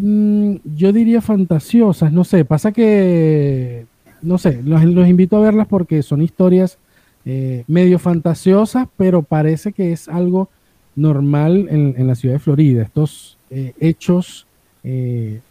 Mm, 0.00 0.56
yo 0.76 0.92
diría 0.92 1.20
fantasiosas, 1.20 2.12
no 2.12 2.22
sé, 2.22 2.44
pasa 2.44 2.70
que, 2.70 3.86
no 4.22 4.38
sé, 4.38 4.62
los, 4.62 4.84
invito 4.84 5.36
a 5.36 5.40
verlas 5.40 5.66
porque 5.66 6.04
son 6.04 6.22
historias 6.22 6.78
eh, 7.24 7.64
medio 7.66 7.98
fantasiosas, 7.98 8.86
pero 8.96 9.22
parece 9.22 9.72
que 9.72 9.90
es 9.92 10.08
algo 10.08 10.50
normal 10.94 11.66
en, 11.68 12.06
la 12.06 12.14
ciudad 12.14 12.36
de 12.36 12.38
Florida, 12.38 12.82
estos 12.82 13.38
eh, 13.50 13.72
hechos 13.80 14.46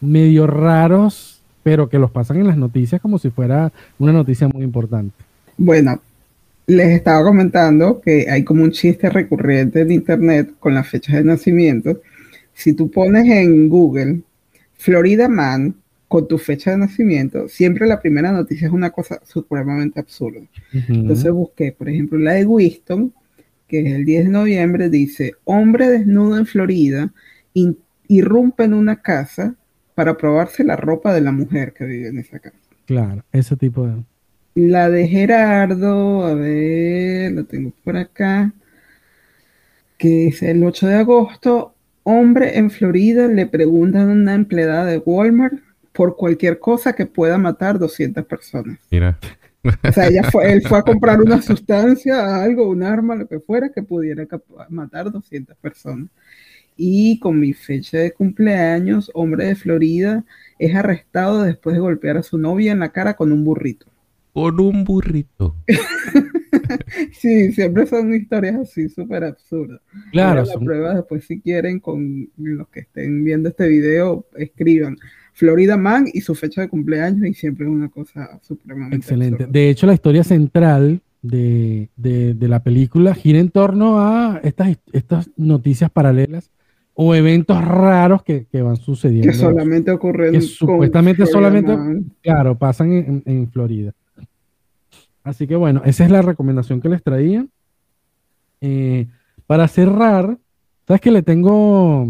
medio 0.01 0.47
raros, 0.47 1.36
pero 1.67 1.89
que 1.89 1.99
los 1.99 2.11
pasan 2.11 2.37
en 2.37 2.47
las 2.47 2.55
noticias 2.55 3.01
como 3.01 3.19
si 3.19 3.29
fuera 3.29 3.73
una 3.99 4.13
noticia 4.13 4.47
muy 4.47 4.63
importante. 4.63 5.13
Bueno, 5.57 6.01
les 6.65 6.87
estaba 6.91 7.21
comentando 7.25 7.99
que 7.99 8.25
hay 8.29 8.45
como 8.45 8.63
un 8.63 8.71
chiste 8.71 9.09
recurrente 9.09 9.81
en 9.81 9.91
internet 9.91 10.53
con 10.61 10.73
las 10.73 10.87
fechas 10.87 11.15
de 11.15 11.25
nacimiento. 11.25 11.99
Si 12.53 12.71
tú 12.71 12.89
pones 12.89 13.27
en 13.27 13.67
Google 13.67 14.21
Florida 14.75 15.27
Man, 15.27 15.75
con 16.07 16.25
tu 16.29 16.37
fecha 16.37 16.71
de 16.71 16.77
nacimiento, 16.77 17.49
siempre 17.49 17.85
la 17.85 17.99
primera 17.99 18.31
noticia 18.31 18.67
es 18.67 18.73
una 18.73 18.91
cosa 18.91 19.19
supremamente 19.25 19.99
absurda. 19.99 20.39
Entonces 20.71 21.29
busqué, 21.33 21.73
por 21.73 21.89
ejemplo, 21.89 22.17
la 22.17 22.35
de 22.35 22.45
Winston, 22.45 23.11
que 23.67 23.81
es 23.81 23.93
el 23.93 24.05
10 24.05 24.23
de 24.23 24.31
noviembre, 24.31 24.89
dice, 24.89 25.33
hombre 25.43 25.89
desnudo 25.89 26.37
en 26.37 26.45
Florida 26.45 27.11
irrumpe 28.07 28.63
en 28.63 28.73
una 28.73 29.01
casa 29.01 29.53
para 29.97 30.15
probarse 30.15 30.63
la 30.63 30.75
ropa 30.75 31.11
de 31.11 31.21
la 31.21 31.31
mujer 31.31 31.73
que 31.73 31.83
vive 31.83 32.09
en 32.09 32.19
esa 32.19 32.37
casa. 32.37 32.55
Claro, 32.85 33.23
ese 33.31 33.55
tipo 33.57 33.87
de... 33.87 33.95
La 34.53 34.91
de 34.91 35.07
Gerardo, 35.07 36.23
a 36.23 36.35
ver, 36.35 37.31
lo 37.31 37.45
tengo 37.45 37.71
por 37.83 37.97
acá, 37.97 38.53
que 39.97 40.27
es 40.27 40.43
el 40.43 40.63
8 40.63 40.85
de 40.85 40.95
agosto, 40.97 41.73
Hombre 42.03 42.59
en 42.59 42.69
Florida 42.69 43.27
le 43.27 43.47
preguntan 43.47 44.09
a 44.09 44.13
una 44.13 44.35
empleada 44.35 44.85
de 44.85 44.99
Walmart 44.99 45.55
por 45.93 46.15
cualquier 46.15 46.59
cosa 46.59 46.93
que 46.93 47.07
pueda 47.07 47.39
matar 47.39 47.79
200 47.79 48.23
personas. 48.25 48.77
Mira. 48.91 49.17
O 49.83 49.91
sea, 49.91 50.09
ella 50.09 50.23
fue, 50.29 50.53
él 50.53 50.61
fue 50.61 50.77
a 50.77 50.83
comprar 50.83 51.19
una 51.19 51.41
sustancia, 51.41 52.43
algo, 52.43 52.69
un 52.69 52.83
arma, 52.83 53.15
lo 53.15 53.27
que 53.27 53.39
fuera, 53.39 53.69
que 53.69 53.81
pudiera 53.81 54.27
matar 54.69 55.11
200 55.11 55.57
personas. 55.57 56.07
Y 56.77 57.19
con 57.19 57.39
mi 57.39 57.53
fecha 57.53 57.97
de 57.97 58.11
cumpleaños, 58.11 59.09
hombre 59.13 59.45
de 59.45 59.55
Florida 59.55 60.23
es 60.59 60.75
arrestado 60.75 61.43
después 61.43 61.75
de 61.75 61.81
golpear 61.81 62.17
a 62.17 62.23
su 62.23 62.37
novia 62.37 62.71
en 62.71 62.79
la 62.79 62.91
cara 62.91 63.15
con 63.15 63.31
un 63.31 63.43
burrito. 63.43 63.87
Con 64.31 64.59
un 64.59 64.83
burrito. 64.83 65.55
sí, 67.11 67.51
siempre 67.51 67.87
son 67.87 68.13
historias 68.13 68.55
así 68.55 68.87
súper 68.89 69.23
absurdas. 69.23 69.81
Claro. 70.11 70.45
La 70.45 70.59
prueba 70.59 70.95
después 70.95 71.25
si 71.25 71.41
quieren 71.41 71.79
con 71.79 72.29
los 72.37 72.67
que 72.69 72.81
estén 72.81 73.23
viendo 73.23 73.49
este 73.49 73.67
video, 73.67 74.27
escriban 74.35 74.97
Florida 75.33 75.77
Man 75.77 76.05
y 76.13 76.21
su 76.21 76.35
fecha 76.35 76.61
de 76.61 76.69
cumpleaños 76.69 77.27
y 77.27 77.33
siempre 77.33 77.65
es 77.65 77.71
una 77.71 77.89
cosa 77.89 78.39
supremamente 78.43 78.97
Excelente. 78.97 79.47
De 79.47 79.69
hecho, 79.69 79.87
la 79.87 79.93
historia 79.93 80.23
central 80.23 81.01
de, 81.21 81.89
la 82.39 82.63
película 82.63 83.15
gira 83.15 83.39
en 83.39 83.49
torno 83.49 83.99
a 83.99 84.39
estas, 84.43 84.77
estas 84.93 85.29
noticias 85.35 85.89
paralelas 85.89 86.51
o 86.99 87.13
eventos 87.13 87.63
raros 87.63 88.23
que, 88.23 88.47
van 88.53 88.75
sucediendo. 88.75 89.31
Que 89.31 89.37
solamente 89.37 89.91
ocurren. 89.91 90.33
Que 90.33 90.41
supuestamente 90.41 91.25
solamente, 91.25 91.77
claro, 92.21 92.57
pasan 92.57 93.21
en 93.25 93.51
Florida. 93.51 93.93
Así 95.27 95.45
que 95.45 95.57
bueno, 95.57 95.81
esa 95.83 96.05
es 96.05 96.11
la 96.11 96.21
recomendación 96.21 96.79
que 96.79 96.87
les 96.87 97.03
traía. 97.03 97.45
Eh, 98.61 99.07
para 99.45 99.67
cerrar, 99.67 100.37
¿sabes 100.87 101.01
que 101.01 101.11
le 101.11 101.21
tengo, 101.21 102.07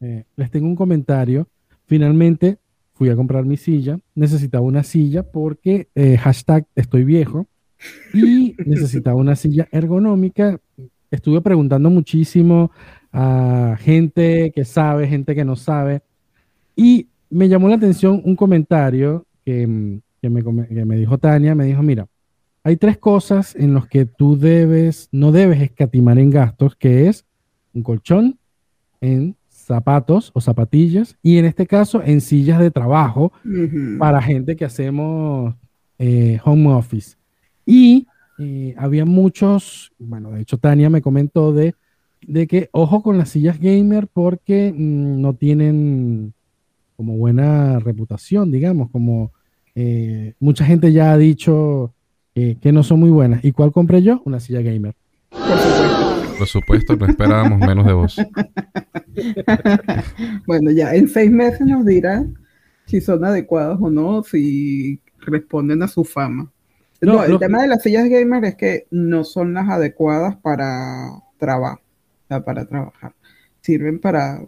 eh, 0.00 0.24
les 0.36 0.50
tengo 0.50 0.66
un 0.66 0.74
comentario? 0.74 1.48
Finalmente 1.84 2.56
fui 2.94 3.10
a 3.10 3.14
comprar 3.14 3.44
mi 3.44 3.58
silla. 3.58 3.98
Necesitaba 4.14 4.64
una 4.64 4.84
silla 4.84 5.22
porque 5.22 5.88
eh, 5.94 6.16
hashtag 6.16 6.64
estoy 6.74 7.04
viejo 7.04 7.46
y 8.14 8.56
necesitaba 8.64 9.16
una 9.16 9.36
silla 9.36 9.68
ergonómica. 9.70 10.58
Estuve 11.10 11.42
preguntando 11.42 11.90
muchísimo 11.90 12.70
a 13.18 13.78
gente 13.78 14.52
que 14.54 14.66
sabe, 14.66 15.08
gente 15.08 15.34
que 15.34 15.44
no 15.44 15.56
sabe. 15.56 16.02
Y 16.76 17.08
me 17.30 17.48
llamó 17.48 17.68
la 17.68 17.76
atención 17.76 18.20
un 18.22 18.36
comentario 18.36 19.24
que, 19.42 20.00
que, 20.20 20.28
me, 20.28 20.42
que 20.42 20.84
me 20.84 20.96
dijo 20.96 21.16
Tania. 21.16 21.54
Me 21.54 21.64
dijo, 21.64 21.82
mira, 21.82 22.06
hay 22.62 22.76
tres 22.76 22.98
cosas 22.98 23.56
en 23.56 23.72
las 23.72 23.86
que 23.86 24.04
tú 24.04 24.36
debes, 24.38 25.08
no 25.12 25.32
debes 25.32 25.62
escatimar 25.62 26.18
en 26.18 26.28
gastos, 26.28 26.76
que 26.76 27.08
es 27.08 27.24
un 27.72 27.82
colchón, 27.82 28.38
en 29.00 29.34
zapatos 29.48 30.30
o 30.34 30.40
zapatillas, 30.42 31.16
y 31.22 31.38
en 31.38 31.46
este 31.46 31.66
caso 31.66 32.02
en 32.02 32.20
sillas 32.20 32.58
de 32.60 32.70
trabajo 32.70 33.32
para 33.98 34.20
gente 34.20 34.56
que 34.56 34.66
hacemos 34.66 35.54
eh, 35.98 36.38
home 36.44 36.68
office. 36.68 37.16
Y 37.64 38.06
eh, 38.38 38.74
había 38.76 39.06
muchos, 39.06 39.90
bueno, 39.98 40.32
de 40.32 40.42
hecho 40.42 40.58
Tania 40.58 40.90
me 40.90 41.00
comentó 41.00 41.54
de, 41.54 41.74
de 42.22 42.46
que 42.46 42.68
ojo 42.72 43.02
con 43.02 43.18
las 43.18 43.30
sillas 43.30 43.60
gamer 43.60 44.08
porque 44.08 44.72
mm, 44.76 45.20
no 45.20 45.34
tienen 45.34 46.34
como 46.96 47.16
buena 47.16 47.78
reputación, 47.78 48.50
digamos, 48.50 48.90
como 48.90 49.32
eh, 49.74 50.34
mucha 50.40 50.64
gente 50.64 50.92
ya 50.92 51.12
ha 51.12 51.18
dicho 51.18 51.92
que 52.34 52.70
no 52.70 52.82
son 52.82 53.00
muy 53.00 53.08
buenas. 53.08 53.42
¿Y 53.46 53.52
cuál 53.52 53.72
compré 53.72 54.02
yo? 54.02 54.20
Una 54.26 54.40
silla 54.40 54.60
gamer. 54.60 54.94
Por 56.38 56.46
supuesto, 56.46 56.96
no 56.96 57.06
esperábamos 57.06 57.58
menos 57.58 57.86
de 57.86 57.92
vos. 57.92 58.16
bueno, 60.46 60.70
ya 60.70 60.94
en 60.94 61.08
seis 61.08 61.30
meses 61.30 61.66
nos 61.66 61.84
dirá 61.84 62.24
si 62.86 63.00
son 63.00 63.24
adecuadas 63.24 63.78
o 63.80 63.90
no, 63.90 64.22
si 64.22 65.00
responden 65.20 65.82
a 65.82 65.88
su 65.88 66.04
fama. 66.04 66.50
No, 67.00 67.24
el 67.24 67.38
tema 67.38 67.62
de 67.62 67.68
las 67.68 67.82
sillas 67.82 68.08
gamer 68.08 68.44
es 68.44 68.56
que 68.56 68.86
no 68.90 69.24
son 69.24 69.54
las 69.54 69.68
adecuadas 69.68 70.36
para 70.36 71.10
trabajo, 71.38 71.80
para 72.28 72.66
trabajar. 72.66 73.14
Sirven 73.60 73.98
para 73.98 74.40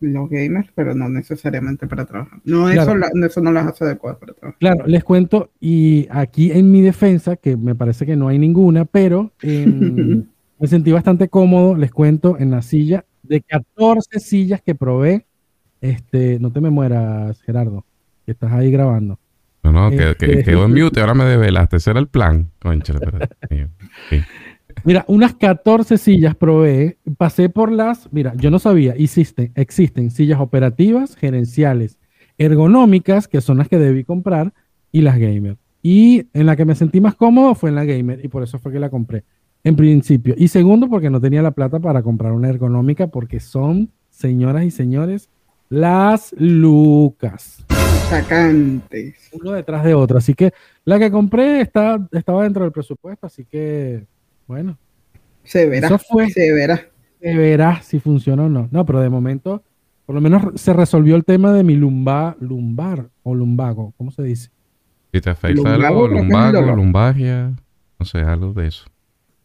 los 0.00 0.30
gamers, 0.30 0.70
pero 0.74 0.94
no 0.94 1.08
necesariamente 1.08 1.86
para 1.86 2.04
trabajar. 2.04 2.40
No, 2.44 2.68
eso, 2.68 2.94
eso 3.26 3.40
no 3.40 3.52
las 3.52 3.66
hace 3.66 3.84
adecuadas 3.84 4.18
para 4.18 4.32
trabajar. 4.32 4.58
Claro, 4.58 4.86
les 4.86 5.04
cuento, 5.04 5.50
y 5.60 6.06
aquí 6.10 6.52
en 6.52 6.70
mi 6.70 6.80
defensa, 6.80 7.36
que 7.36 7.56
me 7.56 7.74
parece 7.74 8.06
que 8.06 8.16
no 8.16 8.28
hay 8.28 8.38
ninguna, 8.38 8.84
pero 8.84 9.32
me 9.42 10.66
sentí 10.66 10.92
bastante 10.92 11.28
cómodo, 11.28 11.74
les 11.76 11.90
cuento, 11.90 12.38
en 12.38 12.50
la 12.50 12.62
silla. 12.62 13.04
De 13.22 13.42
14 13.42 14.20
sillas 14.20 14.62
que 14.62 14.74
probé, 14.74 15.26
este, 15.80 16.38
no 16.38 16.52
te 16.52 16.60
me 16.60 16.70
mueras, 16.70 17.42
Gerardo, 17.42 17.84
que 18.24 18.32
estás 18.32 18.52
ahí 18.52 18.70
grabando. 18.70 19.18
No, 19.62 19.72
no, 19.72 19.90
que, 19.90 20.10
este, 20.10 20.44
quedó 20.44 20.64
en 20.64 20.72
mute, 20.72 21.00
ahora 21.00 21.14
me 21.14 21.24
develaste, 21.24 21.76
ese 21.76 21.90
era 21.90 22.00
el 22.00 22.08
plan. 22.08 22.50
Conchale, 22.60 23.00
sí. 24.08 24.20
Mira, 24.84 25.04
unas 25.08 25.34
14 25.34 25.98
sillas 25.98 26.34
probé, 26.34 26.98
pasé 27.16 27.48
por 27.48 27.72
las, 27.72 28.12
mira, 28.12 28.34
yo 28.36 28.50
no 28.50 28.58
sabía, 28.58 28.92
existen, 28.92 29.52
existen 29.54 30.10
sillas 30.10 30.40
operativas, 30.40 31.16
gerenciales, 31.16 31.98
ergonómicas, 32.38 33.28
que 33.28 33.40
son 33.40 33.58
las 33.58 33.68
que 33.68 33.78
debí 33.78 34.04
comprar, 34.04 34.52
y 34.92 35.02
las 35.02 35.18
gamer. 35.18 35.56
Y 35.82 36.26
en 36.32 36.46
la 36.46 36.56
que 36.56 36.64
me 36.64 36.74
sentí 36.74 37.00
más 37.00 37.14
cómodo 37.14 37.54
fue 37.54 37.70
en 37.70 37.76
la 37.76 37.84
gamer, 37.84 38.24
y 38.24 38.28
por 38.28 38.42
eso 38.42 38.58
fue 38.58 38.72
que 38.72 38.80
la 38.80 38.90
compré, 38.90 39.24
en 39.64 39.76
principio. 39.76 40.34
Y 40.36 40.48
segundo, 40.48 40.88
porque 40.88 41.10
no 41.10 41.20
tenía 41.20 41.42
la 41.42 41.50
plata 41.50 41.80
para 41.80 42.02
comprar 42.02 42.32
una 42.32 42.48
ergonómica, 42.48 43.08
porque 43.08 43.40
son, 43.40 43.90
señoras 44.10 44.64
y 44.64 44.70
señores, 44.70 45.28
las 45.68 46.34
lucas. 46.38 47.64
Sacantes. 48.08 49.28
Uno 49.32 49.52
detrás 49.52 49.84
de 49.84 49.92
otro. 49.92 50.16
Así 50.16 50.32
que 50.32 50.52
la 50.84 50.98
que 50.98 51.10
compré 51.10 51.60
está, 51.60 51.98
estaba 52.12 52.44
dentro 52.44 52.62
del 52.62 52.72
presupuesto, 52.72 53.26
así 53.26 53.44
que 53.44 54.06
bueno. 54.48 54.76
Se 55.44 55.66
verá. 55.66 55.96
Se 55.98 56.52
verá. 56.52 56.88
Se 57.20 57.36
verá 57.36 57.82
si 57.82 58.00
funciona 58.00 58.44
o 58.44 58.48
no. 58.48 58.68
No, 58.70 58.84
pero 58.84 59.00
de 59.00 59.08
momento, 59.08 59.62
por 60.06 60.14
lo 60.14 60.20
menos 60.20 60.60
se 60.60 60.72
resolvió 60.72 61.14
el 61.14 61.24
tema 61.24 61.52
de 61.52 61.62
mi 61.62 61.74
lumbar, 61.74 62.36
lumbar 62.40 63.10
o 63.22 63.34
lumbago, 63.34 63.94
¿cómo 63.96 64.10
se 64.10 64.22
dice? 64.22 64.50
Si 65.12 65.20
te 65.20 65.30
afecta 65.30 65.74
algo, 65.74 66.08
lumbago, 66.08 66.60
lumbagia, 66.74 67.54
no 67.98 68.06
sé, 68.06 68.18
algo 68.18 68.52
de 68.52 68.66
eso. 68.66 68.86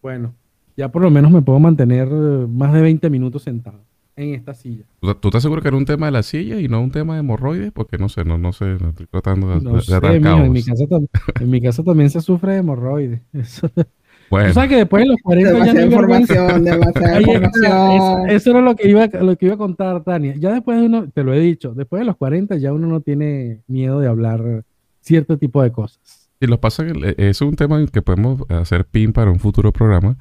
Bueno, 0.01 0.33
ya 0.75 0.89
por 0.89 1.01
lo 1.01 1.09
menos 1.09 1.31
me 1.31 1.41
puedo 1.41 1.59
mantener 1.59 2.07
eh, 2.09 2.47
más 2.49 2.73
de 2.73 2.81
20 2.81 3.09
minutos 3.09 3.43
sentado 3.43 3.79
en 4.15 4.35
esta 4.35 4.53
silla. 4.53 4.85
¿Tú 4.99 5.27
estás 5.27 5.41
seguro 5.41 5.61
que 5.61 5.67
era 5.69 5.77
un 5.77 5.85
tema 5.85 6.07
de 6.07 6.11
la 6.11 6.23
silla 6.23 6.59
y 6.59 6.67
no 6.67 6.81
un 6.81 6.91
tema 6.91 7.13
de 7.13 7.21
hemorroides? 7.21 7.71
Porque 7.71 7.97
no 7.97 8.09
sé, 8.09 8.23
no, 8.23 8.37
no 8.37 8.53
sé, 8.53 8.65
no 8.79 8.89
estoy 8.89 9.07
tratando 9.07 9.49
de, 9.49 9.61
no 9.61 9.81
sé, 9.81 9.95
en, 9.95 10.51
mi 10.51 10.63
casa, 10.63 10.83
en 11.39 11.49
mi 11.49 11.61
casa 11.61 11.83
también 11.83 12.09
se 12.09 12.21
sufre 12.21 12.53
de 12.53 12.57
hemorroides. 12.59 13.21
Eso, 13.33 13.69
bueno. 14.33 14.49
O 14.49 14.53
sea 14.53 14.67
que 14.67 14.77
después 14.77 15.03
de 15.03 15.09
los 15.09 15.17
40 15.21 15.65
ya 15.65 15.73
no 15.73 15.81
información, 15.81 16.63
demasiada 16.63 17.21
información. 17.21 18.29
Eso, 18.31 18.49
era 18.49 18.61
lo 18.61 18.75
que, 18.75 18.89
iba, 18.89 19.05
lo 19.05 19.35
que 19.37 19.45
iba 19.45 19.53
a 19.53 19.57
contar, 19.59 20.03
Tania. 20.03 20.33
Ya 20.39 20.51
después 20.51 20.79
de 20.79 20.87
uno, 20.87 21.07
te 21.07 21.23
lo 21.23 21.35
he 21.35 21.39
dicho, 21.39 21.75
después 21.75 21.99
de 21.99 22.05
los 22.05 22.17
40 22.17 22.57
ya 22.57 22.73
uno 22.73 22.87
no 22.87 23.01
tiene 23.01 23.61
miedo 23.67 23.99
de 23.99 24.07
hablar 24.07 24.63
cierto 25.01 25.37
tipo 25.37 25.61
de 25.61 25.71
cosas. 25.71 26.31
Y 26.39 26.47
lo 26.47 26.59
pasa 26.59 26.83
que 26.83 27.13
es 27.17 27.41
un 27.41 27.55
tema 27.55 27.85
que 27.85 28.01
podemos 28.01 28.41
hacer 28.49 28.85
pin 28.85 29.13
para 29.13 29.29
un 29.29 29.39
futuro 29.39 29.71
programa. 29.71 30.17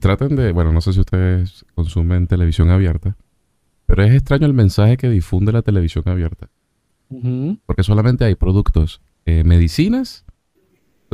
Traten 0.00 0.36
de, 0.36 0.52
bueno, 0.52 0.72
no 0.72 0.82
sé 0.82 0.92
si 0.92 1.00
ustedes 1.00 1.64
consumen 1.74 2.26
televisión 2.26 2.68
abierta, 2.68 3.16
pero 3.86 4.02
es 4.02 4.12
extraño 4.12 4.46
el 4.46 4.52
mensaje 4.52 4.98
que 4.98 5.08
difunde 5.08 5.50
la 5.50 5.62
televisión 5.62 6.04
abierta. 6.06 6.50
Porque 7.64 7.84
solamente 7.84 8.24
hay 8.24 8.34
productos, 8.34 9.00
eh, 9.24 9.44
medicinas 9.44 10.26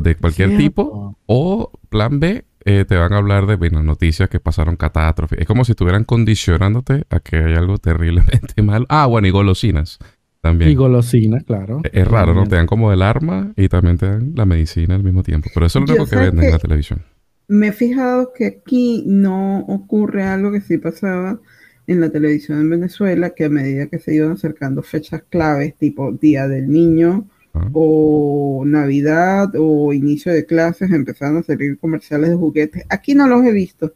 de 0.01 0.15
cualquier 0.17 0.57
tipo 0.57 1.17
o 1.27 1.71
plan 1.89 2.21
B 2.21 2.45
eh, 2.65 2.85
te 2.87 2.97
van 2.97 3.13
a 3.13 3.17
hablar 3.17 3.47
de 3.47 3.57
bueno, 3.57 3.83
noticias 3.83 4.29
que 4.29 4.39
pasaron 4.39 4.77
catástrofe. 4.77 5.41
Es 5.41 5.47
como 5.47 5.65
si 5.65 5.73
estuvieran 5.73 6.05
condicionándote 6.05 7.05
a 7.09 7.21
que 7.21 7.37
hay 7.37 7.55
algo 7.55 7.79
terriblemente 7.79 8.63
malo. 8.63 8.87
Ah, 8.89 9.07
bueno, 9.07 9.27
y 9.29 9.31
golosinas 9.31 9.99
también. 10.41 10.71
Y 10.71 10.75
golosinas, 10.75 11.45
claro. 11.45 11.81
Es, 11.91 12.07
raro, 12.07 12.35
¿no? 12.35 12.47
Te 12.47 12.57
dan 12.57 12.67
como 12.67 12.93
el 12.93 13.03
arma 13.03 13.53
y 13.57 13.69
también 13.69 13.99
te 13.99 14.07
dan 14.07 14.33
la 14.35 14.47
medicina 14.47 14.95
al 14.95 15.03
mismo 15.03 15.23
tiempo. 15.23 15.49
Pero 15.55 15.67
eso 15.67 15.79
es 15.79 15.89
lo 15.89 15.95
único 15.95 16.11
que 16.11 16.17
venden 16.17 16.47
en 16.47 16.53
la 16.53 16.59
televisión. 16.59 17.03
Me 17.49 17.69
he 17.69 17.73
fijado 17.73 18.33
que 18.35 18.47
aquí 18.47 19.05
no 19.07 19.61
ocurre 19.61 20.23
algo 20.23 20.53
que 20.53 20.61
sí 20.61 20.79
pasaba 20.79 21.41
en 21.87 22.01
la 22.01 22.11
televisión 22.11 22.61
en 22.61 22.71
Venezuela, 22.71 23.31
que 23.31 23.47
a 23.47 23.49
medida 23.49 23.87
que 23.87 23.99
se 23.99 24.15
iban 24.15 24.33
acercando 24.33 24.83
fechas 24.83 25.25
claves, 25.29 25.75
tipo 25.77 26.13
Día 26.13 26.47
del 26.47 26.69
Niño, 26.69 27.27
o 27.73 28.63
Navidad 28.67 29.53
o 29.59 29.93
inicio 29.93 30.33
de 30.33 30.47
clases 30.47 30.91
empezaron 30.91 31.39
a 31.39 31.43
salir 31.43 31.79
comerciales 31.79 32.31
de 32.31 32.37
juguetes. 32.37 32.85
Aquí 32.89 33.15
no 33.15 33.27
los 33.27 33.45
he 33.45 33.53
visto. 33.53 33.93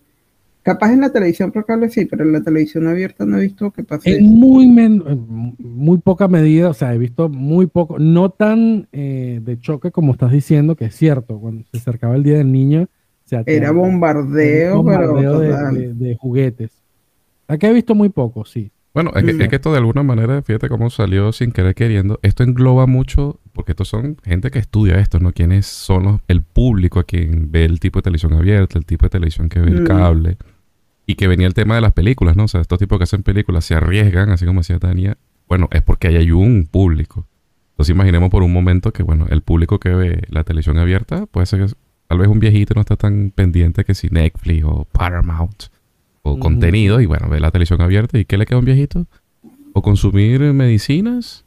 Capaz 0.63 0.93
en 0.93 1.03
la 1.03 1.13
televisión 1.13 1.53
por 1.53 1.67
cable 1.67 1.91
sí, 1.91 2.07
pero 2.07 2.25
en 2.25 2.33
la 2.33 2.43
televisión 2.43 2.87
abierta 2.87 3.27
no 3.27 3.39
he 3.39 3.43
visto 3.43 3.71
que 3.71 3.85
pase. 3.85 4.17
En 4.17 4.25
muy, 4.25 4.67
muy 5.59 5.99
poca 5.99 6.27
medida, 6.27 6.71
o 6.71 6.75
sea, 6.75 6.95
he 6.95 6.99
visto 6.99 7.29
muy 7.29 7.67
poco, 7.67 7.99
no 7.99 8.31
tan 8.31 8.89
eh, 8.91 9.41
de 9.43 9.61
choque 9.61 9.91
como 9.91 10.13
estás 10.13 10.33
diciendo, 10.33 10.75
que 10.75 10.87
es 10.87 10.95
cierto, 10.97 11.39
cuando 11.39 11.65
se 11.71 11.77
acercaba 11.77 12.17
el 12.17 12.23
Día 12.23 12.39
del 12.39 12.51
Niño, 12.51 12.89
era 13.47 13.73
bombardeo, 13.73 14.83
de, 14.83 16.17
juguetes. 16.19 16.71
Aquí 17.49 17.67
he 17.67 17.73
visto 17.73 17.95
muy 17.95 18.09
poco, 18.09 18.45
sí. 18.45 18.71
Bueno, 18.95 19.11
es 19.17 19.25
que, 19.25 19.33
es 19.33 19.49
que, 19.49 19.57
esto 19.57 19.73
de 19.73 19.79
alguna 19.79 20.05
manera, 20.05 20.41
fíjate 20.41 20.69
cómo 20.69 20.89
salió 20.89 21.33
sin 21.33 21.51
querer 21.51 21.75
queriendo, 21.75 22.21
esto 22.23 22.45
engloba 22.45 22.87
mucho 22.87 23.41
porque 23.53 23.73
estos 23.73 23.89
son 23.89 24.17
gente 24.25 24.53
que 24.53 24.61
estudia 24.61 25.01
esto, 25.01 25.19
¿no? 25.19 25.33
¿Quiénes 25.33 25.67
son 25.67 26.05
los, 26.05 26.21
el 26.29 26.43
público 26.43 27.01
a 27.01 27.05
quien 27.05 27.51
ve 27.51 27.65
el 27.65 27.81
tipo 27.81 27.99
de 27.99 28.05
televisión 28.05 28.35
abierta, 28.35 28.79
el 28.79 28.87
tipo 28.87 29.07
de 29.07 29.11
televisión 29.11 29.49
que 29.49 29.59
ve 29.59 29.73
el 29.73 29.83
mm. 29.83 29.87
cable? 29.87 30.37
Y 31.07 31.17
que 31.17 31.27
venía 31.27 31.49
el 31.49 31.55
tema 31.55 31.75
de 31.75 31.81
las 31.81 31.93
películas, 31.93 32.37
¿no? 32.37 32.45
O 32.45 32.49
sea, 32.49 32.61
estos 32.61 32.79
tipos 32.79 32.97
que 32.99 33.05
hacen 33.05 33.25
películas 33.25 33.65
se 33.65 33.75
arriesgan, 33.75 34.31
así 34.31 34.47
como 34.47 34.61
decía 34.61 34.79
Tania. 34.79 35.19
Bueno, 35.49 35.69
es 35.73 35.83
porque 35.83 36.09
hay 36.09 36.31
un 36.31 36.69
público. 36.71 37.27
Entonces 37.73 37.95
imaginemos 37.95 38.31
por 38.31 38.45
un 38.45 38.53
momento 38.53 38.93
que, 38.93 39.03
bueno, 39.03 39.27
el 39.29 39.43
público 39.43 39.81
que 39.81 39.89
ve 39.91 40.23
la 40.29 40.45
televisión 40.45 40.79
abierta 40.79 41.27
puede 41.27 41.47
ser 41.47 41.67
que 41.67 41.75
tal 42.07 42.19
vez 42.19 42.29
un 42.29 42.39
viejito 42.39 42.75
no 42.75 42.83
está 42.83 42.95
tan 42.97 43.33
pendiente 43.35 43.85
que 43.85 43.95
si 43.95 44.09
Netflix 44.09 44.65
o 44.65 44.85
Paramount 44.85 45.65
o 46.25 46.39
contenido 46.39 47.01
y, 47.01 47.07
bueno, 47.07 47.29
ve 47.29 47.39
la 47.39 47.51
televisión 47.51 47.81
abierta. 47.81 48.19
¿Y 48.19 48.25
qué 48.25 48.39
le 48.39 48.47
queda 48.47 48.57
a 48.57 48.61
un 48.61 48.65
viejito? 48.65 49.07
O 49.75 49.83
consumir 49.83 50.41
medicinas 50.53 51.45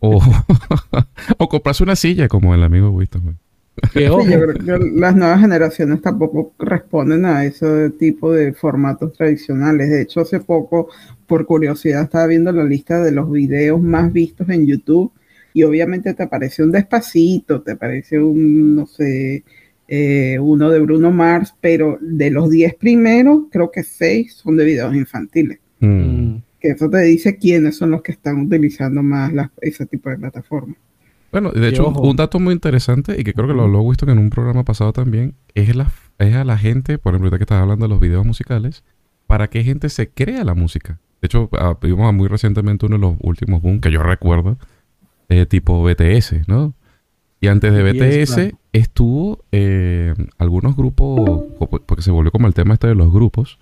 o, 0.00 0.20
o 1.38 1.48
comprarse 1.48 1.84
una 1.84 1.94
silla 1.94 2.26
como 2.26 2.54
el 2.54 2.62
amigo 2.62 2.90
Winston. 2.90 3.38
yo 3.94 4.18
creo 4.18 4.54
que 4.54 4.90
las 4.94 5.14
nuevas 5.14 5.40
generaciones 5.40 6.02
tampoco 6.02 6.52
responden 6.58 7.24
a 7.24 7.44
ese 7.44 7.90
tipo 7.90 8.32
de 8.32 8.52
formatos 8.52 9.12
tradicionales. 9.12 9.90
De 9.90 10.02
hecho, 10.02 10.20
hace 10.20 10.40
poco, 10.40 10.88
por 11.26 11.46
curiosidad, 11.46 12.02
estaba 12.02 12.26
viendo 12.26 12.52
la 12.52 12.64
lista 12.64 13.02
de 13.02 13.12
los 13.12 13.30
videos 13.30 13.80
más 13.80 14.12
vistos 14.12 14.48
en 14.48 14.66
YouTube 14.66 15.12
y 15.52 15.62
obviamente 15.62 16.14
te 16.14 16.22
aparece 16.22 16.62
un 16.62 16.72
despacito, 16.72 17.62
te 17.62 17.72
aparece 17.72 18.18
un, 18.18 18.76
no 18.76 18.86
sé, 18.86 19.44
eh, 19.90 20.38
uno 20.38 20.70
de 20.70 20.80
Bruno 20.80 21.10
Mars, 21.10 21.54
pero 21.60 21.98
de 22.00 22.30
los 22.30 22.48
10 22.48 22.76
primeros, 22.76 23.42
creo 23.50 23.70
que 23.70 23.82
6 23.82 24.32
son 24.32 24.56
de 24.56 24.64
videos 24.64 24.94
infantiles. 24.94 25.58
Mm 25.80 26.36
que 26.60 26.68
eso 26.68 26.88
te 26.88 26.98
dice 26.98 27.36
quiénes 27.38 27.76
son 27.76 27.90
los 27.90 28.02
que 28.02 28.12
están 28.12 28.40
utilizando 28.40 29.02
más 29.02 29.32
ese 29.62 29.86
tipo 29.86 30.10
de 30.10 30.18
plataformas. 30.18 30.76
Bueno, 31.32 31.52
de 31.52 31.68
hecho, 31.68 31.88
un 31.88 32.16
dato 32.16 32.38
muy 32.38 32.52
interesante 32.52 33.18
y 33.18 33.24
que 33.24 33.32
creo 33.32 33.46
que 33.46 33.54
lo, 33.54 33.66
he 33.66 33.88
visto 33.88 34.08
en 34.08 34.18
un 34.18 34.30
programa 34.30 34.64
pasado 34.64 34.92
también, 34.92 35.34
es, 35.54 35.74
la, 35.74 35.90
es 36.18 36.34
a 36.34 36.44
la 36.44 36.58
gente, 36.58 36.98
por 36.98 37.14
ejemplo, 37.14 37.30
que 37.30 37.44
estás 37.44 37.62
hablando 37.62 37.86
de 37.86 37.88
los 37.88 38.00
videos 38.00 38.26
musicales, 38.26 38.82
para 39.26 39.48
qué 39.48 39.62
gente 39.62 39.88
se 39.88 40.10
crea 40.10 40.44
la 40.44 40.54
música. 40.54 40.98
De 41.22 41.26
hecho, 41.26 41.48
vimos 41.82 42.12
muy 42.12 42.28
recientemente 42.28 42.86
uno 42.86 42.96
de 42.96 43.00
los 43.00 43.16
últimos 43.20 43.62
boom 43.62 43.80
que 43.80 43.92
yo 43.92 44.02
recuerdo, 44.02 44.58
eh, 45.28 45.46
tipo 45.46 45.82
BTS, 45.82 46.48
¿no? 46.48 46.74
Y 47.40 47.46
antes 47.46 47.72
de 47.72 47.82
BTS 47.82 48.54
estuvo 48.72 49.44
eh, 49.52 50.14
algunos 50.38 50.76
grupos, 50.76 51.44
porque 51.86 52.02
se 52.02 52.10
volvió 52.10 52.30
como 52.30 52.46
el 52.46 52.54
tema 52.54 52.74
este 52.74 52.88
de 52.88 52.94
los 52.94 53.12
grupos, 53.12 53.58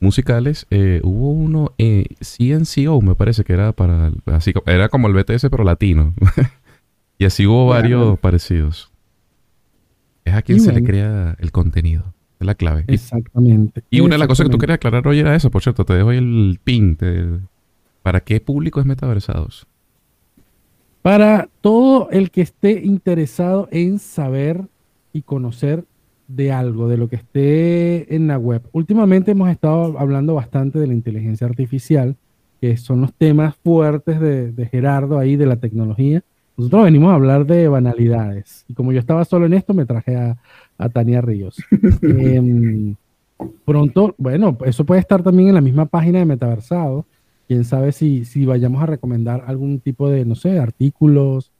musicales, 0.00 0.66
eh, 0.70 1.00
hubo 1.02 1.30
uno, 1.32 1.72
eh, 1.78 2.04
CNCO, 2.20 3.00
me 3.02 3.14
parece 3.14 3.44
que 3.44 3.52
era 3.52 3.72
para, 3.72 4.12
así 4.26 4.52
era 4.66 4.88
como 4.88 5.08
el 5.08 5.14
BTS 5.14 5.48
pero 5.50 5.64
latino. 5.64 6.14
y 7.18 7.24
así 7.24 7.46
hubo 7.46 7.66
varios 7.66 8.18
parecidos. 8.18 8.92
Es 10.24 10.34
a 10.34 10.42
quien 10.42 10.60
se 10.60 10.72
le 10.72 10.82
crea 10.82 11.36
el 11.38 11.52
contenido. 11.52 12.12
Es 12.38 12.46
la 12.46 12.54
clave. 12.54 12.84
Exactamente. 12.86 13.82
Y 13.90 14.00
una 14.00 14.14
de 14.14 14.18
las 14.18 14.28
cosas 14.28 14.46
que 14.46 14.52
tú 14.52 14.58
querías 14.58 14.76
aclarar 14.76 15.08
hoy 15.08 15.18
era 15.18 15.34
eso, 15.34 15.50
por 15.50 15.62
cierto, 15.62 15.84
te 15.84 15.94
dejo 15.94 16.10
ahí 16.10 16.18
el 16.18 16.60
pin. 16.62 16.96
¿Para 18.02 18.20
qué 18.20 18.40
público 18.40 18.78
es 18.78 18.86
Metaversados? 18.86 19.66
Para 21.08 21.48
todo 21.62 22.10
el 22.10 22.30
que 22.30 22.42
esté 22.42 22.84
interesado 22.84 23.66
en 23.70 23.98
saber 23.98 24.66
y 25.14 25.22
conocer 25.22 25.86
de 26.26 26.52
algo, 26.52 26.86
de 26.86 26.98
lo 26.98 27.08
que 27.08 27.16
esté 27.16 28.14
en 28.14 28.26
la 28.26 28.36
web. 28.36 28.60
Últimamente 28.72 29.30
hemos 29.30 29.48
estado 29.48 29.98
hablando 29.98 30.34
bastante 30.34 30.78
de 30.78 30.86
la 30.86 30.92
inteligencia 30.92 31.46
artificial, 31.46 32.14
que 32.60 32.76
son 32.76 33.00
los 33.00 33.14
temas 33.14 33.56
fuertes 33.56 34.20
de, 34.20 34.68
Gerardo 34.70 35.18
ahí 35.18 35.36
de 35.36 35.46
la 35.46 35.56
tecnología. 35.56 36.22
Nosotros 36.58 36.84
venimos 36.84 37.10
a 37.10 37.14
hablar 37.14 37.46
de 37.46 37.68
banalidades. 37.68 38.66
Y 38.68 38.74
como 38.74 38.92
yo 38.92 39.00
estaba 39.00 39.24
solo 39.24 39.46
en 39.46 39.54
esto, 39.54 39.72
me 39.72 39.86
traje 39.86 40.14
a, 40.14 40.36
Tania 40.90 41.22
Ríos. 41.22 41.56
Em, 42.02 42.96
pronto, 43.64 44.14
bueno, 44.18 44.58
eso 44.66 44.84
puede 44.84 45.00
estar 45.00 45.22
también 45.22 45.48
en 45.48 45.54
la 45.54 45.62
misma 45.62 45.86
página 45.86 46.18
de 46.18 46.26
Metaversado. 46.26 47.06
Quién 47.48 47.64
sabe 47.64 47.92
si, 47.92 48.26
si 48.26 48.44
vayamos 48.44 48.82
a 48.82 48.86
recomendar 48.86 49.44
algún 49.46 49.80
tipo 49.80 50.10
de, 50.10 50.26
no 50.26 50.34
sé, 50.34 50.58
artículos. 50.58 51.50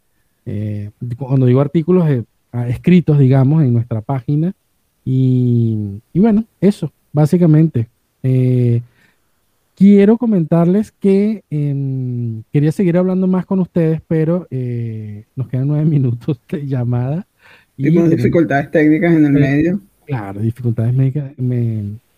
Eh, 0.45 0.91
cuando 1.17 1.47
digo 1.47 1.63
artículos, 1.63 2.09
eh, 2.11 2.25
escritos, 2.69 3.19
digamos, 3.19 3.63
en 3.63 3.73
nuestra 3.73 4.03
página 4.03 4.55
Y, 5.03 6.03
y 6.13 6.21
bueno, 6.21 6.45
eso, 6.61 6.93
básicamente. 7.11 7.89
Eh, 8.23 8.83
quiero 9.75 10.19
comentarles 10.19 10.93
que 10.93 11.43
em, 11.49 12.43
quería 12.53 12.71
seguir 12.71 12.99
hablando 12.99 13.27
más 13.27 13.47
con 13.47 13.59
ustedes, 13.59 14.03
pero 14.07 14.47
nos 15.37 15.49
quedan 15.49 15.69
nueve 15.69 15.85
minutos 15.87 16.39
de 16.51 16.67
llamada. 16.67 17.27
Y 17.79 17.89
dificultades 17.89 18.71
técnicas 18.71 19.15
en 19.15 19.25
el 19.25 19.33
medio. 19.33 19.81
Claro, 20.05 20.41
dificultades 20.41 20.93
médicas, 20.93 21.33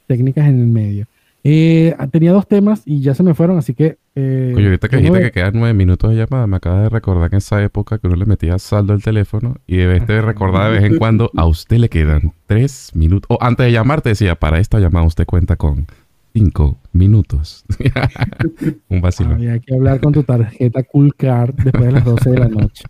técnicas 0.08 0.48
en 0.48 0.60
el 0.60 0.66
medio. 0.66 1.06
Eh, 1.42 1.96
tenía 2.10 2.32
dos 2.32 2.46
temas 2.46 2.82
y 2.84 3.00
ya 3.00 3.14
se 3.14 3.22
me 3.22 3.34
fueron, 3.34 3.58
así 3.58 3.74
que. 3.74 3.98
Eh, 4.14 4.52
Oye, 4.54 4.66
ahorita 4.66 4.88
que 4.88 4.96
dijiste 4.98 5.20
que 5.20 5.30
quedan 5.30 5.52
nueve 5.54 5.74
minutos 5.74 6.10
de 6.10 6.16
llamada, 6.16 6.46
me 6.46 6.56
acaba 6.56 6.82
de 6.82 6.88
recordar 6.88 7.30
que 7.30 7.36
en 7.36 7.38
esa 7.38 7.62
época 7.62 7.98
que 7.98 8.06
uno 8.06 8.16
le 8.16 8.26
metía 8.26 8.58
saldo 8.58 8.92
al 8.92 9.02
teléfono 9.02 9.56
y 9.66 9.76
debes 9.76 10.06
de 10.06 10.20
recordar 10.20 10.72
de 10.72 10.80
vez 10.80 10.90
en 10.90 10.98
cuando 10.98 11.30
a 11.36 11.46
usted 11.46 11.78
le 11.78 11.88
quedan 11.88 12.32
tres 12.46 12.90
minutos. 12.94 13.26
O 13.30 13.42
antes 13.42 13.66
de 13.66 13.72
llamarte 13.72 14.10
decía, 14.10 14.34
para 14.34 14.58
esta 14.58 14.78
llamada 14.78 15.06
usted 15.06 15.24
cuenta 15.24 15.56
con 15.56 15.86
cinco 16.34 16.78
minutos. 16.92 17.64
Un 18.88 19.00
vacilo. 19.00 19.34
Había 19.34 19.58
que 19.58 19.74
hablar 19.74 20.00
con 20.00 20.12
tu 20.12 20.22
tarjeta 20.22 20.82
Cool 20.82 21.14
Card 21.14 21.54
después 21.54 21.86
de 21.86 21.92
las 21.92 22.04
12 22.04 22.30
de 22.30 22.38
la 22.38 22.48
noche. 22.48 22.84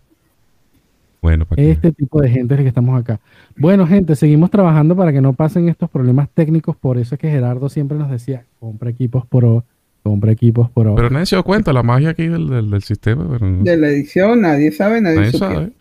Bueno, 1.21 1.45
este 1.55 1.91
tipo 1.91 2.19
de 2.19 2.29
gente 2.29 2.55
es 2.55 2.59
el 2.59 2.63
que 2.63 2.69
estamos 2.69 2.99
acá. 2.99 3.19
Bueno, 3.55 3.85
gente, 3.85 4.15
seguimos 4.15 4.49
trabajando 4.49 4.95
para 4.95 5.13
que 5.13 5.21
no 5.21 5.33
pasen 5.33 5.69
estos 5.69 5.87
problemas 5.87 6.27
técnicos. 6.33 6.75
Por 6.75 6.97
eso 6.97 7.13
es 7.13 7.21
que 7.21 7.29
Gerardo 7.29 7.69
siempre 7.69 7.95
nos 7.95 8.09
decía, 8.09 8.45
compra 8.59 8.89
equipos 8.89 9.27
Pro, 9.27 9.63
compra 10.01 10.31
equipos 10.31 10.71
Pro. 10.71 10.95
Pero 10.95 11.11
nadie 11.11 11.27
se 11.27 11.35
dio 11.35 11.43
cuenta, 11.43 11.73
la 11.73 11.83
magia 11.83 12.09
aquí 12.09 12.27
del, 12.27 12.49
del, 12.49 12.81
sistema. 12.81 13.37
De 13.39 13.77
la 13.77 13.89
edición, 13.89 14.41
nadie 14.41 14.71
sabe, 14.71 14.99
nadie, 14.99 15.31
sabe. 15.31 15.73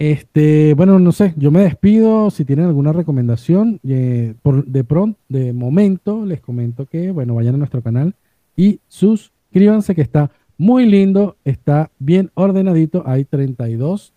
Este, 0.00 0.74
bueno, 0.74 0.98
no 0.98 1.12
sé, 1.12 1.34
yo 1.36 1.52
me 1.52 1.60
despido. 1.60 2.30
Si 2.30 2.44
tienen 2.44 2.66
alguna 2.66 2.92
recomendación, 2.92 3.78
eh, 3.86 4.34
por, 4.42 4.66
de 4.66 4.82
pronto, 4.82 5.20
de 5.28 5.52
momento, 5.52 6.26
les 6.26 6.40
comento 6.40 6.86
que, 6.86 7.12
bueno, 7.12 7.36
vayan 7.36 7.54
a 7.54 7.58
nuestro 7.58 7.80
canal 7.80 8.16
y 8.56 8.80
suscríbanse, 8.88 9.94
que 9.94 10.02
está 10.02 10.32
muy 10.56 10.84
lindo, 10.84 11.36
está 11.44 11.92
bien 12.00 12.32
ordenadito. 12.34 13.04
Hay 13.06 13.24
32 13.24 14.14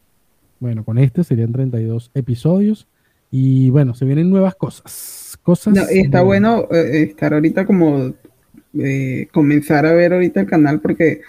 bueno, 0.61 0.85
con 0.85 0.99
este 0.99 1.23
serían 1.23 1.51
32 1.51 2.11
episodios. 2.13 2.87
Y 3.31 3.69
bueno, 3.71 3.95
se 3.95 4.05
vienen 4.05 4.29
nuevas 4.29 4.55
cosas. 4.55 5.37
cosas 5.41 5.89
está 5.89 6.21
bueno 6.21 6.67
eh, 6.71 7.03
estar 7.03 7.33
ahorita 7.33 7.65
como 7.65 8.13
eh, 8.77 9.27
comenzar 9.33 9.85
a 9.85 9.93
ver 9.93 10.13
ahorita 10.13 10.41
el 10.41 10.45
canal 10.45 10.79
porque 10.79 11.21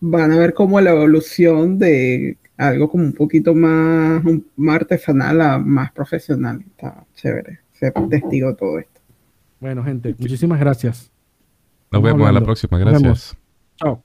van 0.00 0.32
a 0.32 0.38
ver 0.38 0.52
como 0.52 0.80
la 0.80 0.90
evolución 0.90 1.78
de 1.78 2.36
algo 2.58 2.90
como 2.90 3.04
un 3.04 3.14
poquito 3.14 3.54
más, 3.54 4.22
más 4.56 4.76
artesanal 4.76 5.40
a 5.40 5.58
más 5.58 5.90
profesional. 5.92 6.62
Está 6.66 7.06
chévere 7.14 7.60
ser 7.72 7.94
testigo 8.10 8.50
de 8.50 8.54
todo 8.54 8.78
esto. 8.78 9.00
Bueno, 9.60 9.82
gente, 9.82 10.14
muchísimas 10.18 10.60
gracias. 10.60 11.10
Nos 11.90 12.02
vemos 12.02 12.28
a 12.28 12.32
la 12.32 12.42
próxima. 12.42 12.78
Gracias. 12.78 13.34
Chao. 13.76 14.02